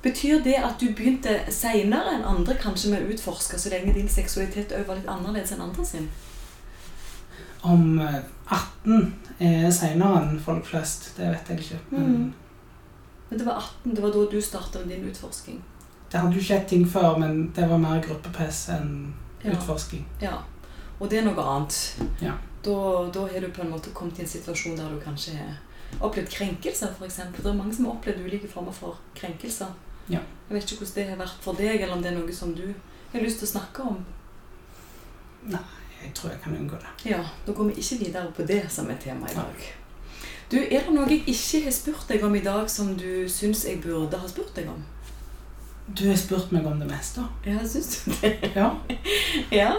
Betyr 0.02 0.42
det 0.44 0.56
at 0.64 0.80
du 0.80 0.90
begynte 0.96 1.36
seinere 1.52 2.16
enn 2.16 2.26
andre 2.26 2.56
kanskje 2.58 2.94
med 2.94 3.04
å 3.04 3.14
utforske, 3.14 3.60
så 3.60 3.72
lenge 3.74 3.94
din 3.98 4.10
seksualitet 4.10 4.74
òg 4.78 4.88
var 4.88 5.00
litt 5.00 5.10
annerledes 5.12 5.52
enn 5.54 5.66
andre 5.66 5.86
sin? 5.86 6.08
Om 7.68 8.00
eh, 8.00 8.22
18 8.48 9.10
er 9.44 9.72
seinere 9.76 10.22
enn 10.24 10.40
folk 10.44 10.70
flest, 10.70 11.12
det 11.18 11.34
vet 11.34 11.52
jeg 11.52 11.66
ikke. 11.66 11.82
Men 11.96 12.14
Mm. 12.14 12.30
Men 13.30 13.40
det 13.40 13.46
var 13.46 13.60
18, 13.62 13.96
det 13.96 14.02
var 14.02 14.14
da 14.14 14.26
du 14.32 14.42
starta 14.42 14.80
med 14.80 14.88
din 14.90 15.10
utforsking. 15.10 15.62
Det 16.12 16.20
hadde 16.20 16.36
jo 16.36 16.42
skjedd 16.44 16.68
ting 16.68 16.86
før, 16.90 17.18
men 17.20 17.52
det 17.56 17.70
var 17.70 17.78
mer 17.78 18.02
gruppepress 18.02 18.70
enn 18.70 19.14
Ja. 19.44 19.52
utforsking. 19.52 20.06
ja. 20.22 20.38
Og 21.00 21.10
det 21.10 21.20
er 21.20 21.24
noe 21.26 21.40
annet. 21.44 21.96
Ja. 22.22 22.34
Da, 22.64 22.74
da 23.14 23.22
har 23.28 23.40
du 23.40 23.48
på 23.56 23.62
en 23.62 23.70
måte 23.72 23.94
kommet 23.94 24.18
i 24.20 24.22
en 24.22 24.28
situasjon 24.28 24.76
der 24.76 24.90
du 24.90 25.00
kanskje 25.00 25.32
har 25.38 25.56
opplevd 26.02 26.30
krenkelser, 26.30 26.92
f.eks. 27.00 27.16
Det 27.38 27.46
er 27.46 27.54
mange 27.56 27.74
som 27.74 27.86
har 27.86 27.94
opplevd 27.94 28.20
ulike 28.26 28.48
former 28.52 28.72
for 28.76 28.98
krenkelser. 29.16 29.68
Ja. 30.10 30.20
Jeg 30.50 30.56
vet 30.58 30.64
ikke 30.72 30.84
hvordan 30.84 30.96
det 30.96 31.10
har 31.10 31.18
vært 31.22 31.40
for 31.42 31.54
deg, 31.54 31.82
eller 31.82 31.94
om 31.96 32.02
det 32.04 32.12
er 32.12 32.18
noe 32.18 32.34
som 32.34 32.54
du 32.54 32.74
har 33.14 33.22
lyst 33.22 33.40
til 33.40 33.48
å 33.48 33.52
snakke 33.52 33.82
om. 33.88 34.06
Nei, 35.48 35.60
Jeg 36.04 36.14
tror 36.16 36.30
jeg 36.32 36.42
kan 36.44 36.56
unngå 36.58 36.78
det. 36.80 37.12
Ja, 37.12 37.24
Da 37.48 37.52
går 37.54 37.64
vi 37.72 37.82
ikke 37.82 38.00
videre 38.06 38.32
på 38.36 38.46
det 38.48 38.72
som 38.72 38.90
er 38.90 38.96
tema 38.96 39.28
i 39.30 39.36
dag. 39.36 39.66
Du, 40.52 40.58
Er 40.58 40.84
det 40.86 40.94
noe 40.94 41.08
jeg 41.10 41.24
ikke 41.28 41.64
har 41.64 41.72
spurt 41.72 42.08
deg 42.10 42.24
om 42.24 42.36
i 42.36 42.40
dag 42.44 42.70
som 42.70 42.96
du 42.98 43.26
syns 43.30 43.64
jeg 43.66 43.82
burde 43.82 44.18
ha 44.18 44.28
spurt 44.28 44.54
deg 44.56 44.68
om? 44.68 44.84
Du 45.96 46.08
har 46.10 46.18
spurt 46.18 46.52
meg 46.52 46.66
om 46.70 46.80
det 46.80 46.88
meste. 46.90 47.24
Ja, 47.46 47.60
syns 47.66 48.04
du 48.06 48.12
det? 48.22 48.52
Ja. 48.56 48.70
Ja. 49.62 49.72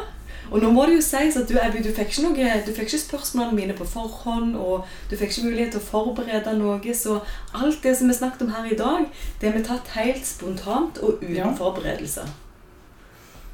Og 0.51 0.59
nå 0.65 0.71
må 0.75 0.83
det 0.89 0.97
jo 0.97 1.03
sies 1.05 1.37
at 1.39 1.47
du, 1.47 1.55
Abby, 1.63 1.79
du, 1.85 1.93
fikk 1.95 2.09
ikke 2.11 2.23
noe, 2.25 2.47
du 2.67 2.73
fikk 2.75 2.89
ikke 2.89 2.99
spørsmålene 3.05 3.55
mine 3.55 3.75
på 3.79 3.85
forhånd, 3.87 4.57
og 4.59 4.89
du 5.07 5.15
fikk 5.15 5.31
ikke 5.37 5.45
mulighet 5.47 5.77
til 5.77 5.79
å 5.79 5.85
forberede 5.87 6.55
noe, 6.59 6.95
så 6.99 7.21
alt 7.55 7.79
det 7.85 7.93
som 8.01 8.11
vi 8.11 8.17
snakket 8.19 8.43
om 8.49 8.51
her 8.57 8.67
i 8.67 8.79
dag, 8.81 9.05
det 9.39 9.47
har 9.47 9.55
vi 9.55 9.63
tatt 9.69 9.93
helt 9.95 10.27
spontant 10.27 10.99
og 10.99 11.23
uten 11.23 11.37
Ja. 11.37 11.53
forberedelser. 11.55 12.27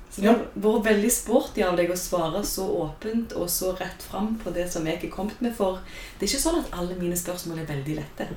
Så 0.09 0.23
det 0.23 0.25
Ja. 0.25 0.33
har 0.33 0.47
vært 0.57 0.87
veldig 0.89 1.13
sporty 1.13 1.63
av 1.67 1.77
deg 1.77 1.91
å 1.93 1.97
svare 2.01 2.41
så 2.49 2.65
åpent 2.87 3.37
og 3.37 3.51
så 3.53 3.75
rett 3.77 4.01
fram 4.03 4.39
på 4.43 4.55
det 4.55 4.65
som 4.73 4.87
jeg 4.87 5.05
er 5.05 5.11
kommet 5.13 5.43
med, 5.43 5.53
for 5.55 5.81
det 6.19 6.25
er 6.31 6.33
ikke 6.33 6.49
sånn 6.49 6.65
at 6.65 6.73
alle 6.73 6.95
mine 6.97 7.17
spørsmål 7.17 7.59
er 7.61 7.67
veldig 7.75 7.97
lette. 8.01 8.29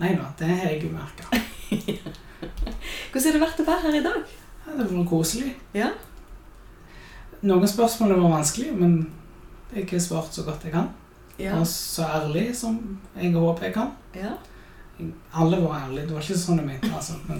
Nei 0.00 0.14
da, 0.14 0.32
det 0.38 0.48
har 0.48 0.70
jeg 0.70 0.82
jo 0.84 0.96
merka. 0.96 1.28
Hvordan 2.40 3.26
har 3.26 3.32
det 3.36 3.42
vært 3.42 3.60
å 3.62 3.66
være 3.68 3.80
her 3.88 3.98
i 4.00 4.02
dag? 4.04 4.20
Det 4.70 4.86
var 4.92 5.04
koselig. 5.10 5.54
Ja? 5.74 5.88
Noen 7.42 7.68
spørsmål 7.68 8.14
var 8.20 8.34
vanskelige, 8.36 8.72
men 8.76 8.98
jeg 9.74 9.86
har 9.90 10.02
svart 10.04 10.34
så 10.36 10.44
godt 10.46 10.64
jeg 10.64 10.72
kan. 10.74 10.88
Ja. 11.40 11.54
Og 11.58 11.66
så 11.66 12.04
ærlig 12.04 12.50
som 12.56 12.76
jeg 13.16 13.32
håper 13.34 13.68
jeg 13.70 13.74
kan. 13.74 13.92
ja. 14.14 14.36
Alle 15.32 15.56
var 15.62 15.78
ærlige. 15.86 16.06
Det 16.10 16.12
var 16.12 16.20
ikke 16.26 16.36
sånn 16.36 16.58
jeg 16.60 16.66
mente. 16.66 16.90
altså. 16.92 17.14
Men 17.28 17.38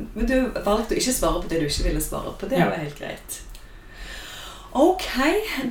Men 0.16 0.26
du 0.26 0.32
valgte 0.64 0.96
å 0.96 0.98
ikke 0.98 1.12
svare 1.14 1.42
på 1.44 1.48
det 1.52 1.60
du 1.60 1.66
ikke 1.68 1.84
ville 1.86 2.00
svare 2.02 2.32
på. 2.40 2.48
Det 2.50 2.58
Ja. 2.58 2.66
var 2.70 2.80
helt 2.82 2.98
greit. 2.98 3.36
Ok. 4.72 5.08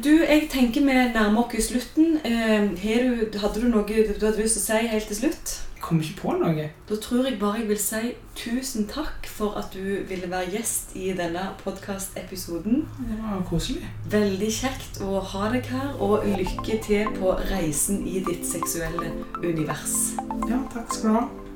Du, 0.04 0.12
jeg 0.24 0.50
tenker 0.52 0.82
vi 0.82 0.97
nærmer 1.14 1.47
oss 1.47 1.72
slutten. 1.72 2.20
Eh, 2.26 2.68
har 2.84 3.08
du, 3.08 3.39
hadde 3.39 3.62
du 3.62 3.70
noe 3.72 3.88
du 3.88 4.26
hadde 4.26 4.41
lyst 4.41 4.60
til 4.60 4.66
å 4.66 4.68
si 4.68 4.93
helt 4.93 5.12
til 5.12 5.22
slutt? 5.24 5.58
jeg 5.80 5.86
kom 5.88 6.02
ikke 6.04 6.22
på 6.22 6.34
noe. 6.36 6.66
Da 6.89 6.95
tror 7.00 7.24
jeg 7.26 7.38
bare 7.39 7.62
jeg 7.62 7.70
vil 7.70 7.80
si 7.80 8.12
tusen 8.36 8.88
takk 8.91 9.28
for 9.32 9.56
at 9.56 9.72
du 9.72 10.04
ville 10.10 10.28
være 10.28 10.52
gjest 10.58 10.91
i 11.00 11.14
denne 11.16 11.45
podkastepisoden. 11.64 12.84
Det 13.00 13.20
var 13.22 13.45
koselig. 13.47 13.88
Veldig 14.12 14.52
kjekt 14.52 15.00
å 15.06 15.22
ha 15.32 15.52
deg 15.56 15.72
her, 15.72 15.93
og 16.04 16.28
lykke 16.28 16.82
til 16.84 17.08
på 17.16 17.32
reisen 17.54 18.04
i 18.04 18.20
ditt 18.28 18.43
seksuelle 18.47 19.14
univers. 19.39 20.18
Ja, 20.52 20.60
takk 20.74 20.91
skal 20.91 21.08
du 21.08 21.16
ha. 21.22 21.49